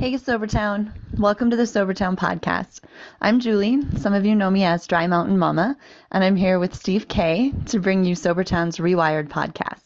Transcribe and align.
Hey, 0.00 0.12
Sobertown. 0.12 0.92
Welcome 1.18 1.50
to 1.50 1.56
the 1.56 1.64
Sobertown 1.64 2.16
podcast. 2.16 2.82
I'm 3.20 3.40
Julie. 3.40 3.82
Some 3.96 4.14
of 4.14 4.24
you 4.24 4.36
know 4.36 4.48
me 4.48 4.62
as 4.62 4.86
Dry 4.86 5.08
Mountain 5.08 5.36
Mama, 5.36 5.76
and 6.12 6.22
I'm 6.22 6.36
here 6.36 6.60
with 6.60 6.76
Steve 6.76 7.08
K 7.08 7.52
to 7.66 7.80
bring 7.80 8.04
you 8.04 8.14
Sobertown's 8.14 8.76
Rewired 8.76 9.28
podcast. 9.28 9.82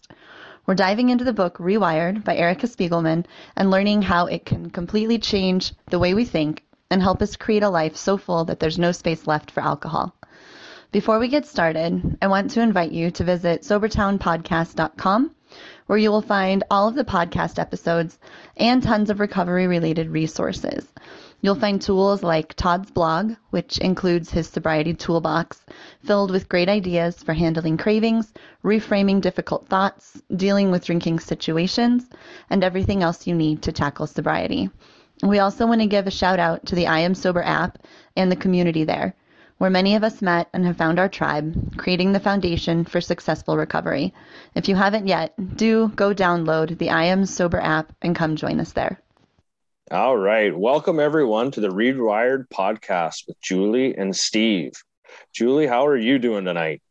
We're 0.67 0.75
diving 0.75 1.09
into 1.09 1.25
the 1.25 1.33
book 1.33 1.57
Rewired 1.57 2.25
by 2.25 2.37
Erica 2.37 2.67
Spiegelman 2.67 3.25
and 3.57 3.71
learning 3.71 4.03
how 4.03 4.27
it 4.27 4.45
can 4.45 4.69
completely 4.69 5.19
change 5.19 5.73
the 5.87 5.99
way 5.99 6.13
we 6.13 6.27
think 6.27 6.63
and 6.91 7.01
help 7.01 7.23
us 7.23 7.37
create 7.37 7.63
a 7.63 7.71
life 7.71 7.97
so 7.97 8.19
full 8.19 8.45
that 8.45 8.61
there's 8.61 8.79
no 8.79 8.93
space 8.93 9.27
left 9.27 9.51
for 9.51 9.63
alcohol. 9.63 10.15
Before 10.91 11.19
we 11.19 11.29
get 11.29 11.47
started, 11.47 12.19
I 12.21 12.27
want 12.27 12.51
to 12.51 12.61
invite 12.61 12.93
you 12.93 13.11
to 13.13 13.25
visit 13.25 13.63
SobertownPodcast.com 13.63 15.35
where 15.87 15.99
you 15.99 16.11
will 16.11 16.23
find 16.23 16.65
all 16.71 16.89
of 16.89 16.95
the 16.95 17.05
podcast 17.05 17.59
episodes 17.59 18.19
and 18.57 18.83
tons 18.83 19.11
of 19.11 19.21
recovery 19.21 19.67
related 19.67 20.09
resources. 20.09 20.87
You'll 21.41 21.57
find 21.57 21.83
tools 21.83 22.23
like 22.23 22.55
Todd's 22.55 22.91
blog, 22.93 23.33
which 23.51 23.79
includes 23.79 24.31
his 24.31 24.49
sobriety 24.49 24.95
toolbox, 24.95 25.65
filled 26.05 26.31
with 26.31 26.49
great 26.49 26.69
ideas 26.69 27.23
for 27.23 27.33
handling 27.33 27.77
cravings, 27.77 28.33
reframing 28.63 29.21
difficult 29.21 29.67
thoughts, 29.67 30.23
dealing 30.37 30.71
with 30.71 30.85
drinking 30.85 31.19
situations, 31.19 32.09
and 32.49 32.63
everything 32.63 33.03
else 33.03 33.27
you 33.27 33.35
need 33.35 33.61
to 33.63 33.73
tackle 33.73 34.07
sobriety. 34.07 34.71
We 35.23 35.41
also 35.41 35.67
want 35.67 35.81
to 35.81 35.87
give 35.89 36.07
a 36.07 36.13
shout 36.13 36.39
out 36.39 36.67
to 36.67 36.77
the 36.77 36.87
I 36.87 37.01
Am 37.01 37.15
Sober 37.15 37.43
app 37.43 37.79
and 38.17 38.31
the 38.31 38.37
community 38.37 38.85
there 38.85 39.17
where 39.63 39.71
many 39.71 39.95
of 39.95 40.03
us 40.03 40.21
met 40.21 40.49
and 40.53 40.67
have 40.67 40.77
found 40.77 40.99
our 40.99 41.09
tribe, 41.09 41.79
creating 41.79 42.11
the 42.11 42.19
foundation 42.19 42.85
for 42.85 43.01
successful 43.01 43.57
recovery. 43.57 44.13
If 44.57 44.69
you 44.69 44.75
haven't 44.75 45.07
yet, 45.07 45.35
do 45.57 45.87
go 45.95 46.13
download 46.13 46.79
the 46.79 46.91
I 46.91 47.05
Am 47.05 47.25
Sober 47.27 47.61
app 47.61 47.93
and 48.03 48.17
come 48.17 48.35
join 48.35 48.59
us 48.59 48.73
there. 48.73 49.01
All 49.93 50.17
right. 50.17 50.53
Welcome, 50.53 50.99
everyone, 50.99 51.53
to 51.53 51.61
the 51.61 51.69
Rewired 51.69 52.49
podcast 52.49 53.29
with 53.29 53.41
Julie 53.41 53.97
and 53.97 54.17
Steve. 54.17 54.73
Julie, 55.33 55.69
how 55.69 55.87
are 55.87 55.97
you 55.97 56.19
doing 56.19 56.45
tonight? 56.45 56.83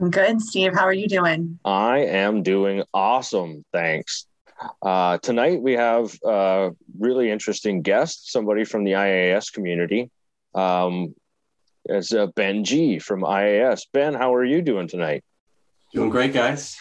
I'm 0.00 0.10
good, 0.10 0.40
Steve. 0.40 0.72
How 0.72 0.84
are 0.84 0.92
you 0.92 1.08
doing? 1.08 1.58
I 1.64 2.04
am 2.04 2.44
doing 2.44 2.84
awesome. 2.94 3.64
Thanks. 3.72 4.28
Uh, 4.80 5.18
tonight, 5.18 5.60
we 5.60 5.72
have 5.72 6.16
a 6.22 6.70
really 7.00 7.32
interesting 7.32 7.82
guest, 7.82 8.30
somebody 8.30 8.62
from 8.62 8.84
the 8.84 8.92
IAS 8.92 9.52
community. 9.52 10.08
Um, 10.54 11.14
it's 11.84 12.12
uh, 12.12 12.26
Ben 12.28 12.64
G 12.64 12.98
from 12.98 13.22
IAS. 13.22 13.86
Ben, 13.92 14.14
how 14.14 14.34
are 14.34 14.44
you 14.44 14.62
doing 14.62 14.88
tonight? 14.88 15.24
Doing 15.92 16.10
great, 16.10 16.32
guys. 16.32 16.76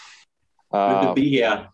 Good 0.72 1.02
to 1.02 1.14
be 1.16 1.30
here. 1.30 1.70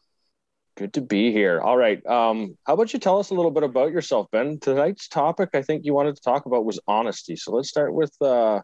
Good 0.78 0.94
to 0.94 1.02
be 1.02 1.32
here. 1.32 1.62
All 1.62 1.78
right. 1.78 2.06
Um, 2.06 2.58
how 2.66 2.74
about 2.74 2.92
you 2.94 3.00
tell 3.00 3.20
us 3.20 3.30
a 3.30 3.34
little 3.34 3.52
bit 3.52 3.64
about 3.64 3.92
yourself, 3.92 4.28
Ben? 4.32 4.60
Tonight's 4.60 5.08
topic, 5.08 5.50
I 5.54 5.62
think 5.62 5.86
you 5.86 5.94
wanted 5.94 6.16
to 6.16 6.22
talk 6.22 6.46
about 6.46 6.66
was 6.66 6.80
honesty. 6.88 7.36
So 7.38 7.54
let's 7.54 7.70
start 7.70 7.94
with 7.94 8.14
uh, 8.22 8.60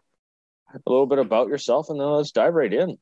a 0.74 0.80
little 0.86 1.06
bit 1.06 1.18
about 1.18 1.48
yourself, 1.48 1.88
and 1.88 1.98
then 1.98 2.06
let's 2.06 2.32
dive 2.32 2.54
right 2.54 2.72
in. 2.72 2.98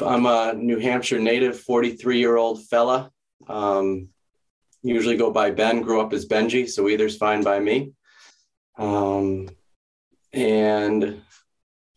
I'm 0.00 0.26
a 0.26 0.54
New 0.54 0.78
Hampshire 0.78 1.18
native, 1.18 1.58
43 1.60 2.18
year 2.18 2.36
old 2.36 2.64
fella. 2.66 3.10
Um, 3.48 4.08
usually 4.82 5.16
go 5.16 5.30
by 5.30 5.50
Ben. 5.50 5.82
Grew 5.82 6.00
up 6.00 6.12
as 6.12 6.26
Benji, 6.26 6.68
so 6.68 6.88
either's 6.88 7.16
fine 7.16 7.42
by 7.42 7.58
me. 7.58 7.92
Um, 8.76 9.48
and 10.32 11.22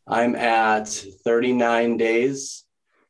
I'm 0.07 0.35
at 0.35 0.87
39 0.87 1.97
days 1.97 2.63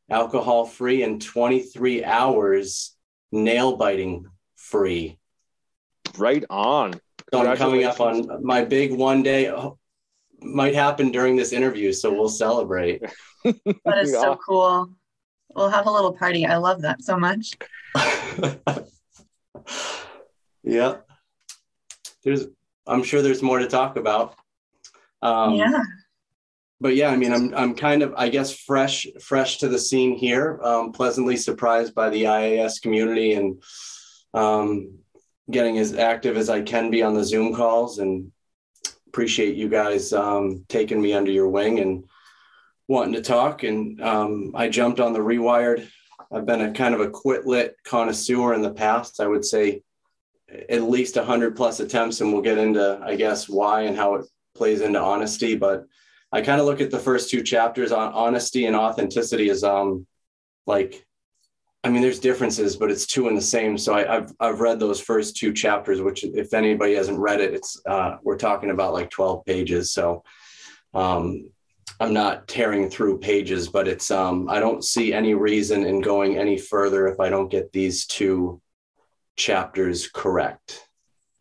alcohol 0.10 0.66
free 0.66 1.04
and 1.04 1.22
23 1.22 2.04
hours 2.04 2.96
nail 3.32 3.78
biting 3.78 4.26
free. 4.56 5.18
Right 6.18 6.44
on. 6.50 7.00
So 7.34 7.48
I'm 7.48 7.56
coming 7.58 7.86
up 7.86 8.02
on 8.02 8.44
my 8.46 8.64
big 8.66 8.92
one 8.94 9.24
day. 9.24 9.50
Oh, 9.50 9.78
might 10.42 10.76
happen 10.76 11.12
during 11.12 11.38
this 11.38 11.54
interview, 11.54 11.94
so 11.94 12.12
we'll 12.12 12.28
celebrate. 12.28 13.02
that 13.44 13.98
is 14.00 14.12
so 14.12 14.38
cool. 14.46 14.90
We'll 15.56 15.70
have 15.70 15.88
a 15.88 15.92
little 15.92 16.14
party. 16.14 16.46
I 16.46 16.58
love 16.58 16.82
that 16.82 17.02
so 17.04 17.18
much. 17.18 17.54
yeah. 20.64 20.98
There's 22.24 22.48
I'm 22.88 23.04
sure 23.04 23.22
there's 23.22 23.42
more 23.42 23.60
to 23.60 23.68
talk 23.68 23.96
about. 23.96 24.36
Um, 25.22 25.56
yeah. 25.56 25.84
But 26.80 26.96
yeah, 26.96 27.10
I 27.10 27.16
mean, 27.16 27.32
I'm 27.32 27.54
I'm 27.54 27.76
kind 27.76 28.02
of 28.02 28.14
I 28.18 28.30
guess 28.30 28.58
fresh 28.58 29.06
fresh 29.22 29.58
to 29.60 29.68
the 29.68 29.78
scene 29.78 30.18
here. 30.18 30.60
Um, 30.64 30.92
pleasantly 30.92 31.38
surprised 31.38 31.94
by 31.94 32.10
the 32.10 32.24
IAS 32.24 32.82
community 32.82 33.34
and 33.34 33.62
um, 34.34 34.98
getting 35.50 35.78
as 35.78 35.94
active 35.94 36.38
as 36.38 36.50
I 36.50 36.62
can 36.62 36.90
be 36.90 37.04
on 37.04 37.14
the 37.14 37.24
Zoom 37.24 37.54
calls 37.54 38.00
and 38.00 38.32
appreciate 39.08 39.56
you 39.56 39.70
guys 39.70 40.12
um, 40.14 40.66
taking 40.70 41.02
me 41.02 41.14
under 41.14 41.32
your 41.32 41.50
wing 41.50 41.80
and 41.80 42.06
wanting 42.88 43.14
to 43.14 43.22
talk. 43.22 43.64
And 43.64 44.02
um, 44.02 44.54
I 44.56 44.70
jumped 44.70 45.00
on 45.00 45.14
the 45.14 45.20
Rewired. 45.20 45.88
I've 46.32 46.46
been 46.46 46.62
a 46.62 46.72
kind 46.72 46.96
of 46.96 47.02
a 47.02 47.10
quit 47.10 47.46
lit 47.46 47.76
connoisseur 47.84 48.54
in 48.54 48.62
the 48.62 48.74
past. 48.74 49.20
I 49.20 49.28
would 49.28 49.46
say 49.46 49.84
at 50.70 50.84
least 50.84 51.16
100 51.16 51.56
plus 51.56 51.80
attempts, 51.80 52.22
and 52.22 52.32
we'll 52.32 52.42
get 52.42 52.58
into, 52.58 53.00
I 53.04 53.16
guess, 53.16 53.48
why 53.48 53.82
and 53.82 53.96
how 53.96 54.16
it 54.16 54.26
plays 54.54 54.82
into 54.82 55.00
honesty, 55.00 55.56
but 55.56 55.86
I 56.32 56.42
kind 56.42 56.60
of 56.60 56.66
look 56.66 56.82
at 56.82 56.92
the 56.92 57.00
first 57.00 57.30
two 57.30 57.44
chapters 57.44 57.92
on 57.92 58.14
honesty 58.14 58.66
and 58.66 58.76
authenticity 58.76 59.50
as 59.50 59.64
um 59.64 60.08
like 60.66 61.06
I 61.84 61.90
mean 61.90 62.02
there's 62.02 62.20
differences, 62.20 62.78
but 62.78 62.92
it's 62.92 63.08
two 63.08 63.28
in 63.28 63.36
the 63.36 63.42
same. 63.42 63.78
So 63.78 63.96
I, 63.96 64.06
have 64.06 64.34
I've 64.40 64.62
read 64.62 64.80
those 64.80 65.02
first 65.02 65.36
two 65.36 65.52
chapters, 65.52 66.00
which 66.00 66.24
if 66.24 66.54
anybody 66.54 66.94
hasn't 66.94 67.18
read 67.18 67.42
it, 67.42 67.56
it's 67.56 67.82
uh, 67.88 68.18
we're 68.22 68.38
talking 68.38 68.70
about 68.70 68.94
like 68.94 69.10
12 69.10 69.46
pages. 69.46 69.92
So 69.92 70.24
um 70.94 71.50
I'm 72.00 72.14
not 72.14 72.48
tearing 72.48 72.90
through 72.90 73.20
pages, 73.20 73.68
but 73.68 73.88
it's 73.88 74.12
um 74.12 74.48
I 74.50 74.60
don't 74.60 74.84
see 74.84 75.14
any 75.14 75.34
reason 75.34 75.86
in 75.86 76.02
going 76.02 76.38
any 76.38 76.58
further 76.58 77.08
if 77.08 77.20
I 77.20 77.30
don't 77.30 77.50
get 77.50 77.72
these 77.74 78.06
two 78.06 78.62
chapters 79.36 80.08
correct. 80.08 80.88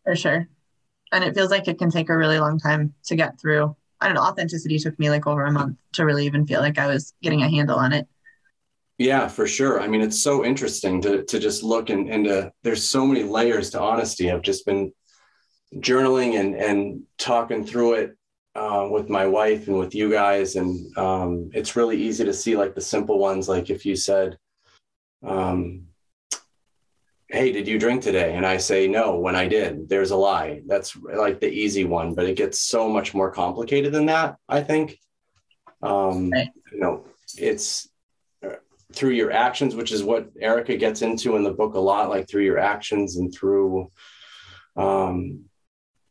For 0.03 0.15
sure 0.15 0.47
and 1.11 1.23
it 1.23 1.35
feels 1.35 1.51
like 1.51 1.67
it 1.67 1.79
can 1.79 1.91
take 1.91 2.09
a 2.09 2.17
really 2.17 2.39
long 2.39 2.59
time 2.59 2.93
to 3.05 3.15
get 3.15 3.39
through. 3.39 3.75
I 3.99 4.07
don't 4.07 4.15
know, 4.15 4.23
authenticity 4.23 4.79
took 4.79 4.97
me 4.97 5.09
like 5.09 5.27
over 5.27 5.45
a 5.45 5.51
month 5.51 5.77
to 5.93 6.05
really 6.05 6.25
even 6.25 6.47
feel 6.47 6.59
like 6.59 6.79
I 6.79 6.87
was 6.87 7.13
getting 7.21 7.43
a 7.43 7.49
handle 7.49 7.77
on 7.77 7.93
it. 7.93 8.07
Yeah, 8.97 9.27
for 9.27 9.47
sure. 9.47 9.81
I 9.81 9.87
mean, 9.87 10.01
it's 10.01 10.21
so 10.21 10.45
interesting 10.45 11.01
to 11.01 11.23
to 11.23 11.39
just 11.39 11.63
look 11.63 11.89
and 11.89 12.09
into 12.09 12.51
there's 12.63 12.87
so 12.87 13.05
many 13.05 13.23
layers 13.23 13.71
to 13.71 13.81
honesty. 13.81 14.31
I've 14.31 14.43
just 14.43 14.65
been 14.65 14.91
journaling 15.75 16.39
and 16.39 16.55
and 16.55 17.03
talking 17.17 17.65
through 17.65 17.93
it 17.93 18.17
uh, 18.55 18.87
with 18.91 19.09
my 19.09 19.25
wife 19.25 19.67
and 19.67 19.77
with 19.77 19.95
you 19.95 20.11
guys, 20.11 20.55
and 20.55 20.97
um, 20.97 21.49
it's 21.53 21.75
really 21.75 22.01
easy 22.01 22.25
to 22.25 22.33
see 22.33 22.55
like 22.55 22.75
the 22.75 22.81
simple 22.81 23.17
ones, 23.17 23.49
like 23.49 23.69
if 23.69 23.85
you 23.85 23.95
said, 23.95 24.37
um, 25.23 25.87
hey, 27.31 27.51
did 27.53 27.67
you 27.67 27.79
drink 27.79 28.01
today? 28.01 28.35
And 28.35 28.45
I 28.45 28.57
say, 28.57 28.87
no, 28.87 29.17
when 29.17 29.35
I 29.35 29.47
did, 29.47 29.87
there's 29.87 30.11
a 30.11 30.17
lie. 30.17 30.61
That's 30.67 30.95
like 30.97 31.39
the 31.39 31.49
easy 31.49 31.85
one, 31.85 32.13
but 32.13 32.25
it 32.25 32.35
gets 32.35 32.59
so 32.59 32.89
much 32.89 33.13
more 33.13 33.31
complicated 33.31 33.93
than 33.93 34.07
that, 34.07 34.35
I 34.49 34.61
think. 34.61 34.99
Um, 35.81 36.29
right. 36.29 36.49
You 36.71 36.79
know, 36.79 37.05
it's 37.37 37.89
uh, 38.45 38.55
through 38.91 39.11
your 39.11 39.31
actions, 39.31 39.75
which 39.75 39.93
is 39.93 40.03
what 40.03 40.29
Erica 40.39 40.75
gets 40.75 41.01
into 41.01 41.37
in 41.37 41.43
the 41.43 41.53
book 41.53 41.75
a 41.75 41.79
lot, 41.79 42.09
like 42.09 42.27
through 42.27 42.43
your 42.43 42.59
actions 42.59 43.15
and 43.15 43.33
through, 43.33 43.89
um, 44.75 45.45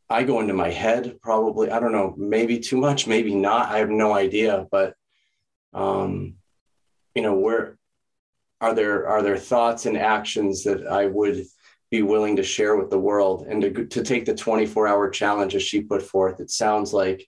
I 0.09 0.25
go 0.25 0.41
into 0.41 0.55
my 0.55 0.71
head 0.71 1.21
probably, 1.21 1.71
I 1.71 1.81
don't 1.81 1.93
know, 1.93 2.15
maybe 2.17 2.59
too 2.59 2.79
much, 2.79 3.07
maybe 3.07 3.35
not. 3.35 3.71
I 3.71 3.79
have 3.79 3.91
no 3.91 4.15
idea, 4.15 4.67
but, 4.71 4.95
um, 5.75 6.35
you 7.15 7.23
know, 7.23 7.35
where 7.35 7.79
are 8.61 8.75
there 8.75 9.09
are 9.09 9.23
there 9.23 9.37
thoughts 9.37 9.87
and 9.87 9.97
actions 9.97 10.65
that 10.65 10.87
I 10.87 11.07
would 11.07 11.45
be 11.91 12.03
willing 12.03 12.37
to 12.37 12.43
share 12.43 12.77
with 12.77 12.91
the 12.91 12.99
world 12.99 13.47
and 13.49 13.61
to, 13.63 13.87
to 13.87 14.03
take 14.03 14.25
the 14.25 14.35
24 14.35 14.87
hour 14.87 15.11
challenge 15.11 15.55
as 15.55 15.63
she 15.63 15.81
put 15.81 16.03
forth? 16.03 16.41
It 16.41 16.51
sounds 16.51 16.93
like 16.93 17.27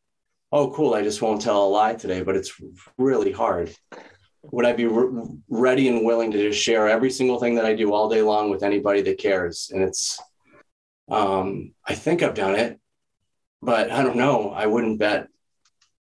oh 0.52 0.70
cool 0.70 0.93
i 0.94 1.02
just 1.02 1.23
won't 1.23 1.40
tell 1.40 1.64
a 1.64 1.69
lie 1.69 1.94
today 1.94 2.23
but 2.23 2.37
it's 2.37 2.61
really 2.99 3.32
hard. 3.32 3.75
Would 4.44 4.67
i 4.67 4.73
be 4.73 4.87
re- 4.87 5.29
ready 5.49 5.88
and 5.88 6.05
willing 6.05 6.31
to 6.32 6.38
just 6.38 6.62
share 6.62 6.88
every 6.88 7.11
single 7.11 7.38
thing 7.38 7.55
that 7.56 7.64
i 7.64 7.75
do 7.75 7.93
all 7.93 8.08
day 8.08 8.23
long 8.23 8.50
with 8.50 8.62
anybody 8.62 9.02
that 9.02 9.19
cares? 9.19 9.70
And 9.73 9.82
it's 9.82 10.20
um, 11.11 11.73
i 11.87 11.94
think 11.94 12.23
i've 12.23 12.34
done 12.34 12.55
it 12.55 12.79
but 13.61 13.90
i 13.90 14.02
don't 14.02 14.17
know. 14.17 14.50
I 14.50 14.67
wouldn't 14.67 14.99
bet 14.99 15.29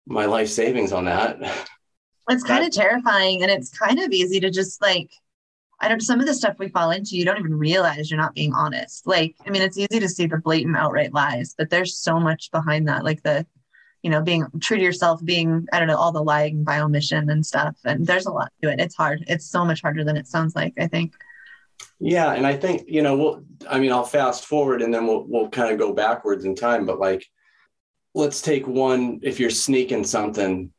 my 0.06 0.26
life 0.26 0.48
savings 0.48 0.92
on 0.92 1.06
that 1.06 1.38
It's 2.28 2.42
kind 2.42 2.64
of 2.64 2.72
terrifying 2.72 3.42
and 3.42 3.50
it's 3.50 3.70
kind 3.70 3.98
of 4.00 4.10
easy 4.10 4.40
to 4.40 4.50
just 4.50 4.80
like 4.80 5.10
I 5.80 5.88
don't 5.88 6.00
some 6.00 6.20
of 6.20 6.26
the 6.26 6.34
stuff 6.34 6.58
we 6.58 6.68
fall 6.68 6.90
into, 6.92 7.16
you 7.16 7.24
don't 7.24 7.38
even 7.38 7.58
realize 7.58 8.10
you're 8.10 8.20
not 8.20 8.34
being 8.34 8.54
honest. 8.54 9.06
Like, 9.06 9.34
I 9.46 9.50
mean, 9.50 9.60
it's 9.60 9.76
easy 9.76 10.00
to 10.00 10.08
see 10.08 10.26
the 10.26 10.38
blatant 10.38 10.76
outright 10.76 11.12
lies, 11.12 11.54
but 11.56 11.68
there's 11.68 11.98
so 11.98 12.18
much 12.18 12.50
behind 12.50 12.88
that, 12.88 13.04
like 13.04 13.22
the, 13.22 13.44
you 14.02 14.10
know, 14.10 14.22
being 14.22 14.46
true 14.60 14.76
to 14.76 14.82
yourself, 14.82 15.22
being, 15.24 15.66
I 15.72 15.78
don't 15.78 15.88
know, 15.88 15.96
all 15.96 16.12
the 16.12 16.22
lying 16.22 16.64
by 16.64 16.80
omission 16.80 17.28
and 17.28 17.44
stuff. 17.44 17.76
And 17.84 18.06
there's 18.06 18.26
a 18.26 18.30
lot 18.30 18.52
to 18.62 18.70
it. 18.70 18.80
It's 18.80 18.94
hard. 18.94 19.24
It's 19.26 19.46
so 19.46 19.64
much 19.64 19.82
harder 19.82 20.04
than 20.04 20.16
it 20.16 20.26
sounds 20.26 20.54
like, 20.54 20.74
I 20.78 20.86
think. 20.86 21.14
Yeah, 21.98 22.32
and 22.32 22.46
I 22.46 22.56
think 22.56 22.84
you 22.86 23.02
know, 23.02 23.16
we'll. 23.16 23.44
I 23.68 23.78
mean, 23.78 23.92
I'll 23.92 24.04
fast 24.04 24.46
forward 24.46 24.82
and 24.82 24.92
then 24.92 25.06
we'll 25.06 25.24
we'll 25.26 25.48
kind 25.48 25.72
of 25.72 25.78
go 25.78 25.92
backwards 25.92 26.44
in 26.44 26.54
time. 26.54 26.86
But 26.86 26.98
like, 26.98 27.26
let's 28.14 28.40
take 28.40 28.66
one. 28.66 29.20
If 29.22 29.40
you're 29.40 29.50
sneaking 29.50 30.04
something, 30.04 30.72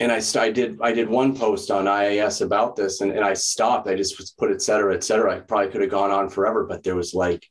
and 0.00 0.12
I 0.12 0.20
I 0.36 0.50
did 0.50 0.78
I 0.80 0.92
did 0.92 1.08
one 1.08 1.36
post 1.36 1.70
on 1.70 1.86
IAS 1.86 2.40
about 2.40 2.76
this, 2.76 3.00
and, 3.00 3.10
and 3.10 3.24
I 3.24 3.34
stopped. 3.34 3.88
I 3.88 3.96
just 3.96 4.38
put 4.38 4.52
et 4.52 4.62
cetera, 4.62 4.94
et 4.94 5.04
cetera. 5.04 5.36
I 5.36 5.40
probably 5.40 5.70
could 5.70 5.80
have 5.80 5.90
gone 5.90 6.10
on 6.10 6.28
forever, 6.28 6.66
but 6.66 6.82
there 6.82 6.96
was 6.96 7.14
like, 7.14 7.46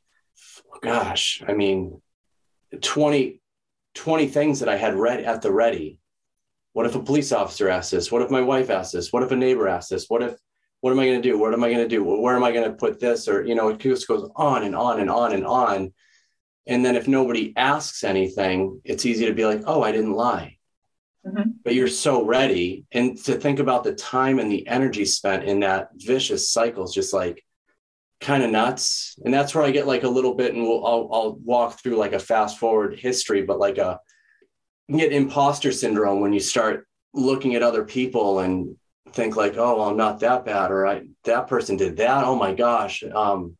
gosh, 0.82 1.42
I 1.46 1.52
mean, 1.52 2.00
20, 2.80 3.40
20 3.94 4.26
things 4.28 4.60
that 4.60 4.68
I 4.68 4.76
had 4.76 4.94
read 4.94 5.20
at 5.20 5.42
the 5.42 5.52
ready. 5.52 5.98
What 6.72 6.86
if 6.86 6.94
a 6.94 7.02
police 7.02 7.32
officer 7.32 7.68
asks 7.68 7.90
this? 7.90 8.12
What 8.12 8.22
if 8.22 8.30
my 8.30 8.40
wife 8.40 8.70
asks 8.70 8.92
this? 8.92 9.12
What 9.12 9.22
if 9.22 9.30
a 9.30 9.36
neighbor 9.36 9.68
asks 9.68 9.90
this? 9.90 10.06
What 10.08 10.22
if 10.22 10.36
what 10.80 10.92
am 10.92 11.00
I 11.00 11.06
going 11.06 11.20
to 11.20 11.28
do? 11.28 11.38
What 11.38 11.52
am 11.52 11.64
I 11.64 11.72
going 11.72 11.82
to 11.82 11.88
do? 11.88 12.04
Where 12.04 12.36
am 12.36 12.44
I 12.44 12.52
going 12.52 12.70
to 12.70 12.76
put 12.76 13.00
this? 13.00 13.26
Or, 13.26 13.44
you 13.44 13.54
know, 13.54 13.68
it 13.70 13.78
just 13.78 14.06
goes 14.06 14.30
on 14.36 14.62
and 14.62 14.76
on 14.76 15.00
and 15.00 15.10
on 15.10 15.32
and 15.32 15.44
on. 15.44 15.92
And 16.68 16.84
then 16.84 16.94
if 16.94 17.08
nobody 17.08 17.52
asks 17.56 18.04
anything, 18.04 18.80
it's 18.84 19.04
easy 19.04 19.26
to 19.26 19.32
be 19.32 19.44
like, 19.44 19.62
oh, 19.66 19.82
I 19.82 19.90
didn't 19.90 20.12
lie. 20.12 20.57
Mm-hmm. 21.28 21.50
But 21.64 21.74
you're 21.74 21.88
so 21.88 22.24
ready. 22.24 22.84
And 22.92 23.16
to 23.24 23.34
think 23.34 23.58
about 23.58 23.84
the 23.84 23.94
time 23.94 24.38
and 24.38 24.50
the 24.50 24.66
energy 24.66 25.04
spent 25.04 25.44
in 25.44 25.60
that 25.60 25.90
vicious 25.94 26.50
cycle 26.50 26.84
is 26.84 26.94
just 26.94 27.12
like 27.12 27.44
kind 28.20 28.42
of 28.42 28.50
nuts. 28.50 29.18
And 29.24 29.32
that's 29.32 29.54
where 29.54 29.64
I 29.64 29.70
get 29.70 29.86
like 29.86 30.04
a 30.04 30.08
little 30.08 30.34
bit, 30.34 30.54
and 30.54 30.62
we'll, 30.62 30.84
I'll, 30.86 31.08
I'll 31.12 31.32
walk 31.44 31.78
through 31.78 31.96
like 31.96 32.14
a 32.14 32.18
fast 32.18 32.58
forward 32.58 32.98
history, 32.98 33.42
but 33.42 33.58
like 33.58 33.78
a, 33.78 34.00
you 34.88 34.96
get 34.96 35.12
imposter 35.12 35.70
syndrome 35.70 36.20
when 36.20 36.32
you 36.32 36.40
start 36.40 36.86
looking 37.12 37.54
at 37.54 37.62
other 37.62 37.84
people 37.84 38.40
and 38.40 38.76
think 39.12 39.36
like, 39.36 39.56
oh, 39.56 39.76
well, 39.76 39.88
I'm 39.88 39.96
not 39.96 40.20
that 40.20 40.44
bad, 40.44 40.70
or 40.70 40.86
I 40.86 41.02
that 41.24 41.46
person 41.46 41.76
did 41.76 41.98
that. 41.98 42.24
Oh 42.24 42.36
my 42.36 42.54
gosh. 42.54 43.02
Um, 43.02 43.56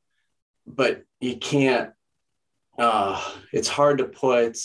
but 0.67 1.03
you 1.21 1.37
can't. 1.37 1.91
Uh, 2.79 3.23
it's 3.53 3.69
hard 3.69 3.99
to 3.99 4.05
put 4.05 4.59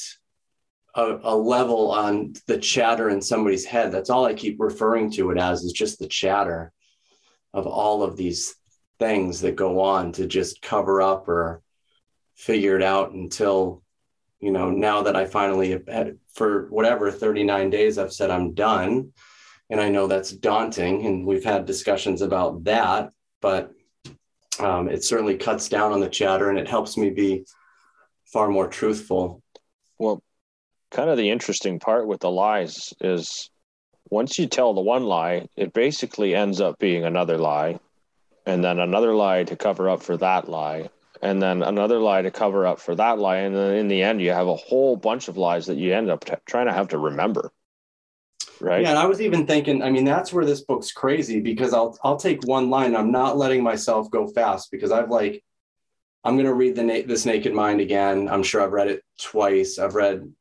a, 0.96 1.20
a, 1.24 1.36
level 1.36 1.92
on 1.92 2.34
the 2.48 2.58
chatter 2.58 3.10
in 3.10 3.22
somebody's 3.22 3.66
head. 3.66 3.92
That's 3.92 4.10
all 4.10 4.26
I 4.26 4.34
keep 4.34 4.60
referring 4.60 5.12
to 5.14 5.32
it 5.32 5.40
as 5.40 5.64
is 5.64 5.74
just 5.74 6.00
the 6.00 6.08
chatter 6.08 6.72
of 7.54 7.66
all 7.66 8.04
of 8.04 8.16
these 8.16 8.56
things 9.00 9.42
that 9.42 9.56
go 9.56 9.82
on 9.82 10.12
to 10.14 10.28
just 10.28 10.62
cover 10.62 11.02
up 11.02 11.28
or 11.28 11.62
figure 12.36 12.76
it 12.76 12.84
out 12.84 13.12
until 13.12 13.84
you 14.40 14.52
know 14.52 14.70
now 14.72 15.04
that 15.04 15.16
I 15.16 15.26
finally 15.26 15.72
have, 15.88 16.14
for 16.34 16.68
whatever 16.70 17.12
39 17.12 17.70
days 17.70 17.98
I've 17.98 18.14
said 18.14 18.30
I'm 18.30 18.54
done 18.54 19.14
and 19.70 19.82
I 19.82 19.90
know 19.90 20.08
that's 20.08 20.32
daunting, 20.32 21.06
and 21.06 21.26
we've 21.26 21.44
had 21.44 21.66
discussions 21.66 22.22
about 22.22 22.64
that, 22.66 23.12
but 23.42 23.72
um, 24.60 24.88
it 24.88 25.04
certainly 25.04 25.38
cuts 25.38 25.70
down 25.70 25.92
on 25.92 26.00
the 26.00 26.10
chatter 26.10 26.50
and 26.50 26.60
it 26.60 26.68
helps 26.68 26.98
me 26.98 27.10
be 27.10 27.46
far 28.26 28.50
more 28.50 28.68
truthful. 28.68 29.42
Kind 30.94 31.10
of 31.10 31.18
the 31.18 31.32
interesting 31.32 31.80
part 31.80 32.08
with 32.08 32.22
the 32.22 32.30
lies 32.30 32.94
is 33.02 33.50
once 34.12 34.38
you 34.38 34.46
tell 34.46 34.76
the 34.76 34.82
one 34.82 35.06
lie, 35.06 35.48
it 35.58 35.74
basically 35.74 36.36
ends 36.36 36.62
up 36.62 36.78
being 36.78 37.04
another 37.04 37.36
lie, 37.40 37.80
and 38.46 38.64
then 38.64 38.78
another 38.78 39.16
lie 39.16 39.44
to 39.44 39.56
cover 39.56 39.90
up 39.90 40.04
for 40.04 40.18
that 40.18 40.48
lie, 40.48 40.90
and 41.24 41.42
then 41.42 41.64
another 41.64 41.98
lie 41.98 42.22
to 42.22 42.30
cover 42.30 42.68
up 42.68 42.80
for 42.80 42.94
that 42.94 43.18
lie. 43.18 43.38
And 43.38 43.56
then 43.56 43.74
in 43.76 43.88
the 43.88 44.04
end, 44.04 44.22
you 44.22 44.30
have 44.34 44.48
a 44.48 44.56
whole 44.56 44.96
bunch 44.96 45.30
of 45.30 45.36
lies 45.36 45.66
that 45.66 45.78
you 45.78 45.96
end 45.96 46.12
up 46.12 46.26
t- 46.26 46.34
trying 46.46 46.68
to 46.68 46.74
have 46.74 46.90
to 46.90 47.00
remember. 47.00 47.52
Right? 48.62 48.84
Yeah 48.84 48.92
and 48.92 49.00
i 49.00 49.06
was 49.06 49.20
even 49.20 49.48
thinking 49.48 49.82
i 49.82 49.90
mean 49.90 50.06
that's 50.06 50.32
where 50.32 50.46
this 50.46 50.62
book's 50.62 50.92
crazy 50.92 51.42
because 51.42 51.74
i'll 51.74 51.98
i'll 52.04 52.18
take 52.18 52.46
one 52.46 52.70
line. 52.70 52.96
I'm 52.96 53.12
not 53.12 53.36
letting 53.36 53.64
myself 53.64 54.10
go 54.12 54.28
fast 54.28 54.70
because 54.72 54.92
i've 54.92 55.10
like 55.10 55.44
i'm 56.24 56.36
going 56.36 56.46
to 56.46 56.54
read 56.54 56.76
the 56.76 56.84
na- 56.84 57.06
this 57.06 57.26
naked 57.26 57.54
mind 57.54 57.82
again. 57.82 58.30
I'm 58.30 58.44
sure 58.44 58.62
i've 58.62 58.72
read 58.72 58.90
it 58.90 59.04
twice. 59.20 59.80
I've 59.80 59.96
read 59.96 60.32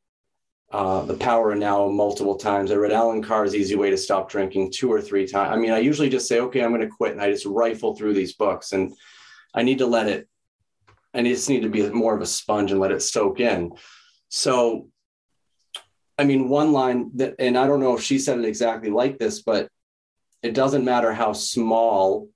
uh, 0.73 1.03
the 1.03 1.15
power 1.15 1.55
now 1.55 1.89
multiple 1.89 2.37
times 2.37 2.71
i 2.71 2.75
read 2.75 2.93
Allen 2.93 3.23
Carr's 3.23 3.55
easy 3.55 3.75
way 3.75 3.91
to 3.91 3.97
stop 3.97 4.31
drinking 4.31 4.73
two 4.73 4.91
or 4.93 5.01
three 5.01 5.27
times 5.27 5.53
i 5.53 5.57
mean 5.57 5.71
i 5.71 5.79
usually 5.79 6.09
just 6.09 6.29
say 6.29 6.41
okay 6.41 6.63
i'm 6.63 6.71
going 6.71 6.81
to 6.81 6.89
quit 6.89 7.13
and 7.13 7.21
i 7.21 7.31
just 7.31 7.47
rifle 7.47 7.95
through 7.95 8.15
these 8.15 8.35
books 8.35 8.73
and 8.73 8.95
i 9.55 9.63
need 9.63 9.79
to 9.79 9.87
let 9.87 10.09
it 10.09 10.29
i 11.15 11.23
just 11.23 11.49
need 11.49 11.63
to 11.63 11.69
be 11.69 11.89
more 11.91 12.15
of 12.15 12.23
a 12.23 12.27
sponge 12.27 12.71
and 12.71 12.81
let 12.81 12.93
it 12.93 13.03
soak 13.03 13.41
in 13.41 13.73
so 14.29 14.89
I 16.19 16.25
mean, 16.25 16.49
one 16.49 16.73
line 16.73 17.11
that, 17.15 17.37
and 17.39 17.57
I 17.59 17.67
don't 17.67 17.81
know 17.81 17.97
if 17.97 18.03
she 18.03 18.19
said 18.19 18.39
it 18.39 18.45
exactly 18.45 18.91
like 18.91 19.19
this, 19.19 19.43
but 19.43 19.69
it 20.43 20.55
doesn't 20.55 20.85
matter 20.85 21.13
how 21.13 21.33
small 21.33 22.29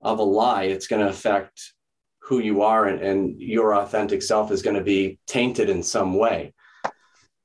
of 0.00 0.18
a 0.18 0.22
lie, 0.22 0.64
it's 0.64 0.86
going 0.86 1.04
to 1.04 1.10
affect 1.10 1.72
who 2.20 2.38
you 2.38 2.62
are 2.62 2.86
and, 2.86 3.02
and 3.02 3.40
your 3.40 3.74
authentic 3.74 4.22
self 4.22 4.50
is 4.50 4.62
going 4.62 4.76
to 4.76 4.82
be 4.82 5.18
tainted 5.26 5.68
in 5.68 5.82
some 5.82 6.14
way. 6.14 6.54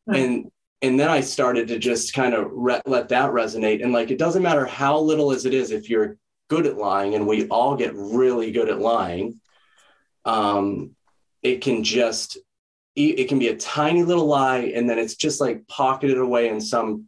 Right. 0.07 0.22
And 0.22 0.52
and 0.81 1.00
then 1.00 1.10
I 1.10 1.22
started 1.22 1.68
to 1.69 1.80
just 1.80 2.13
kind 2.13 2.34
of 2.34 2.48
re- 2.52 2.81
let 2.86 3.10
that 3.10 3.31
resonate. 3.31 3.81
And 3.84 3.92
like, 3.92 4.12
it 4.12 4.19
doesn't 4.19 4.44
matter 4.44 4.66
how 4.66 5.00
little 5.00 5.31
as 5.31 5.46
it 5.46 5.54
is, 5.54 5.72
if 5.72 5.90
you're 5.90 6.18
good 6.48 6.68
at 6.68 6.78
lying, 6.78 7.16
and 7.16 7.25
we 7.25 7.48
all 7.48 7.75
get 7.75 7.96
really 7.96 8.52
good 8.52 8.69
at 8.69 8.80
lying, 8.80 9.40
um, 10.25 10.96
it 11.42 11.62
can 11.62 11.84
just 11.84 12.38
it 12.96 13.28
can 13.28 13.40
be 13.40 13.50
a 13.50 13.57
tiny 13.57 14.04
little 14.04 14.25
lie 14.25 14.72
and 14.74 14.90
then 14.90 14.98
it's 14.98 15.16
just 15.16 15.42
like 15.42 15.68
pocketed 15.68 16.18
away 16.18 16.48
in 16.48 16.62
some 16.62 17.06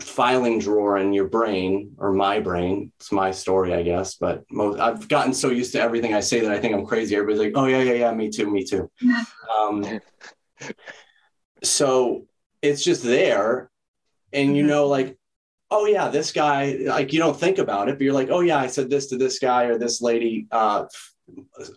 filing 0.00 0.58
drawer 0.58 0.96
in 0.96 1.12
your 1.12 1.28
brain 1.28 1.94
or 1.98 2.10
my 2.12 2.40
brain 2.40 2.90
it's 2.98 3.12
my 3.12 3.30
story 3.30 3.74
i 3.74 3.82
guess 3.82 4.14
but 4.16 4.42
most 4.50 4.80
i've 4.80 5.06
gotten 5.08 5.32
so 5.32 5.50
used 5.50 5.72
to 5.72 5.80
everything 5.80 6.14
i 6.14 6.20
say 6.20 6.40
that 6.40 6.50
i 6.50 6.58
think 6.58 6.74
i'm 6.74 6.86
crazy 6.86 7.14
everybody's 7.14 7.38
like 7.38 7.52
oh 7.54 7.66
yeah 7.66 7.82
yeah 7.82 7.92
yeah 7.92 8.12
me 8.12 8.30
too 8.30 8.50
me 8.50 8.64
too 8.64 8.90
um, 9.58 10.00
so 11.62 12.26
it's 12.62 12.84
just 12.84 13.02
there 13.02 13.70
and 14.32 14.56
you 14.56 14.62
mm-hmm. 14.62 14.70
know 14.70 14.86
like 14.86 15.16
oh 15.70 15.86
yeah 15.86 16.08
this 16.08 16.32
guy 16.32 16.78
like 16.86 17.12
you 17.12 17.18
don't 17.18 17.38
think 17.38 17.58
about 17.58 17.88
it 17.88 17.96
but 17.96 18.02
you're 18.02 18.14
like 18.14 18.30
oh 18.30 18.40
yeah 18.40 18.58
i 18.58 18.66
said 18.66 18.90
this 18.90 19.06
to 19.06 19.16
this 19.16 19.38
guy 19.38 19.64
or 19.64 19.78
this 19.78 20.00
lady 20.00 20.46
uh 20.50 20.84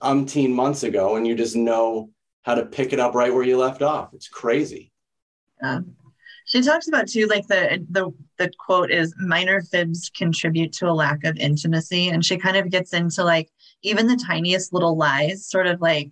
umpteen 0.01 0.51
months 0.51 0.83
ago 0.83 1.15
and 1.15 1.27
you 1.27 1.35
just 1.35 1.55
know 1.55 2.09
how 2.43 2.55
to 2.55 2.65
pick 2.65 2.93
it 2.93 2.99
up 2.99 3.15
right 3.15 3.33
where 3.33 3.43
you 3.43 3.57
left 3.57 3.81
off. 3.81 4.13
It's 4.13 4.27
crazy. 4.27 4.91
Yeah. 5.61 5.79
She 6.45 6.61
talks 6.61 6.89
about 6.89 7.07
too, 7.07 7.25
like 7.27 7.47
the 7.47 7.85
the 7.89 8.11
the 8.37 8.51
quote 8.59 8.91
is 8.91 9.15
minor 9.17 9.61
fibs 9.61 10.11
contribute 10.13 10.73
to 10.73 10.89
a 10.89 10.91
lack 10.91 11.23
of 11.23 11.37
intimacy, 11.37 12.09
and 12.09 12.23
she 12.23 12.35
kind 12.35 12.57
of 12.57 12.69
gets 12.69 12.91
into 12.91 13.23
like 13.23 13.49
even 13.81 14.07
the 14.07 14.21
tiniest 14.27 14.73
little 14.73 14.97
lies, 14.97 15.47
sort 15.47 15.67
of 15.67 15.79
like 15.79 16.11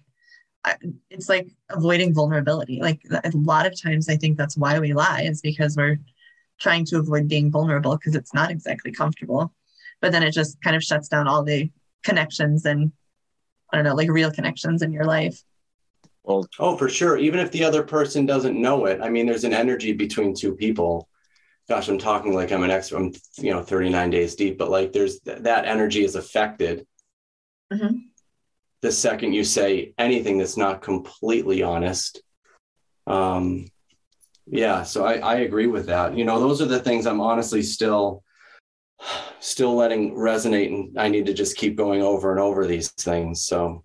it's 1.09 1.29
like 1.29 1.49
avoiding 1.69 2.13
vulnerability. 2.13 2.79
Like 2.81 3.01
a 3.11 3.31
lot 3.33 3.65
of 3.65 3.79
times, 3.81 4.09
I 4.09 4.15
think 4.15 4.37
that's 4.37 4.57
why 4.57 4.79
we 4.79 4.93
lie 4.93 5.23
is 5.23 5.41
because 5.41 5.75
we're 5.75 5.99
trying 6.59 6.85
to 6.85 6.99
avoid 6.99 7.27
being 7.27 7.51
vulnerable 7.51 7.97
because 7.97 8.15
it's 8.15 8.33
not 8.33 8.51
exactly 8.51 8.91
comfortable. 8.91 9.53
But 10.01 10.11
then 10.11 10.23
it 10.23 10.31
just 10.31 10.61
kind 10.61 10.75
of 10.75 10.83
shuts 10.83 11.07
down 11.07 11.27
all 11.27 11.43
the 11.43 11.71
connections 12.03 12.65
and 12.65 12.91
I 13.71 13.77
don't 13.77 13.85
know, 13.85 13.95
like 13.95 14.09
real 14.09 14.31
connections 14.31 14.81
in 14.81 14.91
your 14.91 15.05
life. 15.05 15.41
Well, 16.23 16.47
oh, 16.59 16.77
for 16.77 16.89
sure. 16.89 17.17
Even 17.17 17.39
if 17.39 17.51
the 17.51 17.63
other 17.63 17.83
person 17.83 18.25
doesn't 18.25 18.59
know 18.59 18.85
it, 18.85 19.01
I 19.01 19.09
mean, 19.09 19.25
there's 19.25 19.43
an 19.43 19.53
energy 19.53 19.93
between 19.93 20.35
two 20.35 20.55
people. 20.55 21.07
Gosh, 21.67 21.87
I'm 21.87 21.97
talking 21.97 22.33
like 22.33 22.51
I'm 22.51 22.63
an 22.63 22.71
expert. 22.71 22.97
I'm, 22.97 23.13
you 23.37 23.51
know, 23.51 23.63
39 23.63 24.09
days 24.09 24.35
deep, 24.35 24.57
but 24.57 24.69
like 24.69 24.91
there's 24.91 25.19
th- 25.21 25.39
that 25.39 25.65
energy 25.65 26.03
is 26.03 26.15
affected. 26.15 26.85
Mm-hmm. 27.73 27.97
The 28.81 28.91
second 28.91 29.33
you 29.33 29.43
say 29.43 29.93
anything 29.97 30.37
that's 30.37 30.57
not 30.57 30.81
completely 30.81 31.61
honest. 31.61 32.21
Um, 33.07 33.67
yeah, 34.47 34.83
so 34.83 35.05
I, 35.05 35.17
I 35.17 35.35
agree 35.35 35.67
with 35.67 35.85
that. 35.87 36.17
You 36.17 36.25
know, 36.25 36.39
those 36.39 36.61
are 36.61 36.65
the 36.65 36.79
things 36.79 37.05
I'm 37.05 37.21
honestly 37.21 37.61
still, 37.61 38.23
still 39.39 39.75
letting 39.75 40.15
resonate, 40.15 40.67
and 40.67 40.99
I 40.99 41.07
need 41.09 41.27
to 41.27 41.33
just 41.33 41.57
keep 41.57 41.75
going 41.75 42.01
over 42.01 42.31
and 42.31 42.39
over 42.39 42.65
these 42.65 42.89
things. 42.91 43.43
So 43.43 43.83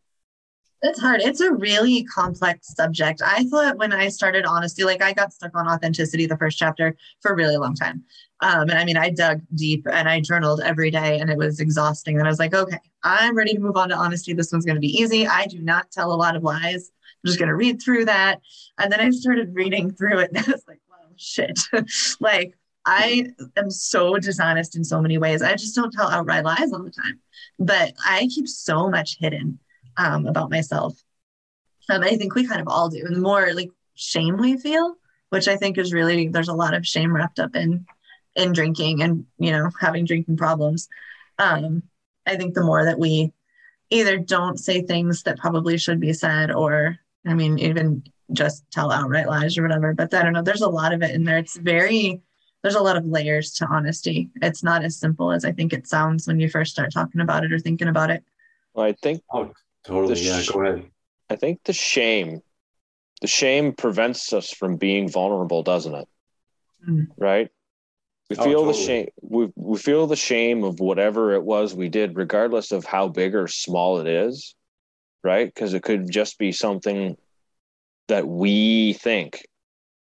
it's 0.83 1.01
hard. 1.01 1.21
It's 1.23 1.41
a 1.41 1.53
really 1.53 2.05
complex 2.05 2.75
subject. 2.75 3.23
I 3.25 3.45
thought 3.45 3.79
when 3.79 3.93
I 3.93 4.09
started 4.09 4.45
honesty, 4.45 4.85
like 4.85 5.03
I 5.03 5.13
got 5.13 5.33
stuck 5.33 5.53
on 5.55 5.67
authenticity, 5.67 6.27
the 6.27 6.37
first 6.37 6.59
chapter, 6.59 6.95
for 7.21 7.33
a 7.33 7.35
really 7.35 7.57
long 7.57 7.75
time. 7.75 8.05
Um, 8.41 8.69
and 8.69 8.73
I 8.73 8.85
mean, 8.85 8.97
I 8.97 9.11
dug 9.11 9.41
deep 9.55 9.87
and 9.91 10.09
I 10.09 10.21
journaled 10.21 10.61
every 10.61 10.91
day 10.91 11.19
and 11.19 11.31
it 11.31 11.39
was 11.39 11.61
exhausting. 11.61 12.19
And 12.19 12.27
I 12.27 12.31
was 12.31 12.39
like, 12.39 12.55
okay, 12.55 12.79
I'm 13.03 13.37
ready 13.37 13.55
to 13.55 13.61
move 13.61 13.77
on 13.77 13.89
to 13.89 13.97
honesty. 13.97 14.35
This 14.35 14.53
one's 14.53 14.67
going 14.67 14.77
to 14.77 14.81
be 14.81 15.01
easy. 15.01 15.27
I 15.27 15.47
do 15.47 15.61
not 15.61 15.91
tell 15.91 16.13
a 16.13 16.15
lot 16.15 16.37
of 16.37 16.43
lies. 16.43 16.91
I'm 17.25 17.29
just 17.29 17.39
going 17.39 17.49
to 17.49 17.57
read 17.57 17.81
through 17.83 18.05
that. 18.07 18.41
And 18.79 18.93
then 18.93 19.01
I 19.01 19.11
started 19.11 19.55
reading 19.55 19.93
through 19.93 20.19
it 20.19 20.31
and 20.35 20.39
I 20.39 20.51
was 20.51 20.65
like, 20.69 20.81
wow, 20.91 21.07
shit. 21.17 21.59
like, 22.21 22.55
I 22.89 23.27
am 23.57 23.69
so 23.69 24.17
dishonest 24.17 24.77
in 24.77 24.85
so 24.85 25.01
many 25.01 25.19
ways. 25.19 25.43
I 25.43 25.55
just 25.55 25.75
don't 25.75 25.91
tell 25.91 26.09
outright 26.09 26.45
lies 26.45 26.73
all 26.73 26.85
the 26.85 26.91
time. 26.91 27.19
But 27.59 27.95
I 28.05 28.29
keep 28.29 28.47
so 28.47 28.89
much 28.89 29.17
hidden 29.19 29.59
um, 29.97 30.27
about 30.27 30.51
myself. 30.51 31.03
Um, 31.89 32.03
I 32.03 32.17
think 32.17 32.35
we 32.35 32.47
kind 32.47 32.61
of 32.61 32.69
all 32.69 32.89
do. 32.89 33.05
And 33.05 33.15
the 33.15 33.21
more 33.21 33.53
like 33.55 33.71
shame 33.95 34.37
we 34.37 34.57
feel, 34.57 34.97
which 35.31 35.49
I 35.49 35.57
think 35.57 35.79
is 35.79 35.93
really 35.93 36.29
there's 36.29 36.49
a 36.49 36.55
lot 36.55 36.75
of 36.75 36.87
shame 36.87 37.15
wrapped 37.15 37.39
up 37.39 37.55
in 37.55 37.87
in 38.35 38.53
drinking 38.53 39.03
and 39.03 39.25
you 39.39 39.51
know 39.51 39.71
having 39.81 40.05
drinking 40.05 40.37
problems. 40.37 40.89
Um, 41.39 41.83
I 42.27 42.37
think 42.37 42.55
the 42.55 42.65
more 42.65 42.85
that 42.85 42.99
we 42.99 43.33
either 43.91 44.19
don't 44.19 44.59
say 44.59 44.83
things 44.83 45.23
that 45.23 45.39
probably 45.39 45.79
should 45.79 46.01
be 46.01 46.13
said 46.13 46.51
or 46.51 46.99
I 47.27 47.35
mean 47.35 47.59
even 47.59 48.03
just 48.33 48.65
tell 48.73 48.91
outright 48.91 49.29
lies 49.29 49.57
or 49.57 49.63
whatever. 49.63 49.95
But 49.95 50.13
I 50.13 50.23
don't 50.23 50.33
know. 50.33 50.43
There's 50.43 50.63
a 50.63 50.69
lot 50.69 50.93
of 50.93 51.03
it 51.03 51.15
in 51.15 51.25
there. 51.25 51.39
It's 51.39 51.57
very 51.57 52.21
there's 52.63 52.75
a 52.75 52.83
lot 52.83 52.97
of 52.97 53.07
layers 53.07 53.53
to 53.55 53.67
honesty. 53.67 54.29
It's 54.43 54.65
not 54.65 54.83
as 54.85 54.99
simple 54.99 55.31
as 55.31 55.45
I 55.45 55.53
think 55.53 55.73
it 55.73 55.87
sounds 55.87 56.27
when 56.27 56.41
you 56.41 56.49
first 56.49 56.73
start 56.73 56.93
talking 56.93 57.21
about 57.21 57.45
it 57.45 57.53
or 57.53 57.61
thinking 57.61 57.87
about 57.87 58.11
it. 58.11 58.25
Well, 58.75 58.87
I 58.87 58.93
think 58.93 59.23
Oh, 59.33 59.53
totally. 59.87 60.21
Yeah, 60.21 60.41
sh- 60.41 60.51
go 60.51 60.65
ahead. 60.65 60.91
I 61.31 61.37
think 61.37 61.61
the 61.65 61.73
shame, 61.73 62.41
the 63.21 63.27
shame 63.27 63.73
prevents 63.73 64.33
us 64.33 64.51
from 64.53 64.77
being 64.77 65.09
vulnerable, 65.09 65.63
doesn't 65.63 65.95
it? 65.95 66.09
Mm. 66.89 67.07
Right? 67.17 67.49
We 68.31 68.37
Oh, 68.37 68.45
feel 68.45 68.67
the 68.67 68.75
shame. 68.75 69.09
We, 69.23 69.49
we 69.55 69.79
feel 69.79 70.07
the 70.07 70.17
shame 70.17 70.65
of 70.65 70.81
whatever 70.81 71.33
it 71.33 71.43
was 71.45 71.75
we 71.75 71.89
did, 71.89 72.17
regardless 72.17 72.73
of 72.73 72.85
how 72.85 73.09
big 73.09 73.35
or 73.35 73.47
small 73.49 74.01
it 74.01 74.07
is. 74.07 74.55
Right? 75.23 75.53
Because 75.53 75.75
it 75.75 75.83
could 75.83 76.11
just 76.11 76.39
be 76.39 76.53
something 76.53 77.17
that 78.09 78.27
we 78.29 78.93
think 78.93 79.45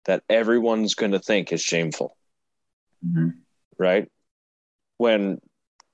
that 0.06 0.22
everyone's 0.28 0.94
going 0.94 1.12
to 1.12 1.18
think 1.18 1.52
is 1.52 1.60
shameful. 1.60 2.16
Mhm. 3.06 3.34
Right? 3.78 4.10
When 4.96 5.40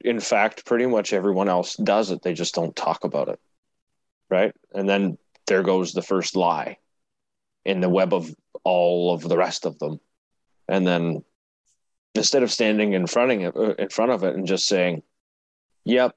in 0.00 0.20
fact, 0.20 0.64
pretty 0.64 0.87
much 0.87 1.12
everyone 1.12 1.49
else 1.49 1.75
does 1.76 2.12
it. 2.12 2.23
They 2.23 2.32
just 2.32 2.54
don't 2.54 2.76
talk 2.76 3.02
about 3.02 3.28
it. 3.28 3.40
Right. 4.30 4.52
And 4.75 4.88
then 4.88 5.18
there 5.47 5.62
goes 5.62 5.92
the 5.92 6.02
first 6.02 6.37
lie 6.37 6.76
in 7.64 7.80
the 7.80 7.88
web 7.88 8.12
of 8.12 8.35
all 8.64 9.14
of 9.14 9.23
the 9.23 9.37
rest 9.37 9.64
of 9.64 9.78
them. 9.78 10.00
And 10.68 10.87
then 10.87 11.25
instead 12.14 12.42
of 12.42 12.52
standing 12.52 12.92
in 12.92 13.06
front 13.06 13.32
of 13.32 13.40
it, 13.40 13.56
uh, 13.56 13.75
in 13.82 13.88
front 13.88 14.12
of 14.12 14.23
it 14.25 14.35
and 14.35 14.47
just 14.47 14.66
saying, 14.66 15.02
"Yep, 15.85 16.14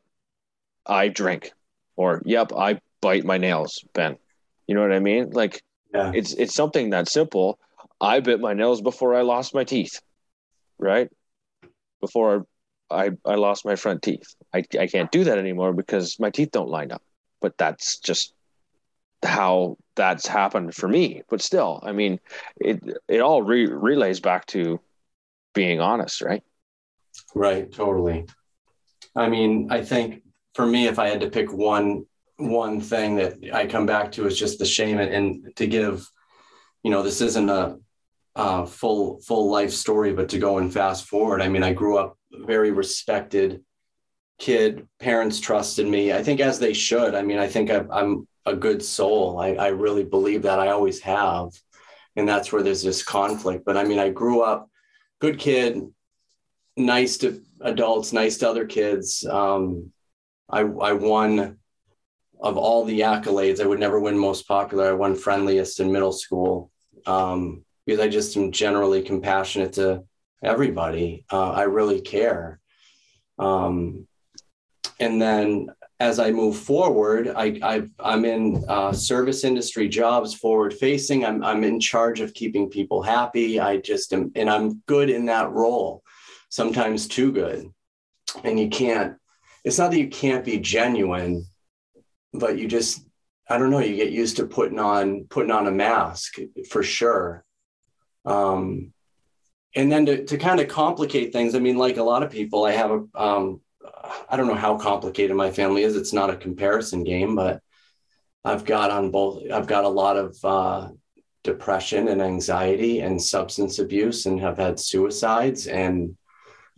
I 0.86 1.08
drink," 1.08 1.54
or 1.96 2.22
"Yep, 2.26 2.52
I 2.54 2.82
bite 3.02 3.24
my 3.24 3.38
nails," 3.38 3.84
Ben. 3.94 4.18
You 4.68 4.76
know 4.76 4.82
what 4.82 4.94
I 4.94 5.00
mean? 5.00 5.32
Like 5.32 5.64
Yeah. 5.94 6.12
it's 6.14 6.34
it's 6.34 6.54
something 6.54 6.90
that 6.92 7.08
simple. 7.08 7.60
I 8.00 8.20
bit 8.20 8.40
my 8.40 8.54
nails 8.54 8.82
before 8.82 9.16
I 9.16 9.22
lost 9.22 9.54
my 9.54 9.64
teeth, 9.64 10.02
right? 10.80 11.10
Before 12.02 12.46
I 12.90 13.12
I 13.26 13.36
lost 13.36 13.64
my 13.64 13.76
front 13.76 14.02
teeth. 14.02 14.36
I 14.54 14.64
I 14.80 14.88
can't 14.88 15.12
do 15.12 15.24
that 15.26 15.38
anymore 15.38 15.72
because 15.74 16.20
my 16.20 16.30
teeth 16.30 16.52
don't 16.52 16.70
line 16.70 16.92
up. 16.92 17.04
But 17.42 17.58
that's 17.58 18.00
just 18.00 18.34
how 19.24 19.78
that's 19.96 20.28
happened 20.28 20.74
for 20.74 20.88
me. 20.88 21.22
But 21.30 21.42
still, 21.42 21.80
I 21.84 21.92
mean, 21.92 22.20
it 22.58 22.82
it 23.08 23.22
all 23.22 23.42
re- 23.42 23.68
relays 23.68 24.20
back 24.20 24.46
to 24.48 24.80
being 25.54 25.80
honest, 25.80 26.22
right? 26.22 26.44
Right, 27.36 27.72
totally. 27.72 28.26
I 29.16 29.28
mean, 29.28 29.68
I 29.70 29.84
think 29.84 30.24
for 30.56 30.66
me, 30.66 30.88
if 30.88 31.00
I 31.00 31.10
had 31.10 31.22
to 31.22 31.30
pick 31.30 31.52
one 31.52 32.06
one 32.38 32.82
thing 32.82 33.16
that 33.18 33.38
I 33.54 33.68
come 33.68 33.86
back 33.86 34.12
to 34.14 34.26
is 34.26 34.40
just 34.40 34.58
the 34.58 34.66
shame 34.66 34.98
and, 34.98 35.14
and 35.14 35.56
to 35.58 35.68
give, 35.68 36.08
you 36.84 36.90
know, 36.90 37.04
this 37.04 37.22
isn't 37.22 37.50
a, 37.50 37.78
uh 38.34 38.66
full 38.66 39.20
full 39.22 39.52
life 39.52 39.72
story, 39.72 40.14
but 40.14 40.30
to 40.30 40.40
go 40.40 40.58
and 40.58 40.74
fast 40.74 41.06
forward. 41.06 41.42
I 41.42 41.50
mean, 41.50 41.64
I 41.64 41.74
grew 41.74 41.98
up 41.98 42.18
very 42.32 42.72
respected 42.72 43.62
kid. 44.42 44.88
Parents 45.00 45.40
trusted 45.40 45.88
me. 45.88 46.12
I 46.12 46.24
think 46.24 46.40
as 46.40 46.60
they 46.60 46.74
should. 46.74 47.16
I 47.16 47.22
mean, 47.22 47.38
I 47.38 47.48
think 47.48 47.70
I, 47.70 47.86
I'm 47.92 48.28
a 48.46 48.56
good 48.56 48.84
soul. 48.84 49.40
I, 49.40 49.54
I 49.54 49.68
really 49.68 50.04
believe 50.04 50.42
that. 50.42 50.60
I 50.60 50.70
always 50.70 51.00
have, 51.02 51.52
and 52.16 52.28
that's 52.28 52.52
where 52.52 52.64
there's 52.64 52.84
this 52.84 53.04
conflict. 53.04 53.64
But 53.66 53.78
I 53.78 53.84
mean, 53.84 54.00
I 54.00 54.10
grew 54.10 54.42
up 54.42 54.68
good 55.20 55.38
kid, 55.38 55.80
nice 56.76 57.18
to 57.20 57.42
adults, 57.62 58.12
nice 58.12 58.40
to 58.40 58.50
other 58.50 58.66
kids. 58.66 59.24
Um, 59.24 59.92
I, 60.50 60.62
I 60.62 60.94
won 60.94 61.60
of 62.42 62.58
all 62.58 62.84
the 62.84 63.02
accolades. 63.02 63.62
I 63.62 63.68
would 63.68 63.80
never 63.80 64.00
win 64.00 64.18
most 64.18 64.48
popular. 64.48 64.90
I 64.90 64.94
won 64.94 65.16
friendliest 65.16 65.80
in 65.80 65.92
middle 65.92 66.12
school 66.12 66.72
um, 67.06 67.64
because 67.86 68.02
I 68.02 68.08
just 68.08 68.36
am 68.36 68.52
generally 68.52 69.04
compassionate 69.04 69.74
to 69.74 70.04
everybody. 70.44 71.26
Uh, 71.32 71.52
I 71.52 71.64
really 71.64 72.02
care. 72.02 72.60
Um, 73.38 74.08
and 75.02 75.22
then 75.22 75.68
as 76.00 76.20
I 76.20 76.32
move 76.32 76.58
forward, 76.58 77.32
I, 77.36 77.84
I'm 78.00 78.26
in 78.26 78.64
uh, 78.68 78.92
service 78.92 79.44
industry 79.44 79.88
jobs, 79.88 80.34
forward 80.34 80.74
facing. 80.74 81.26
I'm, 81.26 81.44
I'm 81.44 81.64
in 81.64 81.80
charge 81.80 82.22
of 82.22 82.34
keeping 82.34 82.70
people 82.70 83.04
happy. 83.04 83.60
I 83.60 83.78
just 83.78 84.14
am, 84.14 84.32
and 84.36 84.50
I'm 84.50 84.82
good 84.88 85.10
in 85.10 85.26
that 85.26 85.52
role, 85.52 86.04
sometimes 86.50 87.08
too 87.08 87.32
good. 87.32 87.70
And 88.44 88.60
you 88.60 88.70
can't, 88.70 89.16
it's 89.64 89.78
not 89.78 89.92
that 89.92 90.00
you 90.00 90.10
can't 90.10 90.46
be 90.46 90.58
genuine, 90.58 91.46
but 92.34 92.58
you 92.58 92.68
just, 92.68 93.06
I 93.48 93.60
don't 93.60 93.70
know, 93.70 93.80
you 93.80 93.96
get 93.96 94.12
used 94.12 94.38
to 94.38 94.48
putting 94.48 94.80
on, 94.80 95.26
putting 95.30 95.52
on 95.52 95.68
a 95.68 95.72
mask 95.72 96.38
for 96.70 96.82
sure. 96.82 97.44
Um, 98.26 98.94
and 99.76 99.92
then 99.92 100.06
to, 100.08 100.26
to 100.26 100.38
kind 100.38 100.60
of 100.60 100.68
complicate 100.68 101.32
things, 101.32 101.54
I 101.54 101.60
mean, 101.60 101.78
like 101.78 101.98
a 101.98 102.04
lot 102.04 102.24
of 102.24 102.32
people, 102.32 102.66
I 102.66 102.72
have 102.72 102.92
a, 102.92 103.04
um, 103.16 103.62
I 104.30 104.38
don't 104.38 104.48
know 104.48 104.56
how 104.56 104.78
complicated 104.78 105.36
my 105.36 105.52
family 105.52 105.84
is. 105.84 105.96
It's 105.96 106.14
not 106.14 106.30
a 106.30 106.36
comparison 106.36 107.04
game, 107.04 107.36
but 107.36 107.62
I've 108.44 108.66
got 108.66 108.92
on 108.92 109.12
both, 109.12 109.44
I've 109.52 109.68
got 109.68 109.84
a 109.84 109.90
lot 109.90 110.18
of 110.18 110.38
uh, 110.44 110.90
depression 111.44 112.08
and 112.08 112.22
anxiety 112.22 113.02
and 113.02 113.22
substance 113.22 113.80
abuse 113.80 114.26
and 114.26 114.40
have 114.40 114.58
had 114.58 114.80
suicides. 114.80 115.68
And 115.68 116.18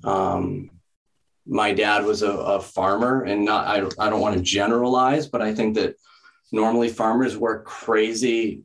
um, 0.03 0.69
my 1.45 1.73
dad 1.73 2.05
was 2.05 2.21
a, 2.21 2.31
a 2.31 2.61
farmer 2.61 3.23
and 3.23 3.45
not, 3.45 3.67
I, 3.67 4.05
I 4.05 4.09
don't 4.09 4.21
want 4.21 4.35
to 4.37 4.41
generalize, 4.41 5.27
but 5.27 5.41
I 5.41 5.53
think 5.53 5.75
that 5.75 5.95
normally 6.51 6.89
farmers 6.89 7.37
work 7.37 7.65
crazy, 7.65 8.61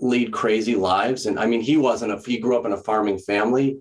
lead 0.00 0.32
crazy 0.32 0.74
lives. 0.74 1.26
And 1.26 1.38
I 1.38 1.46
mean, 1.46 1.60
he 1.60 1.76
wasn't 1.76 2.12
a, 2.12 2.18
he 2.18 2.38
grew 2.38 2.56
up 2.56 2.66
in 2.66 2.72
a 2.72 2.76
farming 2.76 3.18
family. 3.18 3.78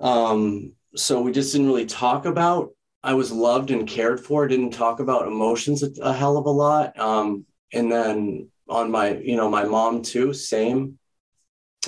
Um, 0.00 0.72
so 0.94 1.20
we 1.20 1.32
just 1.32 1.52
didn't 1.52 1.66
really 1.66 1.86
talk 1.86 2.24
about 2.24 2.70
I 3.02 3.14
was 3.14 3.30
loved 3.30 3.70
and 3.70 3.86
cared 3.86 4.20
for. 4.20 4.46
Didn't 4.48 4.70
talk 4.70 5.00
about 5.00 5.26
emotions 5.26 5.82
a, 5.82 5.90
a 6.02 6.12
hell 6.12 6.36
of 6.36 6.46
a 6.46 6.50
lot. 6.50 6.98
Um, 6.98 7.46
and 7.72 7.90
then 7.90 8.48
on 8.68 8.90
my, 8.90 9.16
you 9.16 9.36
know, 9.36 9.48
my 9.48 9.64
mom 9.64 10.02
too, 10.02 10.32
same. 10.32 10.98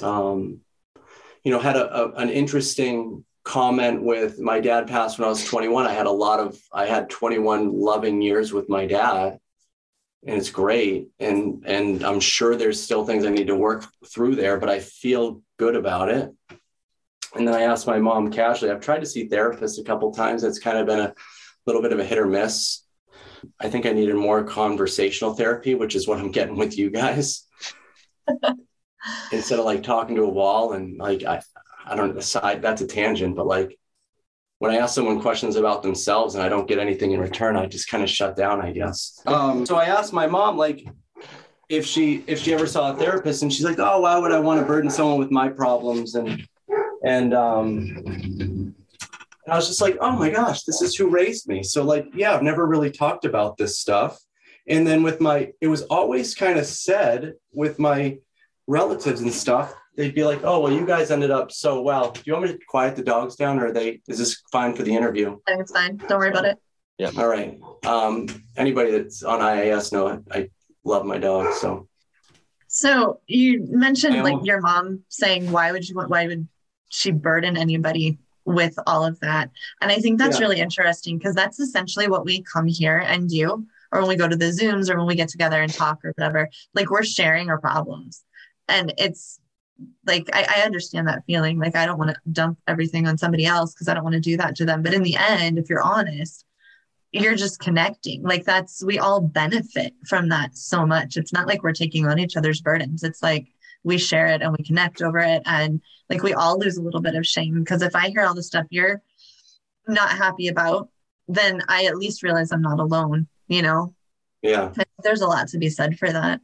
Um, 0.03 0.61
you 1.43 1.51
know, 1.51 1.59
had 1.59 1.77
a, 1.77 1.95
a, 1.95 2.13
an 2.13 2.31
interesting 2.31 3.25
comment 3.43 4.03
with 4.03 4.39
my 4.39 4.61
dad 4.61 4.87
passed 4.87 5.19
when 5.19 5.27
I 5.27 5.31
was 5.31 5.45
21. 5.45 5.87
I 5.87 5.93
had 5.93 6.07
a 6.07 6.11
lot 6.11 6.41
of, 6.41 6.59
I 6.73 6.87
had 6.87 7.11
21 7.11 7.73
loving 7.73 8.23
years 8.23 8.53
with 8.53 8.69
my 8.69 8.87
dad, 8.87 9.39
and 10.27 10.37
it's 10.37 10.51
great. 10.51 11.09
And 11.19 11.65
and 11.67 12.05
I'm 12.05 12.21
sure 12.21 12.55
there's 12.55 12.83
still 12.83 13.05
things 13.05 13.25
I 13.25 13.31
need 13.31 13.47
to 13.47 13.57
work 13.57 13.87
through 14.07 14.37
there, 14.37 14.59
but 14.59 14.69
I 14.69 14.81
feel 14.81 15.43
good 15.59 15.77
about 15.77 16.11
it. 16.11 16.31
And 17.35 17.47
then 17.47 17.55
I 17.55 17.63
asked 17.63 17.87
my 17.87 17.99
mom 17.99 18.31
casually, 18.31 18.71
I've 18.71 18.81
tried 18.81 19.01
to 19.01 19.07
see 19.07 19.29
therapists 19.29 19.79
a 19.81 19.85
couple 19.85 20.13
times. 20.13 20.43
It's 20.43 20.59
kind 20.59 20.79
of 20.79 20.87
been 20.87 21.01
a 21.01 21.15
little 21.67 21.83
bit 21.83 21.93
of 21.93 22.01
a 22.01 22.05
hit 22.05 22.19
or 22.19 22.27
miss. 22.27 22.83
I 23.59 23.69
think 23.69 23.87
I 23.87 23.93
needed 23.93 24.17
more 24.17 24.45
conversational 24.45 25.35
therapy, 25.35 25.75
which 25.75 25.95
is 25.95 26.09
what 26.09 26.19
I'm 26.19 26.33
getting 26.33 26.57
with 26.57 26.77
you 26.77 26.91
guys. 26.91 27.47
Instead 29.33 29.59
of 29.59 29.65
like 29.65 29.83
talking 29.83 30.17
to 30.17 30.25
a 30.25 30.29
wall 30.29 30.73
and 30.73 30.99
like 30.99 31.25
I 31.25 31.41
I 31.87 31.97
don't 31.97 32.15
decide 32.15 32.61
that's 32.61 32.83
a 32.83 32.87
tangent, 32.87 33.35
but 33.35 33.47
like 33.47 33.79
when 34.59 34.71
I 34.71 34.77
ask 34.77 34.95
someone 34.95 35.23
questions 35.23 35.57
about 35.57 35.83
themselves 35.83 36.35
and 36.35 36.45
I 36.45 36.51
don't 36.51 36.69
get 36.69 36.79
anything 36.79 37.13
in 37.13 37.21
return, 37.21 37.57
I 37.57 37.65
just 37.65 37.89
kind 37.89 38.03
of 38.03 38.11
shut 38.11 38.37
down, 38.37 38.61
I 38.61 38.73
guess. 38.73 39.19
Um, 39.27 39.65
so 39.65 39.77
I 39.77 39.87
asked 39.87 40.13
my 40.13 40.27
mom, 40.27 40.59
like, 40.59 40.87
if 41.71 41.87
she 41.87 42.25
if 42.27 42.39
she 42.41 42.53
ever 42.53 42.67
saw 42.67 42.93
a 42.93 42.97
therapist, 42.97 43.43
and 43.43 43.53
she's 43.53 43.65
like, 43.65 43.79
"Oh, 43.79 44.01
why 44.01 44.19
would 44.19 44.33
I 44.33 44.41
want 44.41 44.61
to 44.61 44.67
burden 44.67 44.91
someone 44.91 45.19
with 45.19 45.31
my 45.31 45.49
problems?" 45.49 46.15
and 46.15 46.47
and 47.05 47.35
um 47.35 48.75
and 49.45 49.55
I 49.55 49.57
was 49.57 49.69
just 49.69 49.81
like, 49.81 49.97
oh 50.01 50.13
my 50.13 50.31
gosh, 50.31 50.63
this 50.65 50.83
is 50.83 50.95
who 50.95 51.09
raised 51.09 51.49
me. 51.49 51.63
So 51.63 51.83
like, 51.83 52.07
yeah, 52.15 52.35
I've 52.35 52.43
never 52.43 52.67
really 52.67 52.91
talked 52.91 53.25
about 53.25 53.57
this 53.57 53.79
stuff. 53.79 54.19
And 54.69 54.87
then 54.87 55.03
with 55.03 55.21
my, 55.21 55.53
it 55.61 55.67
was 55.67 55.83
always 55.83 56.35
kind 56.35 56.59
of 56.59 56.67
said 56.67 57.35
with 57.53 57.79
my 57.79 58.19
relatives 58.67 59.23
and 59.23 59.33
stuff, 59.33 59.75
they'd 59.97 60.15
be 60.15 60.25
like, 60.25 60.43
oh, 60.45 60.61
well, 60.61 60.73
you 60.73 60.87
guys 60.87 61.11
ended 61.11 61.31
up 61.31 61.51
so 61.51 61.81
well. 61.81 62.13
Do 62.13 62.21
you 62.27 62.35
want 62.35 62.45
me 62.45 62.53
to 62.53 62.59
quiet 62.69 62.95
the 62.95 63.03
dogs 63.03 63.35
down 63.35 63.59
or 63.59 63.67
are 63.67 63.73
they, 63.73 64.01
is 64.07 64.19
this 64.19 64.43
fine 64.53 64.75
for 64.75 64.83
the 64.83 64.95
interview? 64.95 65.39
I 65.49 65.53
think 65.53 65.63
it's 65.63 65.73
fine. 65.73 65.97
Don't 65.97 66.19
worry 66.19 66.31
about 66.31 66.45
it. 66.45 66.59
Yeah. 66.99 67.11
All 67.17 67.27
right. 67.27 67.59
Um, 67.87 68.29
anybody 68.57 68.93
that's 68.93 69.23
on 69.23 69.41
IAS 69.41 69.91
know 69.93 70.07
I, 70.07 70.39
I 70.39 70.51
love 70.85 71.07
my 71.07 71.19
dog. 71.19 71.55
So 71.55 71.89
So 72.69 73.21
you 73.27 73.67
mentioned 73.69 74.23
like 74.23 74.45
your 74.45 74.61
mom 74.61 75.01
saying, 75.09 75.51
why 75.51 75.73
would 75.73 75.89
you 75.89 75.97
want, 75.97 76.11
why 76.11 76.27
would 76.29 76.47
she 76.91 77.11
burden 77.11 77.57
anybody 77.57 78.19
with 78.45 78.79
all 78.87 79.05
of 79.05 79.19
that? 79.21 79.51
And 79.81 79.91
I 79.91 79.97
think 79.97 80.19
that's 80.19 80.39
Yeah. 80.39 80.43
really 80.47 80.61
interesting 80.61 81.19
because 81.19 81.35
that's 81.35 81.59
essentially 81.59 82.09
what 82.09 82.25
we 82.25 82.43
come 82.43 82.67
here 82.67 82.99
and 82.99 83.29
do, 83.29 83.67
or 83.93 84.01
when 84.01 84.09
we 84.09 84.17
go 84.17 84.29
to 84.29 84.37
the 84.37 84.47
Zooms 84.47 84.91
or 84.91 84.99
when 84.99 85.07
we 85.07 85.15
get 85.15 85.29
together 85.29 85.61
and 85.61 85.73
talk 85.73 86.05
or 86.05 86.13
whatever, 86.17 86.49
like 86.75 86.91
we're 86.91 87.03
sharing 87.05 87.49
our 87.49 87.59
problems. 87.59 88.23
And 88.69 88.93
it's 88.99 89.41
like, 90.07 90.29
I, 90.33 90.59
I 90.59 90.63
understand 90.63 91.09
that 91.09 91.25
feeling. 91.27 91.59
Like, 91.59 91.75
I 91.75 91.87
don't 91.87 91.99
want 91.99 92.11
to 92.11 92.17
dump 92.31 92.59
everything 92.69 93.09
on 93.09 93.17
somebody 93.19 93.47
else 93.47 93.73
because 93.73 93.89
I 93.89 93.95
don't 93.95 94.05
want 94.05 94.15
to 94.15 94.21
do 94.21 94.37
that 94.37 94.55
to 94.57 94.65
them. 94.67 94.83
But 94.83 94.95
in 94.95 95.03
the 95.03 95.17
end, 95.17 95.59
if 95.59 95.71
you're 95.71 95.83
honest, 95.83 96.45
you're 97.13 97.35
just 97.35 97.59
connecting. 97.59 98.23
Like 98.23 98.45
that's 98.45 98.85
we 98.85 98.99
all 98.99 99.21
benefit 99.21 99.95
from 100.07 100.29
that 100.29 100.57
so 100.57 100.87
much. 100.87 101.17
It's 101.17 101.33
not 101.33 101.49
like 101.49 101.63
we're 101.63 101.73
taking 101.73 102.07
on 102.07 102.19
each 102.19 102.37
other's 102.37 102.61
burdens. 102.61 103.03
It's 103.03 103.23
like 103.23 103.49
we 103.85 103.99
share 103.99 104.27
it 104.27 104.43
and 104.43 104.55
we 104.57 104.65
connect 104.65 105.03
over 105.03 105.19
it 105.19 105.43
and 105.47 105.81
like 106.09 106.23
we 106.23 106.35
all 106.35 106.59
lose 106.59 106.77
a 106.77 106.83
little 106.83 107.01
bit 107.01 107.15
of 107.15 107.27
shame 107.27 107.61
because 107.61 107.83
if 107.83 107.95
I 107.95 108.09
hear 108.09 108.23
all 108.23 108.35
the 108.35 108.43
stuff 108.43 108.67
you're 108.71 109.01
not 109.89 110.11
happy 110.11 110.49
about, 110.49 110.89
then 111.29 111.63
I 111.69 111.85
at 111.85 111.97
least 111.97 112.23
realize 112.23 112.53
I'm 112.53 112.63
not 112.63 112.81
alone, 112.81 113.29
you 113.49 113.63
know? 113.63 113.95
Yeah. 114.43 114.73
There's 115.03 115.23
a 115.23 115.27
lot 115.27 115.49
to 115.49 115.59
be 115.59 115.71
said 115.71 115.99
for 115.99 116.13
that. 116.13 116.41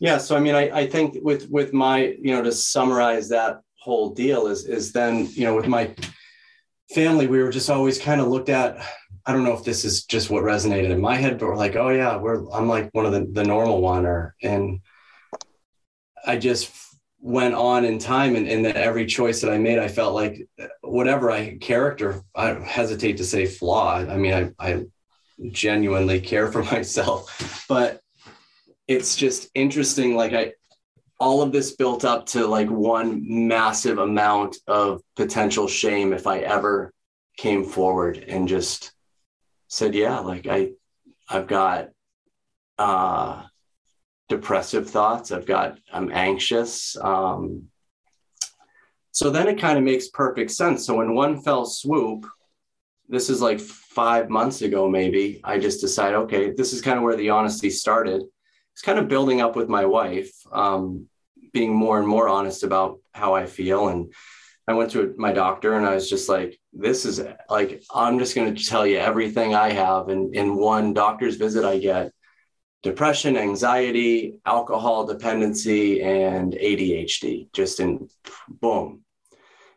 Yeah. 0.00 0.18
So 0.18 0.36
I 0.36 0.40
mean 0.40 0.54
I, 0.54 0.70
I 0.70 0.86
think 0.86 1.16
with 1.22 1.48
with 1.50 1.72
my, 1.72 2.16
you 2.20 2.34
know, 2.34 2.42
to 2.42 2.52
summarize 2.52 3.28
that 3.30 3.60
whole 3.80 4.10
deal 4.10 4.46
is 4.46 4.66
is 4.66 4.92
then, 4.92 5.28
you 5.32 5.44
know, 5.44 5.54
with 5.54 5.66
my 5.66 5.94
family, 6.94 7.26
we 7.26 7.42
were 7.42 7.50
just 7.50 7.70
always 7.70 7.98
kind 7.98 8.20
of 8.20 8.28
looked 8.28 8.48
at 8.48 8.84
I 9.26 9.32
don't 9.32 9.44
know 9.44 9.54
if 9.54 9.64
this 9.64 9.84
is 9.84 10.04
just 10.04 10.28
what 10.28 10.44
resonated 10.44 10.90
in 10.90 11.00
my 11.00 11.16
head, 11.16 11.38
but 11.38 11.46
we're 11.46 11.56
like, 11.56 11.76
oh 11.76 11.88
yeah, 11.88 12.16
we're 12.16 12.46
I'm 12.50 12.68
like 12.68 12.90
one 12.92 13.06
of 13.06 13.12
the 13.12 13.26
the 13.32 13.44
normal 13.44 13.80
one, 13.80 14.04
or 14.04 14.34
and 14.42 14.80
I 16.26 16.36
just 16.36 16.70
went 17.20 17.54
on 17.54 17.84
in 17.84 17.98
time, 17.98 18.36
and, 18.36 18.46
and 18.46 18.64
that 18.64 18.76
every 18.76 19.06
choice 19.06 19.40
that 19.40 19.50
I 19.50 19.58
made, 19.58 19.78
I 19.78 19.88
felt 19.88 20.14
like 20.14 20.46
whatever 20.82 21.30
I 21.30 21.56
character, 21.58 22.22
I 22.34 22.54
hesitate 22.54 23.16
to 23.18 23.24
say 23.24 23.46
flaw. 23.46 23.94
I 23.96 24.16
mean, 24.16 24.34
I 24.34 24.50
I 24.58 24.84
genuinely 25.50 26.20
care 26.20 26.50
for 26.50 26.62
myself, 26.74 27.66
but 27.68 28.00
it's 28.86 29.16
just 29.16 29.48
interesting. 29.54 30.16
Like 30.16 30.32
I, 30.32 30.52
all 31.18 31.42
of 31.42 31.52
this 31.52 31.76
built 31.76 32.04
up 32.04 32.26
to 32.26 32.46
like 32.46 32.68
one 32.68 33.48
massive 33.48 33.98
amount 33.98 34.56
of 34.66 35.00
potential 35.16 35.68
shame 35.68 36.12
if 36.12 36.26
I 36.26 36.40
ever 36.40 36.92
came 37.36 37.64
forward 37.64 38.18
and 38.28 38.48
just 38.48 38.92
said, 39.68 39.94
yeah, 39.94 40.18
like 40.18 40.46
I, 40.46 40.72
I've 41.28 41.46
got 41.46 41.88
uh, 42.78 43.44
depressive 44.28 44.88
thoughts. 44.88 45.32
I've 45.32 45.46
got, 45.46 45.78
I'm 45.92 46.10
anxious. 46.12 46.96
Um, 46.96 47.64
so 49.10 49.30
then 49.30 49.48
it 49.48 49.60
kind 49.60 49.78
of 49.78 49.84
makes 49.84 50.08
perfect 50.08 50.50
sense. 50.50 50.86
So 50.86 51.00
in 51.00 51.14
one 51.14 51.40
fell 51.40 51.66
swoop, 51.66 52.26
this 53.08 53.28
is 53.28 53.42
like 53.42 53.60
five 53.60 54.30
months 54.30 54.62
ago, 54.62 54.88
maybe, 54.88 55.40
I 55.44 55.58
just 55.58 55.80
decided, 55.80 56.16
okay, 56.20 56.52
this 56.52 56.72
is 56.72 56.80
kind 56.80 56.96
of 56.96 57.04
where 57.04 57.16
the 57.16 57.30
honesty 57.30 57.70
started. 57.70 58.22
It's 58.72 58.82
kind 58.82 58.98
of 58.98 59.08
building 59.08 59.40
up 59.40 59.56
with 59.56 59.68
my 59.68 59.84
wife, 59.84 60.32
um, 60.50 61.06
being 61.52 61.74
more 61.74 61.98
and 61.98 62.08
more 62.08 62.28
honest 62.28 62.64
about 62.64 62.98
how 63.12 63.34
I 63.34 63.44
feel. 63.46 63.88
And 63.88 64.12
I 64.66 64.72
went 64.72 64.90
to 64.92 65.14
my 65.18 65.32
doctor 65.32 65.74
and 65.74 65.86
I 65.86 65.94
was 65.94 66.08
just 66.08 66.28
like, 66.28 66.58
this 66.72 67.04
is 67.04 67.22
like, 67.50 67.84
I'm 67.94 68.18
just 68.18 68.34
going 68.34 68.54
to 68.54 68.64
tell 68.64 68.86
you 68.86 68.96
everything 68.96 69.54
I 69.54 69.70
have. 69.72 70.08
And 70.08 70.34
in 70.34 70.56
one 70.56 70.94
doctor's 70.94 71.36
visit, 71.36 71.64
I 71.64 71.78
get 71.78 72.10
depression, 72.84 73.36
anxiety, 73.36 74.34
alcohol 74.44 75.06
dependency, 75.06 76.02
and 76.02 76.52
ADHD, 76.52 77.50
just 77.52 77.80
in 77.80 78.08
boom. 78.48 79.00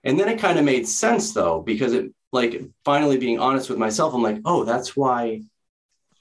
And 0.03 0.19
then 0.19 0.27
it 0.27 0.39
kind 0.39 0.59
of 0.59 0.65
made 0.65 0.87
sense 0.87 1.33
though, 1.33 1.61
because 1.61 1.93
it 1.93 2.11
like 2.31 2.61
finally 2.83 3.17
being 3.17 3.39
honest 3.39 3.69
with 3.69 3.79
myself, 3.79 4.13
I'm 4.13 4.21
like, 4.21 4.41
oh, 4.45 4.65
that's 4.65 4.95
why 4.95 5.41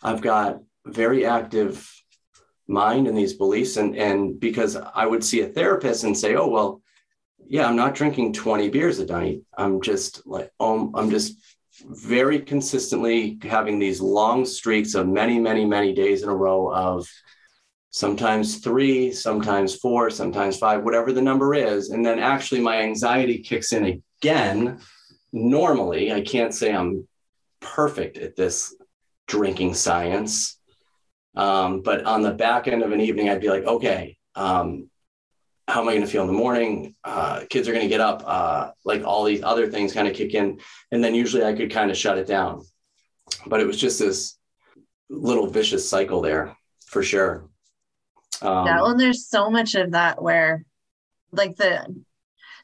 I've 0.00 0.22
got 0.22 0.62
very 0.86 1.26
active 1.26 1.92
mind 2.68 3.08
and 3.08 3.18
these 3.18 3.34
beliefs. 3.34 3.76
And, 3.76 3.96
and 3.96 4.38
because 4.38 4.76
I 4.76 5.04
would 5.06 5.24
see 5.24 5.40
a 5.40 5.48
therapist 5.48 6.04
and 6.04 6.16
say, 6.16 6.36
oh, 6.36 6.46
well, 6.46 6.82
yeah, 7.48 7.66
I'm 7.66 7.76
not 7.76 7.94
drinking 7.96 8.32
20 8.32 8.70
beers 8.70 9.00
a 9.00 9.06
night. 9.06 9.40
I'm 9.58 9.80
just 9.80 10.26
like, 10.26 10.50
oh, 10.60 10.92
I'm 10.94 11.10
just 11.10 11.36
very 11.88 12.40
consistently 12.40 13.38
having 13.42 13.78
these 13.78 14.00
long 14.00 14.44
streaks 14.44 14.94
of 14.94 15.08
many, 15.08 15.38
many, 15.38 15.64
many 15.64 15.92
days 15.92 16.22
in 16.22 16.28
a 16.28 16.34
row 16.34 16.72
of 16.72 17.08
sometimes 17.90 18.58
three, 18.58 19.12
sometimes 19.12 19.74
four, 19.76 20.10
sometimes 20.10 20.58
five, 20.58 20.82
whatever 20.82 21.12
the 21.12 21.22
number 21.22 21.54
is. 21.54 21.90
And 21.90 22.04
then 22.04 22.18
actually 22.18 22.60
my 22.60 22.82
anxiety 22.82 23.38
kicks 23.38 23.72
in 23.72 24.02
again. 24.20 24.80
Normally, 25.32 26.12
I 26.12 26.20
can't 26.20 26.54
say 26.54 26.72
I'm 26.72 27.06
perfect 27.60 28.18
at 28.18 28.36
this 28.36 28.74
drinking 29.26 29.74
science. 29.74 30.58
Um, 31.34 31.82
but 31.82 32.04
on 32.04 32.22
the 32.22 32.32
back 32.32 32.68
end 32.68 32.82
of 32.82 32.92
an 32.92 33.00
evening, 33.00 33.28
I'd 33.28 33.40
be 33.40 33.50
like, 33.50 33.64
okay, 33.64 34.16
um, 34.34 34.90
how 35.68 35.80
am 35.80 35.88
I 35.88 35.92
going 35.92 36.04
to 36.04 36.10
feel 36.10 36.22
in 36.22 36.28
the 36.28 36.32
morning? 36.32 36.94
Uh, 37.02 37.42
kids 37.50 37.68
are 37.68 37.72
going 37.72 37.84
to 37.84 37.88
get 37.88 38.00
up. 38.00 38.22
Uh, 38.24 38.70
like 38.84 39.04
all 39.04 39.24
these 39.24 39.42
other 39.42 39.68
things 39.68 39.92
kind 39.92 40.06
of 40.06 40.14
kick 40.14 40.34
in. 40.34 40.60
And 40.92 41.02
then 41.02 41.14
usually 41.14 41.44
I 41.44 41.54
could 41.54 41.72
kind 41.72 41.90
of 41.90 41.96
shut 41.96 42.18
it 42.18 42.26
down. 42.26 42.64
But 43.46 43.60
it 43.60 43.66
was 43.66 43.76
just 43.76 43.98
this 43.98 44.36
little 45.10 45.48
vicious 45.48 45.88
cycle 45.88 46.20
there 46.20 46.56
for 46.86 47.02
sure. 47.02 47.48
Um, 48.42 48.66
yeah. 48.66 48.80
Well, 48.80 48.96
there's 48.96 49.26
so 49.26 49.50
much 49.50 49.74
of 49.74 49.92
that 49.92 50.22
where 50.22 50.64
like 51.32 51.56
the, 51.56 51.84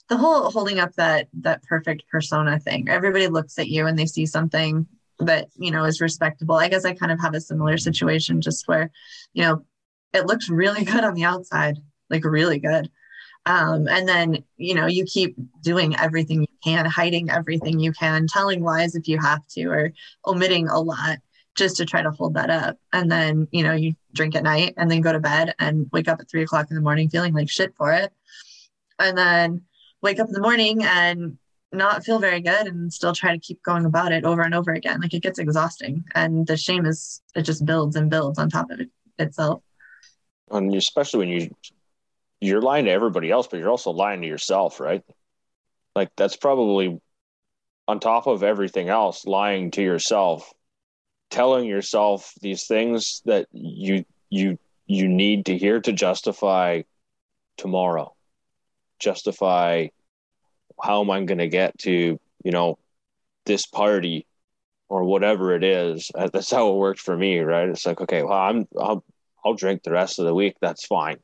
the 0.09 0.17
whole 0.17 0.51
holding 0.51 0.79
up 0.79 0.95
that 0.95 1.29
that 1.41 1.63
perfect 1.63 2.07
persona 2.11 2.59
thing 2.59 2.89
everybody 2.89 3.29
looks 3.29 3.59
at 3.59 3.69
you 3.69 3.87
and 3.87 3.99
they 3.99 4.05
see 4.05 4.27
something 4.27 4.87
that 5.19 5.49
you 5.57 5.71
know 5.71 5.85
is 5.85 6.03
respectable 6.03 6.57
i 6.57 6.69
guess 6.69 6.85
i 6.85 6.93
kind 6.93 7.13
of 7.13 7.19
have 7.21 7.35
a 7.35 7.41
similar 7.41 7.79
situation 7.79 8.41
just 8.41 8.69
where 8.69 8.91
you 9.33 9.43
know 9.43 9.65
it 10.13 10.27
looks 10.27 10.51
really 10.51 10.85
good 10.93 11.05
on 11.05 11.15
the 11.15 11.25
outside 11.25 11.79
like 12.13 12.25
really 12.25 12.61
good. 12.61 12.91
Um, 13.45 13.89
and 13.89 14.09
then, 14.09 14.45
you 14.57 14.75
know, 14.75 14.87
you 14.87 15.05
keep 15.05 15.35
doing 15.63 15.97
everything 15.99 16.43
you 16.43 16.47
can, 16.63 16.87
hiding 16.87 17.29
everything 17.31 17.81
you 17.81 17.93
can, 17.93 18.29
telling 18.29 18.63
lies 18.63 18.95
if 18.95 19.09
you 19.09 19.19
have 19.19 19.45
to, 19.49 19.65
or 19.67 19.93
omitting 20.25 20.69
a 20.69 20.79
lot 20.79 21.19
just 21.57 21.77
to 21.79 21.85
try 21.85 22.03
to 22.03 22.11
hold 22.13 22.35
that 22.35 22.51
up. 22.51 22.79
And 22.93 23.11
then, 23.11 23.49
you 23.51 23.65
know, 23.65 23.75
you 23.75 23.95
drink 24.13 24.37
at 24.37 24.45
night 24.45 24.75
and 24.77 24.91
then 24.91 25.01
go 25.01 25.13
to 25.13 25.19
bed 25.19 25.55
and 25.59 25.89
wake 25.93 26.09
up 26.09 26.21
at 26.21 26.31
three 26.31 26.43
o'clock 26.43 26.69
in 26.71 26.77
the 26.77 26.83
morning 26.83 27.09
feeling 27.09 27.35
like 27.35 27.51
shit 27.51 27.75
for 27.77 27.93
it. 27.93 28.13
And 28.99 29.19
then 29.19 29.63
wake 30.03 30.21
up 30.21 30.29
in 30.29 30.35
the 30.35 30.41
morning 30.41 30.85
and 30.85 31.37
not 31.73 32.05
feel 32.05 32.19
very 32.19 32.41
good 32.41 32.67
and 32.67 32.93
still 32.93 33.15
try 33.15 33.33
to 33.33 33.41
keep 33.41 33.63
going 33.63 33.87
about 33.87 34.13
it 34.13 34.25
over 34.25 34.43
and 34.43 34.55
over 34.55 34.73
again. 34.73 35.01
Like 35.01 35.15
it 35.15 35.23
gets 35.23 35.39
exhausting. 35.39 36.05
And 36.15 36.47
the 36.47 36.57
shame 36.57 36.87
is, 36.87 37.23
it 37.35 37.43
just 37.43 37.65
builds 37.65 37.97
and 37.97 38.09
builds 38.09 38.39
on 38.39 38.51
top 38.51 38.71
of 38.71 38.81
it 38.81 38.91
itself. 39.19 39.63
And 40.51 40.75
especially 40.75 41.19
when 41.19 41.29
you 41.29 41.51
you're 42.43 42.61
lying 42.61 42.87
to 42.87 42.91
everybody 42.91 43.31
else, 43.31 43.47
but 43.47 43.61
you're 43.61 43.71
also 43.71 43.93
lying 43.93 44.23
to 44.23 44.29
yourself, 44.29 44.81
right? 44.81 45.03
Like 45.95 46.11
that's 46.17 46.37
probably 46.37 47.01
on 47.87 48.01
top 48.01 48.27
of 48.27 48.43
everything 48.43 48.89
else, 48.89 49.25
lying 49.27 49.71
to 49.73 49.83
yourself, 49.83 50.53
telling 51.31 51.67
yourself 51.67 52.33
these 52.41 52.67
things 52.67 53.23
that 53.27 53.47
you 53.53 54.05
you 54.29 54.59
you 54.87 55.09
need 55.09 55.47
to 55.47 55.57
hear 55.57 55.81
to 55.81 55.93
justify 55.93 56.83
tomorrow, 57.57 58.15
justify 58.99 59.89
how 60.83 61.03
am 61.03 61.11
I 61.11 61.23
going 61.23 61.39
to 61.39 61.49
get 61.49 61.79
to 61.81 62.19
you 62.45 62.51
know 62.51 62.79
this 63.47 63.67
party 63.67 64.27
or 64.89 65.05
whatever 65.05 65.55
it 65.55 65.63
is. 65.63 66.11
Uh, 66.15 66.29
that's 66.33 66.51
how 66.51 66.71
it 66.73 66.77
worked 66.77 67.01
for 67.01 67.17
me, 67.17 67.39
right? 67.39 67.69
It's 67.69 67.87
like 67.87 68.01
okay, 68.01 68.25
well 68.25 68.33
I'm 68.33 68.67
I'll 68.81 69.05
I'll 69.45 69.55
drink 69.55 69.85
the 69.85 69.93
rest 69.93 70.19
of 70.19 70.25
the 70.25 70.35
week. 70.35 70.57
That's 70.61 70.87
fine, 70.87 71.19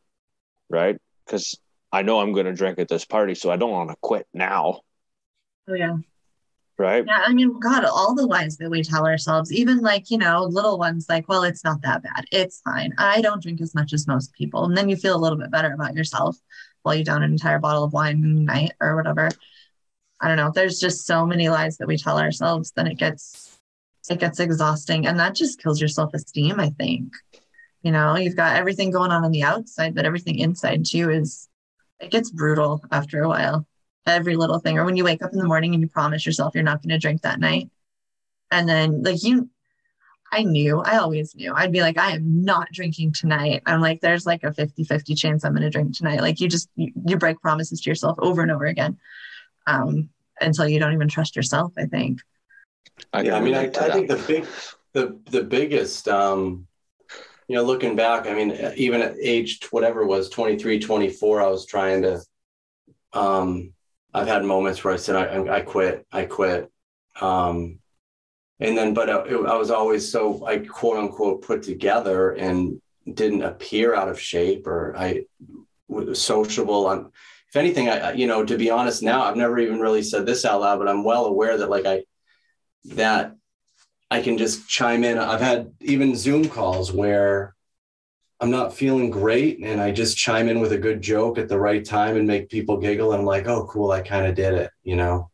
right? 0.70 0.98
Because 1.28 1.58
I 1.92 2.02
know 2.02 2.20
I'm 2.20 2.32
going 2.32 2.46
to 2.46 2.54
drink 2.54 2.78
at 2.78 2.88
this 2.88 3.04
party, 3.04 3.34
so 3.34 3.50
I 3.50 3.56
don't 3.56 3.70
want 3.70 3.90
to 3.90 3.96
quit 4.00 4.26
now. 4.32 4.80
Oh 5.68 5.74
yeah. 5.74 5.96
Right. 6.78 7.04
Yeah, 7.04 7.22
I 7.26 7.32
mean, 7.32 7.58
God, 7.58 7.84
all 7.84 8.14
the 8.14 8.26
lies 8.26 8.56
that 8.58 8.70
we 8.70 8.84
tell 8.84 9.04
ourselves, 9.04 9.52
even 9.52 9.78
like 9.78 10.10
you 10.10 10.18
know, 10.18 10.44
little 10.44 10.78
ones, 10.78 11.06
like, 11.08 11.28
well, 11.28 11.42
it's 11.42 11.64
not 11.64 11.82
that 11.82 12.02
bad, 12.02 12.24
it's 12.30 12.60
fine. 12.60 12.94
I 12.98 13.20
don't 13.20 13.42
drink 13.42 13.60
as 13.60 13.74
much 13.74 13.92
as 13.92 14.06
most 14.06 14.32
people, 14.32 14.64
and 14.64 14.76
then 14.76 14.88
you 14.88 14.96
feel 14.96 15.16
a 15.16 15.18
little 15.18 15.38
bit 15.38 15.50
better 15.50 15.72
about 15.72 15.94
yourself 15.94 16.36
while 16.82 16.94
you 16.94 17.04
down 17.04 17.22
an 17.24 17.32
entire 17.32 17.58
bottle 17.58 17.82
of 17.84 17.92
wine 17.92 18.22
a 18.22 18.26
night 18.26 18.72
or 18.80 18.94
whatever. 18.94 19.28
I 20.20 20.28
don't 20.28 20.36
know. 20.36 20.52
There's 20.54 20.78
just 20.78 21.04
so 21.04 21.26
many 21.26 21.48
lies 21.48 21.78
that 21.78 21.88
we 21.88 21.96
tell 21.96 22.18
ourselves, 22.18 22.72
then 22.76 22.86
it 22.86 22.96
gets 22.96 23.58
it 24.08 24.20
gets 24.20 24.40
exhausting, 24.40 25.06
and 25.06 25.18
that 25.18 25.34
just 25.34 25.60
kills 25.60 25.80
your 25.80 25.88
self 25.88 26.14
esteem. 26.14 26.60
I 26.60 26.70
think. 26.70 27.12
You 27.82 27.92
know, 27.92 28.16
you've 28.16 28.36
got 28.36 28.56
everything 28.56 28.90
going 28.90 29.10
on 29.10 29.24
on 29.24 29.30
the 29.30 29.44
outside, 29.44 29.94
but 29.94 30.04
everything 30.04 30.38
inside 30.38 30.84
too 30.84 31.10
is, 31.10 31.48
it 32.00 32.10
gets 32.10 32.30
brutal 32.30 32.82
after 32.90 33.22
a 33.22 33.28
while. 33.28 33.66
Every 34.06 34.36
little 34.36 34.58
thing. 34.58 34.78
Or 34.78 34.84
when 34.84 34.96
you 34.96 35.04
wake 35.04 35.22
up 35.22 35.32
in 35.32 35.38
the 35.38 35.46
morning 35.46 35.74
and 35.74 35.82
you 35.82 35.88
promise 35.88 36.24
yourself 36.24 36.54
you're 36.54 36.64
not 36.64 36.82
going 36.82 36.90
to 36.90 36.98
drink 36.98 37.22
that 37.22 37.40
night. 37.40 37.70
And 38.50 38.68
then, 38.68 39.02
like, 39.02 39.22
you, 39.22 39.50
I 40.32 40.42
knew, 40.42 40.80
I 40.80 40.96
always 40.98 41.34
knew. 41.34 41.52
I'd 41.54 41.72
be 41.72 41.80
like, 41.80 41.98
I 41.98 42.12
am 42.12 42.44
not 42.44 42.68
drinking 42.72 43.12
tonight. 43.12 43.62
I'm 43.66 43.80
like, 43.80 44.00
there's 44.00 44.26
like 44.26 44.44
a 44.44 44.52
50 44.52 44.84
50 44.84 45.14
chance 45.14 45.44
I'm 45.44 45.52
going 45.52 45.62
to 45.62 45.70
drink 45.70 45.96
tonight. 45.96 46.20
Like, 46.20 46.40
you 46.40 46.48
just, 46.48 46.68
you, 46.76 46.92
you 47.04 47.16
break 47.16 47.40
promises 47.40 47.80
to 47.80 47.90
yourself 47.90 48.16
over 48.20 48.42
and 48.42 48.50
over 48.50 48.64
again 48.64 48.98
um, 49.66 50.08
until 50.40 50.68
you 50.68 50.78
don't 50.78 50.94
even 50.94 51.08
trust 51.08 51.36
yourself, 51.36 51.72
I 51.76 51.86
think. 51.86 52.20
I 53.12 53.22
yeah, 53.22 53.36
I 53.36 53.40
mean, 53.40 53.54
I, 53.54 53.64
I 53.64 53.90
think 53.90 54.08
the 54.08 54.24
big, 54.26 54.46
the, 54.92 55.18
the 55.30 55.42
biggest, 55.42 56.08
um, 56.08 56.67
you 57.48 57.56
know, 57.56 57.64
looking 57.64 57.96
back, 57.96 58.26
I 58.26 58.34
mean, 58.34 58.56
even 58.76 59.00
at 59.00 59.16
age 59.20 59.58
whatever 59.70 60.02
it 60.02 60.06
was 60.06 60.28
23, 60.28 60.78
24, 60.78 61.42
I 61.42 61.46
was 61.48 61.66
trying 61.66 62.02
to, 62.02 62.20
um, 63.12 63.72
I've 64.14 64.28
had 64.28 64.44
moments 64.44 64.84
where 64.84 64.94
I 64.94 64.98
said, 64.98 65.16
I, 65.16 65.56
I 65.56 65.60
quit, 65.62 66.06
I 66.12 66.24
quit. 66.24 66.70
Um, 67.20 67.80
and 68.60 68.76
then 68.76 68.94
but 68.94 69.08
uh, 69.08 69.24
I 69.46 69.56
was 69.56 69.70
always 69.70 70.10
so 70.10 70.44
I 70.44 70.58
quote 70.58 70.98
unquote 70.98 71.42
put 71.42 71.62
together 71.62 72.32
and 72.32 72.80
didn't 73.12 73.42
appear 73.42 73.94
out 73.94 74.08
of 74.08 74.20
shape 74.20 74.66
or 74.66 74.94
I 74.96 75.24
was 75.86 76.20
sociable. 76.20 76.88
I'm, 76.88 77.12
if 77.48 77.56
anything, 77.56 77.88
I 77.88 78.12
you 78.12 78.26
know 78.26 78.44
to 78.44 78.58
be 78.58 78.70
honest 78.70 79.02
now 79.02 79.22
I've 79.22 79.36
never 79.36 79.58
even 79.58 79.80
really 79.80 80.02
said 80.02 80.26
this 80.26 80.44
out 80.44 80.60
loud, 80.60 80.78
but 80.78 80.88
I'm 80.88 81.04
well 81.04 81.26
aware 81.26 81.56
that 81.58 81.70
like 81.70 81.86
I 81.86 82.02
that 82.96 83.34
I 84.10 84.22
can 84.22 84.38
just 84.38 84.68
chime 84.68 85.04
in. 85.04 85.18
I've 85.18 85.40
had 85.40 85.72
even 85.80 86.16
Zoom 86.16 86.48
calls 86.48 86.92
where 86.92 87.54
I'm 88.40 88.50
not 88.50 88.72
feeling 88.72 89.10
great 89.10 89.58
and 89.62 89.80
I 89.80 89.90
just 89.90 90.16
chime 90.16 90.48
in 90.48 90.60
with 90.60 90.72
a 90.72 90.78
good 90.78 91.02
joke 91.02 91.38
at 91.38 91.48
the 91.48 91.58
right 91.58 91.84
time 91.84 92.16
and 92.16 92.26
make 92.26 92.48
people 92.48 92.78
giggle. 92.78 93.12
And 93.12 93.20
I'm 93.20 93.26
like, 93.26 93.46
oh, 93.48 93.66
cool, 93.66 93.90
I 93.90 94.00
kind 94.00 94.26
of 94.26 94.34
did 94.34 94.54
it, 94.54 94.70
you 94.82 94.96
know? 94.96 95.30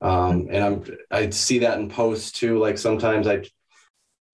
Um, 0.00 0.48
and 0.50 0.64
I'm, 0.64 0.84
I 1.10 1.30
see 1.30 1.60
that 1.60 1.78
in 1.78 1.88
posts 1.88 2.30
too. 2.30 2.58
Like 2.58 2.78
sometimes 2.78 3.26
I, 3.26 3.44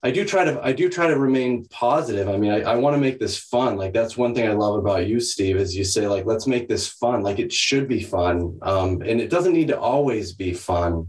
I 0.02 0.10
do 0.10 0.26
try 0.26 0.44
to, 0.44 0.60
I 0.62 0.72
do 0.72 0.90
try 0.90 1.06
to 1.06 1.18
remain 1.18 1.64
positive. 1.66 2.28
I 2.28 2.36
mean, 2.36 2.50
I, 2.50 2.62
I 2.62 2.74
want 2.74 2.94
to 2.94 3.00
make 3.00 3.18
this 3.18 3.38
fun. 3.38 3.76
Like 3.76 3.94
that's 3.94 4.18
one 4.18 4.34
thing 4.34 4.46
I 4.46 4.52
love 4.52 4.78
about 4.78 5.06
you, 5.06 5.20
Steve, 5.20 5.56
is 5.56 5.74
you 5.74 5.84
say 5.84 6.06
like, 6.06 6.26
let's 6.26 6.46
make 6.46 6.68
this 6.68 6.88
fun. 6.88 7.22
Like 7.22 7.38
it 7.38 7.50
should 7.50 7.88
be 7.88 8.02
fun. 8.02 8.58
Um, 8.60 9.00
and 9.00 9.20
it 9.20 9.30
doesn't 9.30 9.54
need 9.54 9.68
to 9.68 9.80
always 9.80 10.34
be 10.34 10.52
fun. 10.52 11.08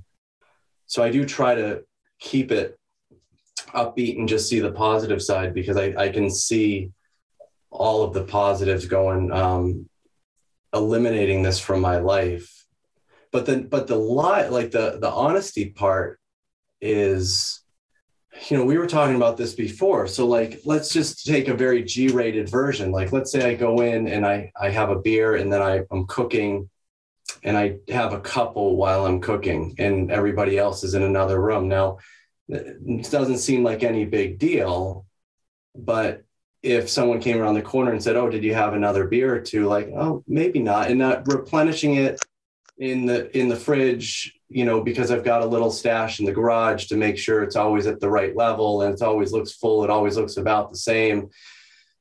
So 0.85 1.03
I 1.03 1.09
do 1.09 1.25
try 1.25 1.55
to 1.55 1.81
keep 2.19 2.51
it 2.51 2.79
upbeat 3.73 4.17
and 4.17 4.27
just 4.27 4.49
see 4.49 4.59
the 4.59 4.71
positive 4.71 5.21
side 5.21 5.53
because 5.53 5.77
I, 5.77 5.93
I 5.97 6.09
can 6.09 6.29
see 6.29 6.91
all 7.69 8.03
of 8.03 8.13
the 8.13 8.23
positives 8.23 8.85
going, 8.85 9.31
um, 9.31 9.89
eliminating 10.73 11.43
this 11.43 11.59
from 11.59 11.81
my 11.81 11.97
life. 11.97 12.51
But 13.31 13.45
then, 13.45 13.67
but 13.67 13.87
the 13.87 13.97
lie, 13.97 14.47
like 14.47 14.71
the 14.71 14.97
the 15.01 15.09
honesty 15.09 15.69
part, 15.69 16.19
is, 16.79 17.61
you 18.49 18.57
know, 18.57 18.63
we 18.63 18.77
were 18.77 18.87
talking 18.87 19.15
about 19.15 19.35
this 19.35 19.53
before. 19.53 20.07
So 20.07 20.25
like, 20.25 20.61
let's 20.63 20.93
just 20.93 21.25
take 21.25 21.47
a 21.47 21.53
very 21.53 21.83
G-rated 21.83 22.49
version. 22.49 22.91
Like, 22.91 23.11
let's 23.11 23.31
say 23.31 23.49
I 23.49 23.55
go 23.55 23.81
in 23.81 24.07
and 24.07 24.25
I 24.25 24.51
I 24.59 24.69
have 24.69 24.89
a 24.89 24.99
beer 24.99 25.35
and 25.35 25.51
then 25.51 25.61
I 25.61 25.81
I'm 25.91 26.05
cooking 26.07 26.69
and 27.43 27.57
I 27.57 27.77
have 27.89 28.13
a 28.13 28.19
couple 28.19 28.75
while 28.75 29.05
I'm 29.05 29.21
cooking, 29.21 29.75
and 29.77 30.11
everybody 30.11 30.57
else 30.57 30.83
is 30.83 30.93
in 30.93 31.03
another 31.03 31.39
room. 31.39 31.67
Now, 31.67 31.99
it 32.47 33.09
doesn't 33.09 33.39
seem 33.39 33.63
like 33.63 33.83
any 33.83 34.05
big 34.05 34.37
deal, 34.37 35.05
but 35.75 36.23
if 36.61 36.89
someone 36.89 37.19
came 37.19 37.39
around 37.39 37.55
the 37.55 37.61
corner 37.61 37.91
and 37.91 38.01
said, 38.01 38.15
"Oh, 38.15 38.29
did 38.29 38.43
you 38.43 38.53
have 38.53 38.73
another 38.73 39.05
beer 39.05 39.35
or 39.35 39.41
two? 39.41 39.67
Like, 39.67 39.89
oh, 39.95 40.23
maybe 40.27 40.59
not, 40.59 40.89
and 40.89 40.99
not 40.99 41.27
replenishing 41.27 41.95
it 41.95 42.19
in 42.77 43.05
the 43.05 43.35
in 43.37 43.47
the 43.49 43.55
fridge, 43.55 44.37
you 44.49 44.65
know, 44.65 44.81
because 44.81 45.11
I've 45.11 45.23
got 45.23 45.41
a 45.41 45.45
little 45.45 45.71
stash 45.71 46.19
in 46.19 46.25
the 46.25 46.31
garage 46.31 46.87
to 46.87 46.97
make 46.97 47.17
sure 47.17 47.43
it's 47.43 47.55
always 47.55 47.87
at 47.87 47.99
the 47.99 48.09
right 48.09 48.35
level 48.35 48.81
and 48.81 48.93
it 48.93 49.01
always 49.01 49.31
looks 49.31 49.53
full. 49.53 49.83
It 49.83 49.89
always 49.89 50.17
looks 50.17 50.37
about 50.37 50.71
the 50.71 50.77
same. 50.77 51.29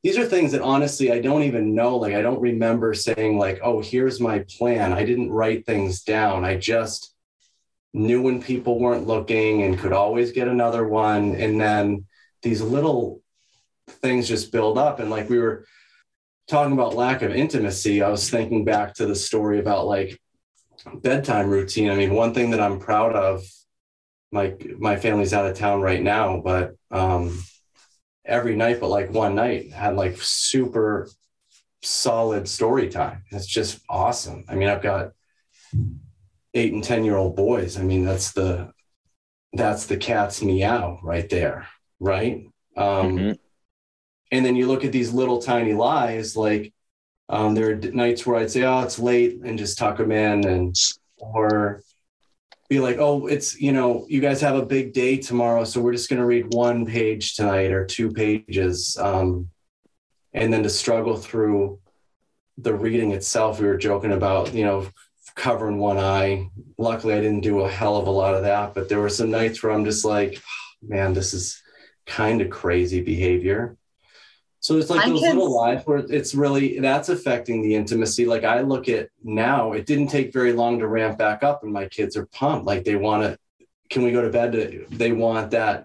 These 0.04 0.18
are 0.18 0.26
things 0.26 0.52
that 0.52 0.60
honestly 0.60 1.10
I 1.10 1.20
don't 1.20 1.44
even 1.44 1.74
know. 1.74 1.96
Like, 1.96 2.14
I 2.14 2.20
don't 2.20 2.40
remember 2.40 2.92
saying 2.92 3.38
like, 3.38 3.60
"Oh, 3.62 3.80
here's 3.80 4.20
my 4.20 4.44
plan." 4.56 4.92
I 4.92 5.04
didn't 5.04 5.32
write 5.32 5.64
things 5.64 6.02
down. 6.02 6.44
I 6.44 6.56
just 6.56 7.14
knew 7.94 8.20
when 8.20 8.42
people 8.42 8.78
weren't 8.78 9.06
looking 9.06 9.62
and 9.62 9.78
could 9.78 9.92
always 9.94 10.32
get 10.32 10.46
another 10.46 10.86
one. 10.86 11.34
And 11.36 11.58
then 11.58 12.04
these 12.42 12.60
little 12.60 13.22
things 13.88 14.28
just 14.28 14.52
build 14.52 14.76
up. 14.76 15.00
And 15.00 15.10
like 15.10 15.30
we 15.30 15.38
were 15.38 15.64
talking 16.48 16.74
about 16.74 16.94
lack 16.94 17.22
of 17.22 17.34
intimacy, 17.34 18.02
I 18.02 18.10
was 18.10 18.28
thinking 18.28 18.64
back 18.64 18.94
to 18.94 19.06
the 19.06 19.16
story 19.16 19.58
about 19.58 19.86
like 19.86 20.20
bedtime 20.96 21.48
routine. 21.48 21.90
I 21.90 21.96
mean, 21.96 22.12
one 22.12 22.34
thing 22.34 22.50
that 22.50 22.60
I'm 22.60 22.78
proud 22.78 23.14
of, 23.14 23.42
my 24.30 24.54
my 24.78 24.96
family's 24.96 25.32
out 25.32 25.46
of 25.46 25.56
town 25.56 25.80
right 25.80 26.02
now, 26.02 26.42
but 26.44 26.74
um 26.90 27.42
every 28.24 28.56
night, 28.56 28.80
but 28.80 28.88
like 28.88 29.10
one 29.10 29.34
night 29.34 29.72
had 29.72 29.96
like 29.96 30.16
super 30.18 31.08
solid 31.82 32.48
story 32.48 32.88
time. 32.88 33.22
It's 33.30 33.46
just 33.46 33.80
awesome. 33.88 34.44
I 34.48 34.54
mean, 34.54 34.68
I've 34.68 34.82
got 34.82 35.12
eight 36.54 36.72
and 36.72 36.82
10 36.82 37.04
year 37.04 37.16
old 37.16 37.36
boys. 37.36 37.78
I 37.78 37.82
mean, 37.82 38.04
that's 38.04 38.32
the, 38.32 38.72
that's 39.52 39.86
the 39.86 39.96
cat's 39.96 40.42
meow 40.42 40.98
right 41.02 41.28
there. 41.28 41.68
Right. 42.00 42.46
Um, 42.76 43.16
mm-hmm. 43.16 43.32
And 44.30 44.44
then 44.44 44.56
you 44.56 44.66
look 44.66 44.84
at 44.84 44.92
these 44.92 45.12
little 45.12 45.40
tiny 45.40 45.74
lies, 45.74 46.36
like 46.36 46.72
um, 47.28 47.54
there 47.54 47.70
are 47.70 47.74
nights 47.74 48.26
where 48.26 48.36
I'd 48.36 48.50
say, 48.50 48.64
oh, 48.64 48.80
it's 48.80 48.98
late 48.98 49.40
and 49.44 49.58
just 49.58 49.78
tuck 49.78 49.98
them 49.98 50.10
in 50.10 50.46
and, 50.46 50.76
or 51.18 51.82
be 52.74 52.80
like, 52.80 52.98
oh, 52.98 53.26
it's, 53.26 53.60
you 53.60 53.72
know, 53.72 54.04
you 54.08 54.20
guys 54.20 54.40
have 54.40 54.56
a 54.56 54.66
big 54.66 54.92
day 54.92 55.16
tomorrow. 55.16 55.64
So 55.64 55.80
we're 55.80 55.92
just 55.92 56.08
going 56.08 56.20
to 56.20 56.26
read 56.26 56.52
one 56.52 56.84
page 56.84 57.36
tonight 57.36 57.70
or 57.70 57.84
two 57.84 58.10
pages. 58.10 58.98
Um, 59.00 59.48
and 60.32 60.52
then 60.52 60.64
to 60.64 60.68
struggle 60.68 61.16
through 61.16 61.78
the 62.58 62.74
reading 62.74 63.12
itself, 63.12 63.60
we 63.60 63.66
were 63.66 63.76
joking 63.76 64.12
about, 64.12 64.52
you 64.52 64.64
know, 64.64 64.88
covering 65.36 65.78
one 65.78 65.98
eye. 65.98 66.48
Luckily, 66.76 67.14
I 67.14 67.20
didn't 67.20 67.42
do 67.42 67.60
a 67.60 67.70
hell 67.70 67.96
of 67.96 68.08
a 68.08 68.10
lot 68.10 68.34
of 68.34 68.42
that, 68.42 68.74
but 68.74 68.88
there 68.88 69.00
were 69.00 69.08
some 69.08 69.30
nights 69.30 69.62
where 69.62 69.72
I'm 69.72 69.84
just 69.84 70.04
like, 70.04 70.40
man, 70.82 71.12
this 71.12 71.32
is 71.32 71.62
kind 72.06 72.40
of 72.40 72.50
crazy 72.50 73.00
behavior. 73.00 73.76
So 74.64 74.78
it's 74.78 74.88
like 74.88 75.04
those 75.04 75.20
little 75.20 75.54
lies 75.54 75.82
where 75.84 75.98
it's 75.98 76.34
really 76.34 76.80
that's 76.80 77.10
affecting 77.10 77.60
the 77.60 77.74
intimacy. 77.74 78.24
Like 78.24 78.44
I 78.44 78.62
look 78.62 78.88
at 78.88 79.10
now, 79.22 79.72
it 79.72 79.84
didn't 79.84 80.06
take 80.06 80.32
very 80.32 80.54
long 80.54 80.78
to 80.78 80.88
ramp 80.88 81.18
back 81.18 81.42
up, 81.42 81.64
and 81.64 81.70
my 81.70 81.86
kids 81.86 82.16
are 82.16 82.24
pumped. 82.24 82.64
Like 82.64 82.82
they 82.82 82.96
want 82.96 83.24
to, 83.24 83.66
can 83.90 84.04
we 84.04 84.10
go 84.10 84.22
to 84.22 84.30
bed? 84.30 84.86
They 84.88 85.12
want 85.12 85.50
that 85.50 85.84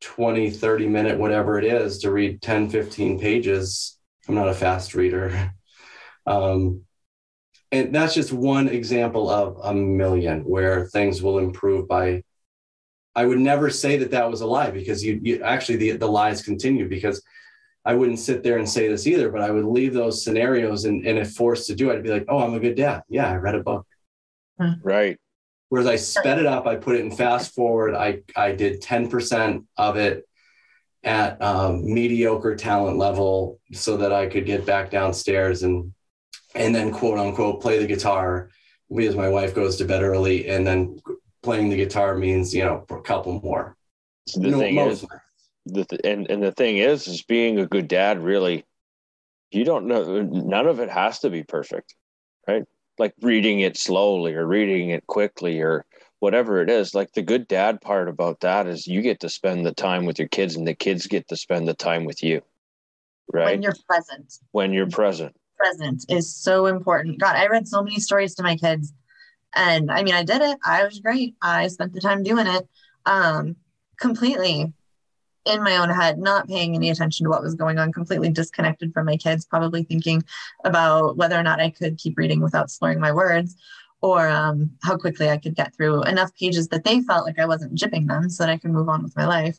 20, 0.00 0.50
30 0.50 0.88
minute, 0.88 1.18
whatever 1.18 1.58
it 1.58 1.66
is, 1.66 1.98
to 1.98 2.10
read 2.10 2.40
10, 2.40 2.70
15 2.70 3.20
pages. 3.20 3.98
I'm 4.26 4.36
not 4.36 4.48
a 4.48 4.54
fast 4.54 4.94
reader. 4.94 5.52
Um, 6.26 6.82
and 7.72 7.94
that's 7.94 8.12
just 8.12 8.34
one 8.34 8.68
example 8.68 9.30
of 9.30 9.58
a 9.64 9.72
million 9.72 10.42
where 10.42 10.88
things 10.88 11.22
will 11.22 11.38
improve 11.38 11.88
by 11.88 12.22
i 13.14 13.24
would 13.24 13.38
never 13.38 13.70
say 13.70 13.96
that 13.96 14.10
that 14.10 14.30
was 14.30 14.42
a 14.42 14.46
lie 14.46 14.70
because 14.70 15.02
you, 15.02 15.18
you 15.22 15.42
actually 15.42 15.76
the, 15.76 15.92
the 15.92 16.06
lies 16.06 16.42
continue 16.42 16.86
because 16.86 17.22
i 17.88 17.94
wouldn't 17.94 18.18
sit 18.18 18.42
there 18.42 18.58
and 18.58 18.68
say 18.68 18.86
this 18.86 19.06
either 19.06 19.30
but 19.30 19.40
i 19.40 19.50
would 19.50 19.64
leave 19.64 19.92
those 19.92 20.22
scenarios 20.22 20.84
and, 20.84 21.06
and 21.06 21.18
if 21.18 21.32
forced 21.32 21.66
to 21.66 21.74
do 21.74 21.90
it 21.90 21.96
i'd 21.96 22.02
be 22.02 22.10
like 22.10 22.26
oh 22.28 22.38
i'm 22.38 22.54
a 22.54 22.60
good 22.60 22.76
dad. 22.76 23.02
Yeah 23.08 23.28
i 23.28 23.34
read 23.34 23.56
a 23.56 23.62
book. 23.62 23.86
Hmm. 24.60 24.72
right. 24.82 25.18
Whereas 25.70 25.86
i 25.86 25.96
sped 25.96 26.38
it 26.38 26.46
up 26.46 26.66
i 26.66 26.76
put 26.76 26.96
it 26.96 27.00
in 27.00 27.10
fast 27.10 27.54
forward. 27.54 27.94
I 27.94 28.20
i 28.36 28.52
did 28.52 28.82
10% 28.82 29.64
of 29.76 29.96
it 29.96 30.24
at 31.04 31.40
um, 31.40 31.92
mediocre 31.92 32.56
talent 32.56 32.98
level 32.98 33.60
so 33.72 33.96
that 33.96 34.12
i 34.12 34.26
could 34.26 34.46
get 34.46 34.66
back 34.66 34.90
downstairs 34.90 35.62
and 35.62 35.92
and 36.54 36.74
then 36.74 36.90
quote 36.90 37.18
unquote 37.18 37.62
play 37.62 37.78
the 37.78 37.86
guitar 37.86 38.50
because 38.94 39.16
my 39.16 39.28
wife 39.28 39.54
goes 39.54 39.76
to 39.76 39.84
bed 39.84 40.02
early 40.02 40.48
and 40.48 40.66
then 40.66 40.98
playing 41.42 41.68
the 41.68 41.76
guitar 41.76 42.16
means 42.16 42.54
you 42.54 42.64
know 42.64 42.84
a 42.90 43.00
couple 43.00 43.40
more. 43.40 43.76
The 44.34 44.50
no, 44.50 44.58
thing 44.58 44.78
is 44.78 45.06
the 45.68 45.84
th- 45.84 46.00
and, 46.04 46.30
and 46.30 46.42
the 46.42 46.52
thing 46.52 46.78
is 46.78 47.06
is 47.06 47.22
being 47.22 47.58
a 47.58 47.66
good 47.66 47.88
dad 47.88 48.22
really 48.22 48.64
you 49.50 49.64
don't 49.64 49.86
know 49.86 50.22
none 50.22 50.66
of 50.66 50.80
it 50.80 50.90
has 50.90 51.20
to 51.20 51.30
be 51.30 51.42
perfect 51.42 51.94
right 52.46 52.64
like 52.98 53.14
reading 53.22 53.60
it 53.60 53.76
slowly 53.76 54.34
or 54.34 54.46
reading 54.46 54.90
it 54.90 55.06
quickly 55.06 55.60
or 55.60 55.84
whatever 56.18 56.60
it 56.60 56.68
is 56.68 56.94
like 56.94 57.12
the 57.12 57.22
good 57.22 57.46
dad 57.46 57.80
part 57.80 58.08
about 58.08 58.40
that 58.40 58.66
is 58.66 58.86
you 58.86 59.02
get 59.02 59.20
to 59.20 59.28
spend 59.28 59.64
the 59.64 59.74
time 59.74 60.04
with 60.04 60.18
your 60.18 60.28
kids 60.28 60.56
and 60.56 60.66
the 60.66 60.74
kids 60.74 61.06
get 61.06 61.28
to 61.28 61.36
spend 61.36 61.68
the 61.68 61.74
time 61.74 62.04
with 62.04 62.22
you 62.22 62.40
right 63.32 63.52
when 63.52 63.62
you're 63.62 63.76
present 63.86 64.34
when 64.52 64.72
you're 64.72 64.88
present 64.88 65.34
present 65.58 66.04
is 66.08 66.34
so 66.34 66.66
important. 66.66 67.18
God, 67.18 67.36
I 67.36 67.48
read 67.48 67.68
so 67.68 67.82
many 67.82 67.98
stories 68.00 68.34
to 68.36 68.42
my 68.42 68.56
kids. 68.56 68.92
And 69.54 69.90
I 69.90 70.02
mean, 70.02 70.14
I 70.14 70.22
did 70.22 70.40
it. 70.40 70.58
I 70.64 70.84
was 70.84 71.00
great. 71.00 71.34
I 71.42 71.66
spent 71.68 71.92
the 71.92 72.00
time 72.00 72.22
doing 72.22 72.46
it 72.46 72.68
um, 73.04 73.56
completely 73.98 74.72
in 75.48 75.62
my 75.62 75.76
own 75.76 75.88
head, 75.88 76.18
not 76.18 76.46
paying 76.48 76.74
any 76.74 76.90
attention 76.90 77.24
to 77.24 77.30
what 77.30 77.42
was 77.42 77.54
going 77.54 77.78
on, 77.78 77.92
completely 77.92 78.30
disconnected 78.30 78.92
from 78.92 79.06
my 79.06 79.16
kids, 79.16 79.44
probably 79.44 79.82
thinking 79.82 80.22
about 80.64 81.16
whether 81.16 81.36
or 81.36 81.42
not 81.42 81.60
I 81.60 81.70
could 81.70 81.98
keep 81.98 82.18
reading 82.18 82.40
without 82.40 82.70
slurring 82.70 83.00
my 83.00 83.12
words 83.12 83.56
or 84.00 84.28
um, 84.28 84.70
how 84.82 84.96
quickly 84.96 85.28
I 85.28 85.38
could 85.38 85.56
get 85.56 85.74
through 85.74 86.02
enough 86.04 86.34
pages 86.34 86.68
that 86.68 86.84
they 86.84 87.00
felt 87.00 87.26
like 87.26 87.38
I 87.38 87.46
wasn't 87.46 87.78
jipping 87.78 88.06
them 88.06 88.30
so 88.30 88.44
that 88.44 88.50
I 88.50 88.58
could 88.58 88.70
move 88.70 88.88
on 88.88 89.02
with 89.02 89.16
my 89.16 89.26
life. 89.26 89.58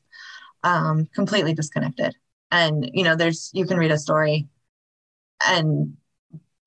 Um, 0.64 1.08
completely 1.14 1.54
disconnected. 1.54 2.16
And, 2.52 2.90
you 2.94 3.04
know, 3.04 3.16
there's, 3.16 3.50
you 3.54 3.66
can 3.66 3.78
read 3.78 3.92
a 3.92 3.98
story 3.98 4.48
and 5.46 5.96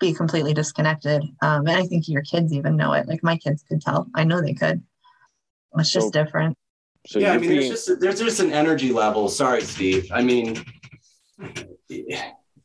be 0.00 0.12
completely 0.12 0.54
disconnected. 0.54 1.22
Um, 1.40 1.66
and 1.66 1.76
I 1.76 1.85
think 1.85 2.08
your 2.08 2.22
kids 2.22 2.52
even 2.52 2.76
know 2.76 2.92
it. 2.92 3.06
Like 3.06 3.22
my 3.22 3.37
kids 3.37 3.64
could 3.68 3.80
tell. 3.80 4.06
I 4.14 4.24
know 4.24 4.40
they 4.40 4.54
could. 4.54 4.82
It's 5.76 5.90
just 5.90 6.12
so, 6.12 6.24
different. 6.24 6.56
So 7.06 7.18
yeah, 7.18 7.32
I 7.32 7.38
mean, 7.38 7.50
being... 7.50 7.60
there's 7.60 7.86
just 7.86 8.00
there's 8.00 8.20
just 8.20 8.40
an 8.40 8.52
energy 8.52 8.92
level. 8.92 9.28
Sorry, 9.28 9.62
Steve. 9.62 10.10
I 10.12 10.22
mean, 10.22 10.64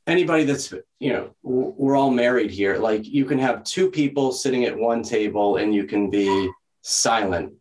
anybody 0.05 0.43
that's 0.43 0.73
you 0.99 1.13
know, 1.13 1.35
we're 1.43 1.95
all 1.95 2.11
married 2.11 2.51
here. 2.51 2.77
Like 2.77 3.05
you 3.05 3.25
can 3.25 3.39
have 3.39 3.63
two 3.63 3.89
people 3.89 4.31
sitting 4.31 4.65
at 4.65 4.77
one 4.77 5.03
table, 5.03 5.57
and 5.57 5.73
you 5.73 5.85
can 5.85 6.09
be 6.09 6.49
silent, 6.81 7.53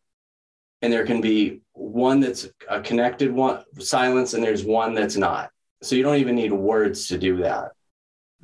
and 0.82 0.92
there 0.92 1.06
can 1.06 1.20
be 1.20 1.62
one 1.72 2.20
that's 2.20 2.48
a 2.68 2.80
connected 2.80 3.32
one 3.32 3.62
silence 3.78 4.34
and 4.34 4.42
there's 4.42 4.64
one 4.64 4.94
that's 4.94 5.16
not. 5.16 5.50
So 5.82 5.94
you 5.94 6.02
don't 6.02 6.16
even 6.16 6.34
need 6.34 6.52
words 6.52 7.08
to 7.08 7.18
do 7.18 7.38
that. 7.38 7.72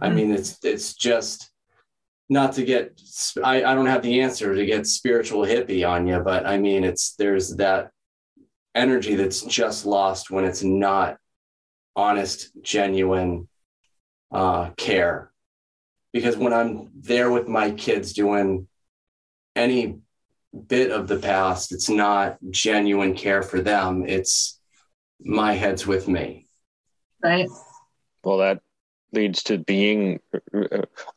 I 0.01 0.07
mm-hmm. 0.07 0.17
mean, 0.17 0.33
it's 0.33 0.59
it's 0.63 0.95
just 0.95 1.51
not 2.29 2.53
to 2.55 2.65
get 2.65 3.01
I, 3.43 3.65
I 3.65 3.75
don't 3.75 3.87
have 3.87 4.03
the 4.03 4.21
answer 4.21 4.55
to 4.55 4.67
get 4.67 4.87
spiritual 4.87 5.43
hippie 5.43 5.89
on 5.89 6.07
you, 6.07 6.19
but 6.21 6.47
I 6.47 6.59
mean 6.59 6.85
it's 6.85 7.15
there's 7.15 7.57
that 7.57 7.91
energy 8.75 9.15
that's 9.15 9.43
just 9.43 9.87
lost 9.87 10.31
when 10.31 10.45
it's 10.45 10.63
not 10.63 11.19
honest, 11.95 12.51
genuine 12.63 13.49
uh, 14.31 14.71
care. 14.77 15.31
Because 16.13 16.37
when 16.37 16.53
I'm 16.53 16.91
there 16.95 17.31
with 17.31 17.49
my 17.49 17.71
kids 17.71 18.13
doing 18.13 18.69
any 19.57 19.99
bit 20.67 20.91
of 20.91 21.09
the 21.09 21.19
past, 21.19 21.73
it's 21.73 21.89
not 21.89 22.39
genuine 22.51 23.15
care 23.15 23.43
for 23.43 23.61
them. 23.61 24.05
It's 24.07 24.61
my 25.21 25.55
head's 25.55 25.87
with 25.87 26.09
me. 26.09 26.47
Right. 27.23 27.49
Well, 28.25 28.39
that 28.39 28.61
leads 29.13 29.43
to 29.45 29.59
being 29.59 30.21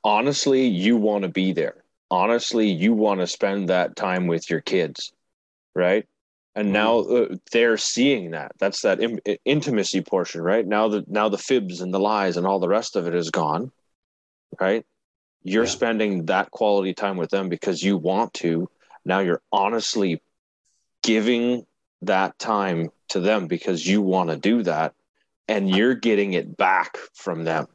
honestly, 0.04 0.68
you 0.68 0.98
want 0.98 1.24
to 1.24 1.30
be 1.30 1.54
there. 1.54 1.84
Honestly, 2.12 2.70
you 2.70 2.94
want 2.94 3.20
to 3.20 3.28
spend 3.28 3.70
that 3.70 3.96
time 3.96 4.28
with 4.28 4.50
your 4.50 4.62
kids, 4.62 5.12
right? 5.74 6.06
And 6.56 6.72
now 6.72 7.00
uh, 7.00 7.36
they're 7.52 7.78
seeing 7.78 8.32
that. 8.32 8.54
That's 8.60 8.82
that 8.82 9.02
Im- 9.02 9.20
intimacy 9.44 10.02
portion, 10.02 10.42
right? 10.42 10.66
Now 10.66 10.88
the 10.88 11.04
now 11.08 11.28
the 11.28 11.38
fibs 11.38 11.82
and 11.82 11.94
the 11.94 12.00
lies 12.00 12.38
and 12.38 12.48
all 12.48 12.60
the 12.60 12.70
rest 12.70 12.96
of 12.96 13.08
it 13.08 13.16
is 13.16 13.30
gone, 13.30 13.72
right? 14.60 14.86
You're 15.44 15.66
yeah. 15.66 15.70
spending 15.70 16.26
that 16.28 16.52
quality 16.52 16.94
time 16.94 17.18
with 17.18 17.30
them 17.30 17.50
because 17.50 17.84
you 17.84 17.98
want 17.98 18.34
to. 18.36 18.70
Now 19.04 19.20
you're 19.20 19.42
honestly 19.52 20.22
giving 21.04 21.66
that 22.04 22.40
time 22.40 22.90
to 23.10 23.20
them 23.20 23.48
because 23.48 23.86
you 23.86 24.02
want 24.02 24.30
to 24.30 24.38
do 24.38 24.64
that 24.64 24.94
and 25.48 25.70
you're 25.70 25.96
getting 25.96 26.34
it 26.34 26.58
back 26.58 26.98
from 27.14 27.44
them 27.44 27.68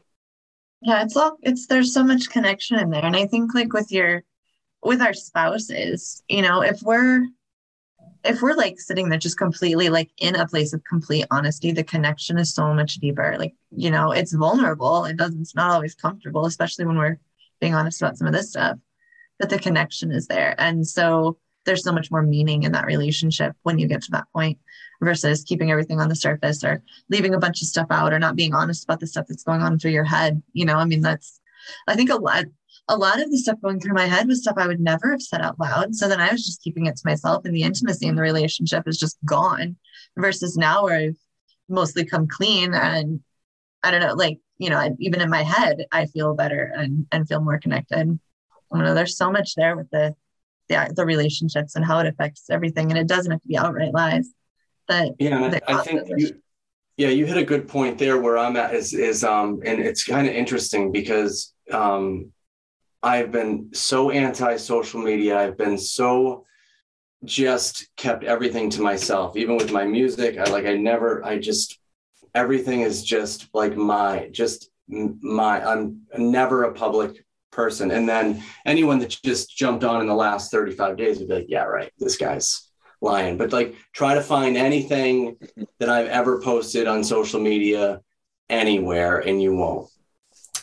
yeah 0.82 1.02
it's 1.02 1.16
all 1.16 1.36
it's 1.42 1.66
there's 1.66 1.92
so 1.92 2.02
much 2.02 2.30
connection 2.30 2.78
in 2.78 2.90
there 2.90 3.04
and 3.04 3.16
i 3.16 3.26
think 3.26 3.54
like 3.54 3.72
with 3.72 3.90
your 3.92 4.22
with 4.82 5.00
our 5.00 5.14
spouses 5.14 6.22
you 6.28 6.42
know 6.42 6.62
if 6.62 6.82
we're 6.82 7.26
if 8.24 8.42
we're 8.42 8.54
like 8.54 8.78
sitting 8.78 9.08
there 9.08 9.18
just 9.18 9.38
completely 9.38 9.88
like 9.88 10.10
in 10.18 10.36
a 10.36 10.46
place 10.46 10.72
of 10.72 10.84
complete 10.84 11.26
honesty 11.30 11.72
the 11.72 11.84
connection 11.84 12.38
is 12.38 12.54
so 12.54 12.74
much 12.74 12.96
deeper. 12.96 13.36
Like 13.38 13.54
you 13.70 13.90
know 13.90 14.12
it's 14.12 14.34
vulnerable. 14.34 15.04
It 15.04 15.16
doesn't 15.16 15.40
it's 15.40 15.54
not 15.54 15.70
always 15.70 15.94
comfortable 15.94 16.46
especially 16.46 16.84
when 16.84 16.98
we're 16.98 17.18
being 17.60 17.74
honest 17.74 18.00
about 18.00 18.16
some 18.16 18.26
of 18.26 18.32
this 18.32 18.50
stuff 18.50 18.78
but 19.40 19.48
the 19.48 19.58
connection 19.58 20.12
is 20.12 20.28
there. 20.28 20.54
And 20.58 20.86
so 20.86 21.38
there's 21.64 21.82
so 21.82 21.92
much 21.92 22.10
more 22.10 22.22
meaning 22.22 22.62
in 22.62 22.72
that 22.72 22.86
relationship 22.86 23.56
when 23.62 23.78
you 23.78 23.88
get 23.88 24.02
to 24.02 24.10
that 24.12 24.26
point 24.32 24.58
versus 25.00 25.44
keeping 25.44 25.70
everything 25.70 25.98
on 25.98 26.08
the 26.08 26.14
surface 26.14 26.62
or 26.62 26.82
leaving 27.08 27.34
a 27.34 27.38
bunch 27.38 27.62
of 27.62 27.68
stuff 27.68 27.86
out 27.90 28.12
or 28.12 28.18
not 28.18 28.36
being 28.36 28.54
honest 28.54 28.84
about 28.84 29.00
the 29.00 29.06
stuff 29.06 29.26
that's 29.28 29.42
going 29.42 29.62
on 29.62 29.78
through 29.78 29.90
your 29.90 30.04
head. 30.04 30.42
You 30.52 30.66
know, 30.66 30.76
I 30.76 30.84
mean, 30.84 31.00
that's, 31.00 31.40
I 31.88 31.96
think 31.96 32.10
a 32.10 32.16
lot, 32.16 32.44
a 32.88 32.96
lot 32.96 33.20
of 33.20 33.30
the 33.30 33.38
stuff 33.38 33.60
going 33.62 33.80
through 33.80 33.94
my 33.94 34.06
head 34.06 34.26
was 34.26 34.42
stuff 34.42 34.56
I 34.56 34.66
would 34.66 34.80
never 34.80 35.10
have 35.10 35.22
said 35.22 35.40
out 35.40 35.58
loud. 35.60 35.94
So 35.94 36.08
then 36.08 36.20
I 36.20 36.32
was 36.32 36.44
just 36.44 36.62
keeping 36.62 36.86
it 36.86 36.96
to 36.96 37.02
myself 37.04 37.44
and 37.44 37.54
the 37.54 37.62
intimacy 37.62 38.06
in 38.06 38.16
the 38.16 38.22
relationship 38.22 38.84
is 38.86 38.98
just 38.98 39.18
gone 39.24 39.76
versus 40.16 40.56
now 40.56 40.84
where 40.84 40.96
I've 40.96 41.16
mostly 41.68 42.04
come 42.04 42.26
clean 42.26 42.74
and 42.74 43.20
I 43.82 43.90
don't 43.90 44.00
know, 44.00 44.14
like, 44.14 44.38
you 44.58 44.70
know, 44.70 44.96
even 44.98 45.20
in 45.20 45.30
my 45.30 45.42
head, 45.42 45.86
I 45.92 46.06
feel 46.06 46.34
better 46.34 46.72
and, 46.76 47.06
and 47.12 47.28
feel 47.28 47.40
more 47.40 47.58
connected. 47.58 47.96
I 47.98 48.76
don't 48.76 48.84
know, 48.84 48.94
there's 48.94 49.16
so 49.16 49.30
much 49.30 49.54
there 49.54 49.76
with 49.76 49.90
the, 49.90 50.14
the, 50.68 50.92
the 50.94 51.06
relationships 51.06 51.76
and 51.76 51.84
how 51.84 52.00
it 52.00 52.06
affects 52.06 52.50
everything. 52.50 52.90
And 52.90 52.98
it 52.98 53.06
doesn't 53.06 53.30
have 53.30 53.40
to 53.42 53.48
be 53.48 53.56
outright 53.56 53.94
lies 53.94 54.30
but 54.90 55.14
yeah, 55.20 55.60
I, 55.68 55.74
I 55.74 55.82
think 55.82 56.08
you, 56.16 56.42
yeah, 56.96 57.10
you 57.10 57.24
hit 57.24 57.36
a 57.36 57.44
good 57.44 57.68
point 57.68 57.96
there. 57.96 58.20
Where 58.20 58.36
I'm 58.36 58.56
at 58.56 58.74
is 58.74 58.92
is 58.92 59.22
um, 59.22 59.60
and 59.64 59.80
it's 59.80 60.02
kind 60.02 60.26
of 60.26 60.34
interesting 60.34 60.90
because 60.90 61.54
um, 61.70 62.32
I've 63.02 63.32
been 63.32 63.70
so 63.72 64.10
anti 64.10 64.56
social 64.56 65.00
media. 65.00 65.38
I've 65.38 65.56
been 65.56 65.78
so 65.78 66.44
just 67.24 67.88
kept 67.96 68.24
everything 68.24 68.70
to 68.70 68.82
myself, 68.82 69.36
even 69.36 69.56
with 69.56 69.72
my 69.72 69.84
music. 69.84 70.38
I 70.38 70.44
like 70.50 70.66
I 70.66 70.76
never. 70.76 71.24
I 71.24 71.38
just 71.38 71.78
everything 72.34 72.82
is 72.82 73.02
just 73.02 73.48
like 73.54 73.76
my 73.76 74.28
just 74.32 74.70
my. 74.88 75.64
I'm 75.64 76.06
never 76.16 76.64
a 76.64 76.74
public 76.74 77.24
person. 77.50 77.90
And 77.90 78.08
then 78.08 78.42
anyone 78.64 78.98
that 79.00 79.18
just 79.24 79.56
jumped 79.56 79.84
on 79.84 80.00
in 80.00 80.06
the 80.06 80.14
last 80.14 80.50
35 80.50 80.96
days 80.96 81.18
would 81.18 81.28
be 81.28 81.34
like, 81.34 81.46
yeah, 81.48 81.64
right, 81.64 81.92
this 81.98 82.16
guy's 82.16 82.70
lying, 83.00 83.36
but 83.36 83.52
like 83.52 83.74
try 83.92 84.14
to 84.14 84.22
find 84.22 84.56
anything 84.56 85.36
that 85.78 85.88
I've 85.88 86.08
ever 86.08 86.40
posted 86.40 86.86
on 86.86 87.02
social 87.02 87.40
media 87.40 88.00
anywhere 88.48 89.18
and 89.18 89.42
you 89.42 89.54
won't. 89.54 89.88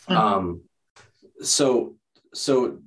Mm-hmm. 0.08 0.16
Um, 0.16 0.62
so, 1.40 1.94
so 2.34 2.78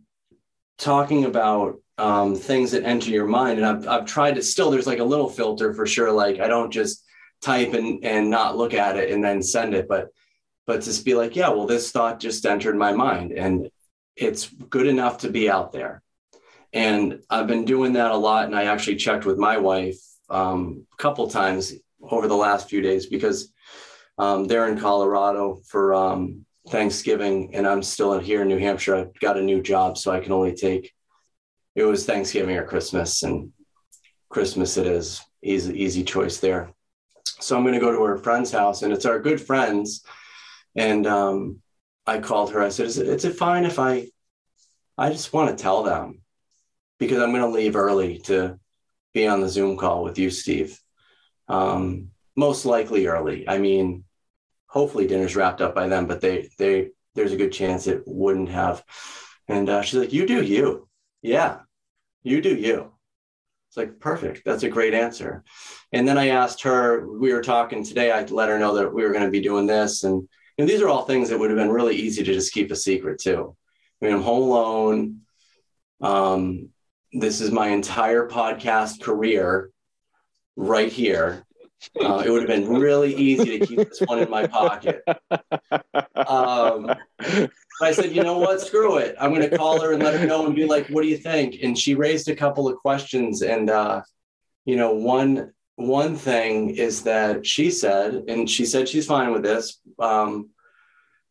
talking 0.77 1.25
about 1.25 1.79
um, 1.97 2.35
things 2.35 2.71
that 2.71 2.83
enter 2.83 3.11
your 3.11 3.27
mind, 3.27 3.59
and 3.59 3.65
I've, 3.65 3.87
I've 3.87 4.05
tried 4.05 4.35
to 4.35 4.43
still, 4.43 4.71
there's 4.71 4.87
like 4.87 4.99
a 4.99 5.03
little 5.03 5.29
filter 5.29 5.73
for 5.73 5.85
sure. 5.85 6.11
Like 6.11 6.39
I 6.39 6.47
don't 6.47 6.71
just 6.71 7.05
type 7.41 7.73
and, 7.73 8.03
and 8.03 8.29
not 8.29 8.57
look 8.57 8.73
at 8.73 8.97
it 8.97 9.11
and 9.11 9.23
then 9.23 9.41
send 9.41 9.73
it, 9.73 9.87
but, 9.87 10.09
but 10.65 10.81
just 10.81 11.05
be 11.05 11.13
like, 11.13 11.35
yeah, 11.35 11.49
well, 11.49 11.67
this 11.67 11.91
thought 11.91 12.19
just 12.19 12.45
entered 12.45 12.75
my 12.75 12.91
mind 12.91 13.31
and 13.31 13.69
it's 14.15 14.47
good 14.47 14.87
enough 14.87 15.19
to 15.19 15.29
be 15.29 15.49
out 15.49 15.71
there. 15.71 16.01
And 16.73 17.21
I've 17.29 17.47
been 17.47 17.65
doing 17.65 17.93
that 17.93 18.11
a 18.11 18.17
lot. 18.17 18.45
And 18.45 18.55
I 18.55 18.65
actually 18.65 18.95
checked 18.95 19.25
with 19.25 19.37
my 19.37 19.57
wife 19.57 19.99
um, 20.29 20.85
a 20.93 20.97
couple 20.97 21.27
times 21.29 21.73
over 22.01 22.27
the 22.27 22.35
last 22.35 22.69
few 22.69 22.81
days 22.81 23.07
because 23.07 23.51
um, 24.17 24.45
they're 24.45 24.67
in 24.67 24.79
Colorado 24.79 25.61
for 25.67 25.93
um, 25.93 26.45
Thanksgiving 26.69 27.55
and 27.55 27.67
I'm 27.67 27.83
still 27.83 28.19
here 28.19 28.41
in 28.43 28.47
New 28.47 28.59
Hampshire. 28.59 28.95
I've 28.95 29.19
got 29.19 29.37
a 29.37 29.41
new 29.41 29.61
job, 29.61 29.97
so 29.97 30.11
I 30.11 30.19
can 30.19 30.31
only 30.31 30.55
take 30.55 30.91
it 31.75 31.83
was 31.83 32.05
Thanksgiving 32.05 32.57
or 32.57 32.65
Christmas, 32.65 33.23
and 33.23 33.51
Christmas 34.29 34.77
it 34.77 34.85
is. 34.85 35.21
Easy, 35.43 35.81
easy 35.81 36.03
choice 36.03 36.39
there. 36.39 36.71
So 37.23 37.55
I'm 37.55 37.63
going 37.63 37.73
to 37.73 37.79
go 37.79 37.91
to 37.91 38.03
her 38.03 38.17
friend's 38.17 38.51
house, 38.51 38.81
and 38.81 38.93
it's 38.93 39.05
our 39.05 39.19
good 39.19 39.41
friends. 39.41 40.03
And 40.75 41.07
um, 41.07 41.61
I 42.05 42.19
called 42.19 42.51
her. 42.51 42.61
I 42.61 42.69
said, 42.69 42.87
"Is 42.87 42.97
it? 42.97 43.23
It 43.23 43.35
fine 43.35 43.65
if 43.65 43.79
I? 43.79 44.07
I 44.97 45.09
just 45.09 45.33
want 45.33 45.49
to 45.49 45.61
tell 45.61 45.83
them 45.83 46.21
because 46.99 47.21
I'm 47.21 47.31
going 47.31 47.41
to 47.41 47.47
leave 47.47 47.75
early 47.75 48.19
to 48.25 48.59
be 49.13 49.27
on 49.27 49.41
the 49.41 49.49
Zoom 49.49 49.77
call 49.77 50.03
with 50.03 50.19
you, 50.19 50.29
Steve. 50.29 50.77
Um, 51.47 52.09
most 52.35 52.65
likely 52.65 53.07
early. 53.07 53.47
I 53.47 53.57
mean, 53.57 54.03
hopefully 54.71 55.05
dinner's 55.05 55.35
wrapped 55.35 55.61
up 55.61 55.75
by 55.75 55.87
then, 55.87 56.05
but 56.05 56.21
they 56.21 56.49
they 56.57 56.91
there's 57.13 57.33
a 57.33 57.37
good 57.37 57.51
chance 57.51 57.87
it 57.87 58.03
wouldn't 58.05 58.49
have. 58.49 58.83
And 59.47 59.69
uh, 59.69 59.81
she's 59.81 59.99
like, 59.99 60.13
"You 60.13 60.25
do 60.25 60.41
you, 60.41 60.87
yeah, 61.21 61.59
you 62.23 62.41
do 62.41 62.55
you." 62.55 62.93
It's 63.67 63.77
like 63.77 63.99
perfect. 63.99 64.43
That's 64.45 64.63
a 64.63 64.69
great 64.69 64.93
answer. 64.93 65.43
And 65.91 66.07
then 66.07 66.17
I 66.17 66.29
asked 66.29 66.63
her. 66.63 67.05
We 67.07 67.33
were 67.33 67.41
talking 67.41 67.83
today. 67.83 68.11
I 68.11 68.23
let 68.25 68.49
her 68.49 68.59
know 68.59 68.75
that 68.75 68.93
we 68.93 69.03
were 69.03 69.11
going 69.11 69.25
to 69.25 69.29
be 69.29 69.41
doing 69.41 69.67
this, 69.67 70.03
and 70.03 70.27
you 70.57 70.65
know, 70.65 70.65
these 70.65 70.81
are 70.81 70.89
all 70.89 71.03
things 71.03 71.29
that 71.29 71.39
would 71.39 71.49
have 71.49 71.59
been 71.59 71.71
really 71.71 71.95
easy 71.95 72.23
to 72.23 72.33
just 72.33 72.53
keep 72.53 72.71
a 72.71 72.75
secret 72.75 73.19
too. 73.19 73.55
I 74.01 74.05
mean, 74.05 74.15
I'm 74.15 74.23
home 74.23 74.43
alone. 74.43 75.21
Um, 75.99 76.69
this 77.11 77.41
is 77.41 77.51
my 77.51 77.67
entire 77.67 78.27
podcast 78.27 79.01
career 79.01 79.69
right 80.55 80.91
here. 80.91 81.45
Uh, 81.99 82.23
it 82.25 82.29
would 82.29 82.41
have 82.41 82.47
been 82.47 82.69
really 82.69 83.13
easy 83.15 83.57
to 83.57 83.65
keep 83.65 83.77
this 83.77 83.99
one 84.05 84.19
in 84.19 84.29
my 84.29 84.45
pocket. 84.45 85.01
Um, 86.15 86.93
I 87.81 87.91
said, 87.91 88.15
you 88.15 88.23
know 88.23 88.37
what? 88.37 88.61
Screw 88.61 88.97
it. 88.97 89.15
I'm 89.19 89.33
going 89.33 89.49
to 89.49 89.57
call 89.57 89.81
her 89.81 89.93
and 89.93 90.03
let 90.03 90.19
her 90.19 90.27
know 90.27 90.45
and 90.45 90.55
be 90.55 90.67
like, 90.67 90.87
what 90.89 91.01
do 91.01 91.07
you 91.07 91.17
think? 91.17 91.57
And 91.63 91.77
she 91.77 91.95
raised 91.95 92.29
a 92.29 92.35
couple 92.35 92.67
of 92.67 92.77
questions. 92.77 93.41
And, 93.41 93.69
uh, 93.69 94.03
you 94.65 94.75
know, 94.75 94.93
one, 94.93 95.53
one 95.75 96.15
thing 96.15 96.75
is 96.75 97.03
that 97.03 97.45
she 97.45 97.71
said, 97.71 98.25
and 98.27 98.47
she 98.47 98.65
said 98.65 98.87
she's 98.87 99.07
fine 99.07 99.31
with 99.31 99.41
this, 99.41 99.79
um, 99.97 100.51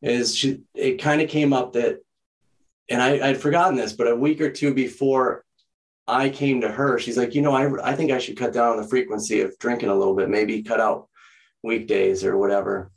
is 0.02 0.34
she, 0.34 0.62
it 0.74 1.00
kind 1.00 1.20
of 1.20 1.28
came 1.28 1.52
up 1.52 1.74
that, 1.74 1.98
and 2.88 3.00
I, 3.00 3.28
I'd 3.28 3.40
forgotten 3.40 3.76
this, 3.76 3.92
but 3.92 4.08
a 4.08 4.16
week 4.16 4.40
or 4.40 4.50
two 4.50 4.74
before 4.74 5.44
I 6.06 6.28
came 6.28 6.60
to 6.62 6.68
her, 6.68 6.98
she's 6.98 7.16
like, 7.16 7.34
you 7.34 7.42
know, 7.42 7.52
I, 7.52 7.90
I 7.90 7.94
think 7.94 8.10
I 8.10 8.18
should 8.18 8.36
cut 8.36 8.52
down 8.52 8.72
on 8.72 8.76
the 8.82 8.88
frequency 8.88 9.40
of 9.42 9.58
drinking 9.58 9.90
a 9.90 9.94
little 9.94 10.14
bit, 10.14 10.28
maybe 10.28 10.62
cut 10.62 10.80
out 10.80 11.08
weekdays 11.62 12.24
or 12.24 12.36
whatever. 12.36 12.90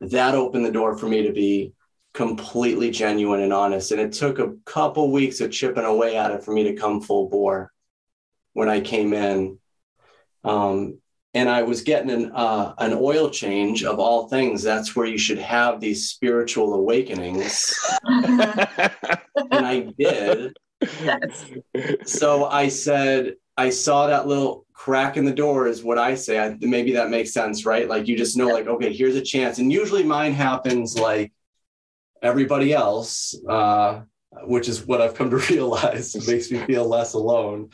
That 0.00 0.34
opened 0.34 0.64
the 0.64 0.72
door 0.72 0.96
for 0.96 1.06
me 1.06 1.26
to 1.26 1.32
be 1.32 1.72
completely 2.14 2.90
genuine 2.90 3.40
and 3.40 3.52
honest. 3.52 3.92
And 3.92 4.00
it 4.00 4.12
took 4.12 4.38
a 4.38 4.54
couple 4.64 5.10
weeks 5.10 5.40
of 5.40 5.50
chipping 5.50 5.84
away 5.84 6.16
at 6.16 6.30
it 6.30 6.44
for 6.44 6.52
me 6.52 6.64
to 6.64 6.74
come 6.74 7.00
full 7.00 7.28
bore 7.28 7.72
when 8.52 8.68
I 8.68 8.80
came 8.80 9.12
in. 9.12 9.58
Um, 10.44 10.98
and 11.34 11.48
I 11.48 11.62
was 11.62 11.80
getting 11.80 12.10
an, 12.10 12.32
uh, 12.34 12.74
an 12.76 12.92
oil 12.92 13.30
change 13.30 13.84
of 13.84 13.98
all 13.98 14.28
things. 14.28 14.62
That's 14.62 14.94
where 14.94 15.06
you 15.06 15.16
should 15.16 15.38
have 15.38 15.80
these 15.80 16.10
spiritual 16.10 16.74
awakenings. 16.74 17.74
and 18.04 18.50
I 19.50 19.92
did. 19.98 20.54
Yes. 21.02 21.44
So 22.04 22.46
I 22.46 22.68
said, 22.68 23.34
I 23.56 23.70
saw 23.70 24.06
that 24.06 24.26
little 24.26 24.66
crack 24.72 25.16
in 25.16 25.24
the 25.24 25.32
door 25.32 25.66
is 25.66 25.84
what 25.84 25.98
I 25.98 26.14
say. 26.14 26.38
I, 26.38 26.56
maybe 26.60 26.92
that 26.92 27.10
makes 27.10 27.32
sense, 27.32 27.64
right? 27.64 27.88
Like 27.88 28.08
you 28.08 28.16
just 28.16 28.36
know, 28.36 28.48
like, 28.48 28.66
okay, 28.66 28.92
here's 28.92 29.16
a 29.16 29.22
chance. 29.22 29.58
And 29.58 29.72
usually 29.72 30.02
mine 30.02 30.32
happens 30.32 30.98
like 30.98 31.32
everybody 32.22 32.72
else, 32.72 33.34
uh, 33.48 34.00
which 34.44 34.68
is 34.68 34.86
what 34.86 35.00
I've 35.00 35.14
come 35.14 35.30
to 35.30 35.36
realize. 35.50 36.14
It 36.14 36.26
makes 36.26 36.50
me 36.50 36.58
feel 36.66 36.88
less 36.88 37.14
alone. 37.14 37.70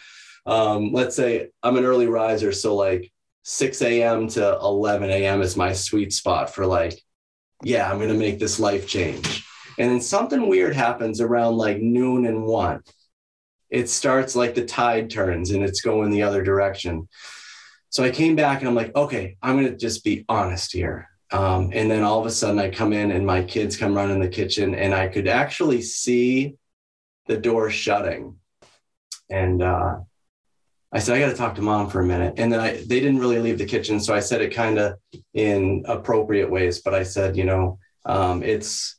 Um, 0.47 0.92
let's 0.92 1.16
say 1.16 1.49
I'm 1.62 1.77
an 1.77 1.85
early 1.85 2.07
riser. 2.07 2.53
So 2.53 2.75
like 2.75 3.12
6 3.44 3.83
a.m. 3.83 4.29
to 4.29 4.57
11 4.57 5.11
a.m. 5.11 5.42
is 5.42 5.57
my 5.57 5.73
sweet 5.73 6.12
spot 6.12 6.55
for 6.55 6.66
like, 6.66 7.01
yeah, 7.62 7.90
I'm 7.90 7.99
going 7.99 8.09
to 8.11 8.14
make 8.14 8.38
this 8.38 8.61
life 8.61 8.87
change. 8.87 9.47
And 9.79 9.90
then 9.90 10.01
something 10.01 10.49
weird 10.49 10.75
happens 10.75 11.21
around 11.21 11.57
like 11.57 11.79
noon 11.81 12.27
and 12.27 12.44
one. 12.44 12.83
It 13.70 13.88
starts 13.88 14.35
like 14.35 14.54
the 14.54 14.64
tide 14.64 15.11
turns 15.11 15.50
and 15.50 15.62
it's 15.62 15.81
going 15.81 16.11
the 16.11 16.22
other 16.22 16.42
direction. 16.42 17.09
So 17.90 18.04
I 18.04 18.11
came 18.11 18.37
back 18.37 18.61
and 18.61 18.68
I'm 18.68 18.74
like, 18.74 18.94
okay, 18.94 19.37
I'm 19.42 19.59
going 19.59 19.72
to 19.72 19.76
just 19.76 20.04
be 20.04 20.24
honest 20.28 20.72
here. 20.72 21.09
Um, 21.31 21.70
and 21.74 21.90
then 21.90 22.02
all 22.02 22.20
of 22.20 22.26
a 22.26 22.31
sudden 22.31 22.59
I 22.59 22.70
come 22.70 22.92
in 22.92 23.11
and 23.11 23.26
my 23.26 23.42
kids 23.42 23.76
come 23.76 23.94
running 23.94 24.16
in 24.16 24.22
the 24.22 24.28
kitchen 24.28 24.74
and 24.74 24.94
I 24.94 25.09
could 25.09 25.28
actually 25.28 25.83
see 25.83 26.54
the 27.26 27.37
door 27.37 27.70
shutting. 27.70 28.37
And 29.31 29.62
uh, 29.62 29.98
I 30.90 30.98
said, 30.98 31.16
I 31.16 31.20
got 31.20 31.28
to 31.28 31.37
talk 31.37 31.54
to 31.57 31.62
mom 31.62 31.90
for 31.90 32.00
a 32.00 32.07
minute. 32.07 32.35
And 32.38 32.50
then 32.50 32.61
I, 32.61 32.76
they 32.76 33.00
didn't 33.00 33.18
really 33.18 33.38
leave 33.38 33.59
the 33.59 33.66
kitchen. 33.66 34.00
So 34.00 34.14
I 34.14 34.20
said 34.20 34.40
it 34.40 34.54
kind 34.54 34.78
of 34.78 34.98
in 35.35 35.85
appropriate 35.87 36.50
ways, 36.50 36.81
but 36.81 36.94
I 36.94 37.02
said, 37.02 37.37
you 37.37 37.44
know, 37.44 37.78
um, 38.07 38.42
it's, 38.42 38.96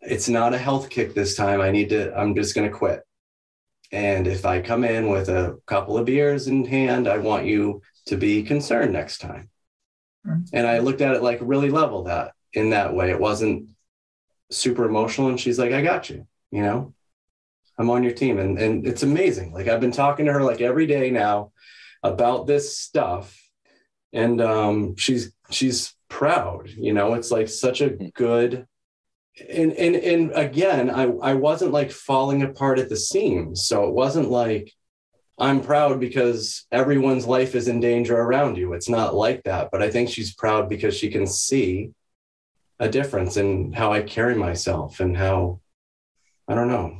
it's 0.00 0.28
not 0.28 0.54
a 0.54 0.58
health 0.58 0.88
kick 0.88 1.14
this 1.14 1.36
time. 1.36 1.60
I 1.60 1.70
need 1.70 1.90
to, 1.90 2.16
I'm 2.16 2.34
just 2.34 2.54
going 2.54 2.70
to 2.70 2.76
quit. 2.76 3.02
And 3.92 4.26
if 4.26 4.46
I 4.46 4.62
come 4.62 4.84
in 4.84 5.10
with 5.10 5.28
a 5.28 5.58
couple 5.66 5.98
of 5.98 6.06
beers 6.06 6.48
in 6.48 6.64
hand, 6.64 7.06
I 7.06 7.18
want 7.18 7.44
you 7.44 7.82
to 8.06 8.16
be 8.16 8.42
concerned 8.42 8.92
next 8.92 9.18
time. 9.18 9.50
Mm-hmm. 10.26 10.44
And 10.54 10.66
I 10.66 10.78
looked 10.78 11.02
at 11.02 11.14
it 11.14 11.22
like 11.22 11.38
really 11.42 11.70
level 11.70 12.04
that 12.04 12.32
in 12.54 12.70
that 12.70 12.94
way. 12.94 13.10
It 13.10 13.20
wasn't 13.20 13.68
super 14.50 14.84
emotional. 14.84 15.28
And 15.28 15.38
she's 15.38 15.58
like, 15.58 15.72
I 15.72 15.82
got 15.82 16.08
you, 16.08 16.26
you 16.50 16.62
know, 16.62 16.94
I'm 17.78 17.90
on 17.90 18.02
your 18.02 18.12
team. 18.12 18.38
And, 18.38 18.58
and 18.58 18.86
it's 18.86 19.02
amazing. 19.02 19.52
Like 19.52 19.68
I've 19.68 19.80
been 19.80 19.92
talking 19.92 20.26
to 20.26 20.32
her 20.32 20.42
like 20.42 20.60
every 20.60 20.86
day 20.86 21.10
now 21.10 21.52
about 22.02 22.46
this 22.46 22.78
stuff. 22.78 23.38
And 24.12 24.40
um, 24.40 24.96
she's, 24.96 25.32
she's 25.50 25.94
proud, 26.08 26.68
you 26.68 26.92
know, 26.92 27.14
it's 27.14 27.30
like 27.30 27.48
such 27.48 27.80
a 27.80 27.90
mm-hmm. 27.90 28.08
good, 28.14 28.66
and, 29.38 29.72
and, 29.72 29.96
and 29.96 30.32
again, 30.32 30.90
I, 30.90 31.04
I 31.04 31.34
wasn't 31.34 31.72
like 31.72 31.90
falling 31.90 32.42
apart 32.42 32.78
at 32.78 32.88
the 32.88 32.96
seams. 32.96 33.66
So 33.66 33.84
it 33.84 33.94
wasn't 33.94 34.30
like, 34.30 34.72
I'm 35.38 35.62
proud 35.62 35.98
because 35.98 36.66
everyone's 36.70 37.26
life 37.26 37.54
is 37.54 37.66
in 37.66 37.80
danger 37.80 38.16
around 38.16 38.58
you. 38.58 38.74
It's 38.74 38.88
not 38.88 39.14
like 39.14 39.42
that. 39.44 39.70
But 39.72 39.82
I 39.82 39.90
think 39.90 40.10
she's 40.10 40.34
proud 40.34 40.68
because 40.68 40.94
she 40.94 41.10
can 41.10 41.26
see 41.26 41.92
a 42.78 42.88
difference 42.88 43.36
in 43.36 43.72
how 43.72 43.92
I 43.92 44.02
carry 44.02 44.34
myself 44.34 45.00
and 45.00 45.16
how, 45.16 45.60
I 46.46 46.54
don't 46.54 46.68
know. 46.68 46.98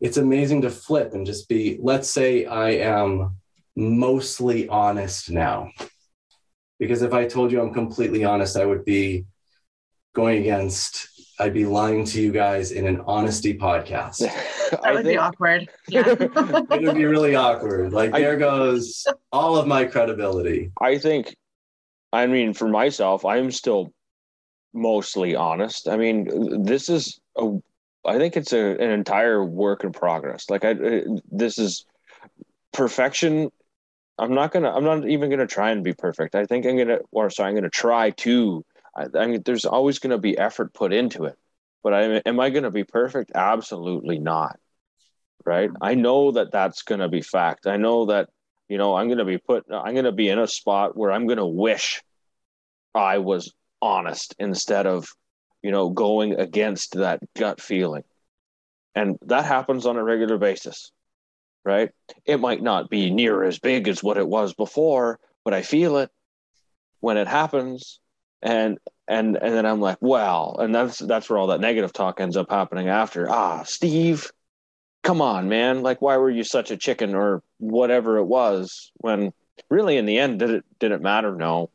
It's 0.00 0.18
amazing 0.18 0.62
to 0.62 0.70
flip 0.70 1.14
and 1.14 1.26
just 1.26 1.48
be, 1.48 1.78
let's 1.80 2.10
say 2.10 2.44
I 2.44 2.70
am 2.70 3.36
mostly 3.74 4.68
honest 4.68 5.30
now. 5.30 5.70
Because 6.78 7.02
if 7.02 7.12
I 7.12 7.26
told 7.26 7.50
you 7.50 7.60
I'm 7.60 7.72
completely 7.72 8.24
honest, 8.24 8.56
I 8.56 8.66
would 8.66 8.84
be 8.84 9.24
going 10.14 10.38
against 10.38 11.08
I'd 11.40 11.54
be 11.54 11.64
lying 11.64 12.04
to 12.06 12.20
you 12.20 12.32
guys 12.32 12.72
in 12.72 12.86
an 12.86 13.00
honesty 13.06 13.56
podcast. 13.56 14.18
that 14.70 14.94
would 14.94 15.04
think, 15.04 15.06
be 15.06 15.16
awkward. 15.16 15.68
Yeah. 15.88 16.08
it 16.08 16.82
would 16.82 16.94
be 16.94 17.04
really 17.04 17.34
awkward. 17.34 17.92
Like 17.92 18.12
I, 18.12 18.20
there 18.20 18.36
goes 18.36 19.06
all 19.32 19.56
of 19.56 19.66
my 19.66 19.84
credibility. 19.84 20.72
I 20.80 20.98
think, 20.98 21.36
I 22.12 22.26
mean, 22.26 22.54
for 22.54 22.68
myself, 22.68 23.24
I'm 23.24 23.50
still 23.50 23.92
mostly 24.74 25.36
honest. 25.36 25.88
I 25.88 25.96
mean, 25.96 26.62
this 26.64 26.88
is 26.88 27.20
a, 27.36 27.58
I 28.04 28.18
think 28.18 28.36
it's 28.36 28.52
a, 28.52 28.76
an 28.76 28.90
entire 28.90 29.44
work 29.44 29.84
in 29.84 29.92
progress. 29.92 30.50
Like 30.50 30.64
I, 30.64 30.72
uh, 30.72 31.00
this 31.30 31.58
is 31.58 31.84
perfection. 32.72 33.50
I'm 34.18 34.34
not 34.34 34.52
gonna. 34.52 34.70
I'm 34.70 34.84
not 34.84 35.08
even 35.08 35.30
gonna 35.30 35.46
try 35.46 35.70
and 35.70 35.84
be 35.84 35.92
perfect. 35.92 36.34
I 36.34 36.44
think 36.44 36.66
I'm 36.66 36.76
gonna, 36.76 36.98
or 37.12 37.30
sorry, 37.30 37.50
I'm 37.50 37.54
gonna 37.54 37.70
try 37.70 38.10
to 38.10 38.64
I, 38.98 39.06
I 39.16 39.26
mean, 39.26 39.42
there's 39.44 39.64
always 39.64 40.00
going 40.00 40.10
to 40.10 40.18
be 40.18 40.36
effort 40.36 40.74
put 40.74 40.92
into 40.92 41.24
it. 41.24 41.36
But 41.84 41.94
I, 41.94 42.02
am 42.26 42.40
I 42.40 42.50
going 42.50 42.64
to 42.64 42.70
be 42.70 42.84
perfect? 42.84 43.32
Absolutely 43.34 44.18
not. 44.18 44.58
Right. 45.46 45.70
I 45.80 45.94
know 45.94 46.32
that 46.32 46.50
that's 46.50 46.82
going 46.82 47.00
to 47.00 47.08
be 47.08 47.22
fact. 47.22 47.66
I 47.66 47.76
know 47.76 48.06
that, 48.06 48.28
you 48.68 48.76
know, 48.76 48.96
I'm 48.96 49.06
going 49.06 49.18
to 49.18 49.24
be 49.24 49.38
put, 49.38 49.64
I'm 49.70 49.94
going 49.94 50.04
to 50.04 50.12
be 50.12 50.28
in 50.28 50.38
a 50.38 50.48
spot 50.48 50.96
where 50.96 51.12
I'm 51.12 51.26
going 51.26 51.38
to 51.38 51.46
wish 51.46 52.02
I 52.94 53.18
was 53.18 53.54
honest 53.80 54.34
instead 54.38 54.86
of, 54.86 55.08
you 55.62 55.70
know, 55.70 55.88
going 55.88 56.34
against 56.34 56.96
that 56.96 57.20
gut 57.36 57.60
feeling. 57.60 58.02
And 58.94 59.16
that 59.22 59.44
happens 59.44 59.86
on 59.86 59.96
a 59.96 60.04
regular 60.04 60.38
basis. 60.38 60.90
Right. 61.64 61.90
It 62.24 62.40
might 62.40 62.62
not 62.62 62.90
be 62.90 63.10
near 63.10 63.44
as 63.44 63.58
big 63.58 63.88
as 63.88 64.02
what 64.02 64.18
it 64.18 64.28
was 64.28 64.54
before, 64.54 65.20
but 65.44 65.54
I 65.54 65.62
feel 65.62 65.98
it 65.98 66.10
when 67.00 67.16
it 67.16 67.28
happens 67.28 68.00
and 68.42 68.78
and 69.06 69.36
and 69.36 69.54
then 69.54 69.66
I'm 69.66 69.80
like, 69.80 69.98
well, 70.00 70.56
and 70.60 70.74
that's 70.74 70.98
that's 70.98 71.28
where 71.28 71.38
all 71.38 71.48
that 71.48 71.60
negative 71.60 71.92
talk 71.92 72.20
ends 72.20 72.36
up 72.36 72.50
happening 72.50 72.88
after. 72.88 73.28
Ah, 73.28 73.62
Steve, 73.64 74.30
come 75.02 75.20
on, 75.20 75.48
man! 75.48 75.82
Like, 75.82 76.02
why 76.02 76.16
were 76.16 76.30
you 76.30 76.44
such 76.44 76.70
a 76.70 76.76
chicken 76.76 77.14
or 77.14 77.42
whatever 77.58 78.18
it 78.18 78.24
was? 78.24 78.92
When 78.96 79.32
really, 79.70 79.96
in 79.96 80.06
the 80.06 80.18
end, 80.18 80.38
did 80.38 80.50
it 80.50 80.64
did 80.78 80.92
it 80.92 81.00
matter? 81.02 81.34
No. 81.34 81.70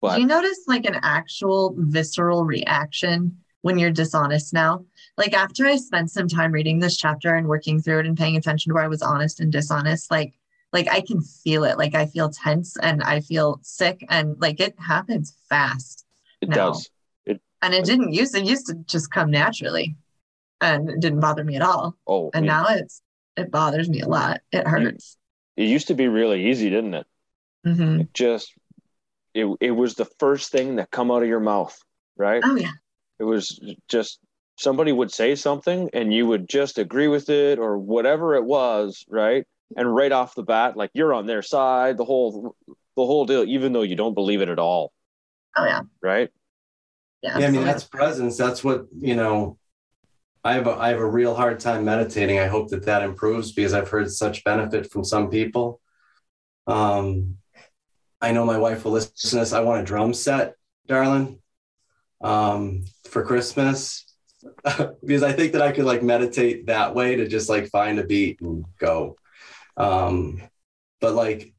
But 0.00 0.14
Do 0.14 0.20
you 0.20 0.26
notice 0.28 0.60
like 0.68 0.84
an 0.84 0.98
actual 1.02 1.74
visceral 1.76 2.44
reaction 2.44 3.36
when 3.62 3.78
you're 3.78 3.90
dishonest 3.90 4.52
now? 4.52 4.84
Like 5.16 5.34
after 5.34 5.66
I 5.66 5.76
spent 5.76 6.10
some 6.10 6.28
time 6.28 6.52
reading 6.52 6.78
this 6.78 6.96
chapter 6.96 7.34
and 7.34 7.48
working 7.48 7.80
through 7.80 8.00
it 8.00 8.06
and 8.06 8.16
paying 8.16 8.36
attention 8.36 8.70
to 8.70 8.74
where 8.74 8.84
I 8.84 8.88
was 8.88 9.02
honest 9.02 9.40
and 9.40 9.50
dishonest, 9.50 10.10
like 10.10 10.34
like 10.72 10.88
I 10.88 11.00
can 11.00 11.20
feel 11.20 11.64
it. 11.64 11.78
Like 11.78 11.94
I 11.94 12.06
feel 12.06 12.30
tense 12.30 12.76
and 12.76 13.02
I 13.02 13.20
feel 13.20 13.60
sick 13.62 14.04
and 14.08 14.36
like 14.40 14.60
it 14.60 14.78
happens 14.78 15.34
fast. 15.48 16.04
It 16.40 16.50
now. 16.50 16.70
does. 16.70 16.90
It 17.26 17.40
and 17.62 17.74
it 17.74 17.84
didn't 17.84 18.12
use 18.12 18.34
it 18.34 18.44
used 18.44 18.66
to 18.66 18.74
just 18.86 19.10
come 19.10 19.30
naturally 19.30 19.96
and 20.60 20.90
it 20.90 21.00
didn't 21.00 21.20
bother 21.20 21.44
me 21.44 21.56
at 21.56 21.62
all. 21.62 21.96
Oh. 22.06 22.30
And 22.34 22.46
now 22.46 22.66
it's 22.68 23.02
it 23.36 23.50
bothers 23.50 23.88
me 23.88 24.00
a 24.00 24.08
lot. 24.08 24.40
It 24.52 24.66
hurts. 24.66 25.16
It 25.56 25.64
used 25.64 25.88
to 25.88 25.94
be 25.94 26.08
really 26.08 26.50
easy, 26.50 26.70
didn't 26.70 26.94
it? 26.94 27.06
Mm-hmm. 27.66 28.00
It 28.00 28.14
just 28.14 28.52
it 29.34 29.46
it 29.60 29.70
was 29.70 29.94
the 29.94 30.08
first 30.18 30.52
thing 30.52 30.76
that 30.76 30.90
come 30.90 31.10
out 31.10 31.22
of 31.22 31.28
your 31.28 31.40
mouth, 31.40 31.76
right? 32.16 32.42
Oh 32.44 32.56
yeah. 32.56 32.72
It 33.18 33.24
was 33.24 33.60
just 33.88 34.20
somebody 34.56 34.92
would 34.92 35.12
say 35.12 35.34
something 35.34 35.90
and 35.92 36.12
you 36.12 36.26
would 36.26 36.48
just 36.48 36.78
agree 36.78 37.08
with 37.08 37.30
it 37.30 37.58
or 37.58 37.78
whatever 37.78 38.34
it 38.34 38.44
was, 38.44 39.04
right? 39.08 39.46
And 39.76 39.94
right 39.94 40.12
off 40.12 40.34
the 40.34 40.42
bat, 40.42 40.76
like 40.76 40.90
you're 40.94 41.14
on 41.14 41.26
their 41.26 41.42
side, 41.42 41.96
the 41.96 42.04
whole 42.04 42.54
the 42.66 43.06
whole 43.06 43.26
deal, 43.26 43.44
even 43.44 43.72
though 43.72 43.82
you 43.82 43.96
don't 43.96 44.14
believe 44.14 44.40
it 44.40 44.48
at 44.48 44.58
all. 44.58 44.92
Oh 45.56 45.64
yeah. 45.64 45.82
Right. 46.02 46.30
Yeah. 47.22 47.38
yeah 47.38 47.48
I 47.48 47.50
mean, 47.50 47.64
that's 47.64 47.84
presence. 47.84 48.36
That's 48.36 48.62
what 48.62 48.86
you 48.98 49.16
know. 49.16 49.58
I 50.44 50.54
have 50.54 50.66
a, 50.68 50.70
I 50.70 50.90
have 50.90 51.00
a 51.00 51.06
real 51.06 51.34
hard 51.34 51.58
time 51.60 51.84
meditating. 51.84 52.38
I 52.38 52.46
hope 52.46 52.68
that 52.68 52.84
that 52.86 53.02
improves 53.02 53.52
because 53.52 53.74
I've 53.74 53.88
heard 53.88 54.10
such 54.10 54.44
benefit 54.44 54.90
from 54.90 55.04
some 55.04 55.30
people. 55.30 55.80
Um, 56.66 57.38
I 58.20 58.32
know 58.32 58.44
my 58.44 58.56
wife 58.56 58.84
will 58.84 58.92
listen 58.92 59.30
to 59.30 59.36
this. 59.36 59.52
I 59.52 59.60
want 59.60 59.82
a 59.82 59.84
drum 59.84 60.14
set, 60.14 60.54
darling, 60.86 61.40
um, 62.20 62.84
for 63.08 63.24
Christmas 63.24 64.06
because 65.04 65.22
I 65.22 65.32
think 65.32 65.52
that 65.52 65.62
I 65.62 65.72
could 65.72 65.84
like 65.84 66.02
meditate 66.02 66.66
that 66.66 66.94
way 66.94 67.16
to 67.16 67.26
just 67.26 67.48
like 67.48 67.68
find 67.68 67.98
a 67.98 68.04
beat 68.04 68.40
and 68.40 68.64
go. 68.78 69.16
Um, 69.78 70.42
but 71.00 71.14
like 71.14 71.54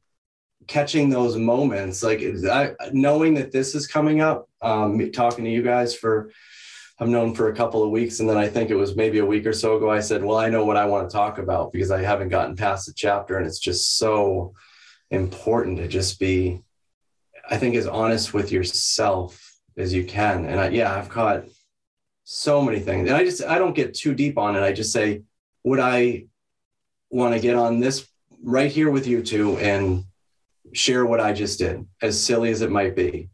catching 0.68 1.10
those 1.10 1.36
moments, 1.36 2.02
like 2.02 2.22
I, 2.48 2.74
knowing 2.92 3.34
that 3.34 3.50
this 3.50 3.74
is 3.74 3.88
coming 3.88 4.20
up, 4.20 4.48
um, 4.62 5.10
talking 5.10 5.44
to 5.44 5.50
you 5.50 5.62
guys 5.62 5.96
for, 5.96 6.30
I've 7.00 7.08
known 7.08 7.34
for 7.34 7.48
a 7.48 7.56
couple 7.56 7.82
of 7.82 7.90
weeks. 7.90 8.20
And 8.20 8.28
then 8.28 8.36
I 8.36 8.46
think 8.46 8.68
it 8.68 8.76
was 8.76 8.94
maybe 8.94 9.18
a 9.18 9.26
week 9.26 9.46
or 9.46 9.54
so 9.54 9.76
ago, 9.78 9.90
I 9.90 10.00
said, 10.00 10.22
well, 10.22 10.36
I 10.36 10.50
know 10.50 10.66
what 10.66 10.76
I 10.76 10.84
want 10.84 11.08
to 11.08 11.16
talk 11.16 11.38
about 11.38 11.72
because 11.72 11.90
I 11.90 12.02
haven't 12.02 12.28
gotten 12.28 12.56
past 12.56 12.86
the 12.86 12.92
chapter. 12.94 13.38
And 13.38 13.46
it's 13.46 13.58
just 13.58 13.96
so 13.96 14.52
important 15.10 15.78
to 15.78 15.88
just 15.88 16.20
be, 16.20 16.60
I 17.48 17.56
think, 17.56 17.74
as 17.74 17.86
honest 17.86 18.34
with 18.34 18.52
yourself 18.52 19.58
as 19.78 19.94
you 19.94 20.04
can. 20.04 20.44
And 20.44 20.60
I, 20.60 20.68
yeah, 20.68 20.94
I've 20.94 21.08
caught 21.08 21.44
so 22.24 22.60
many 22.60 22.80
things. 22.80 23.08
And 23.08 23.16
I 23.16 23.24
just, 23.24 23.42
I 23.42 23.58
don't 23.58 23.74
get 23.74 23.94
too 23.94 24.14
deep 24.14 24.36
on 24.36 24.54
it. 24.54 24.62
I 24.62 24.72
just 24.72 24.92
say, 24.92 25.22
would 25.64 25.80
I 25.80 26.26
want 27.08 27.34
to 27.34 27.40
get 27.40 27.56
on 27.56 27.80
this 27.80 28.06
right 28.42 28.70
here 28.70 28.90
with 28.90 29.06
you 29.06 29.22
two 29.22 29.58
and 29.58 30.04
share 30.72 31.04
what 31.04 31.20
I 31.20 31.32
just 31.32 31.58
did, 31.58 31.86
as 32.00 32.22
silly 32.22 32.50
as 32.50 32.62
it 32.62 32.70
might 32.70 32.94
be. 32.94 33.28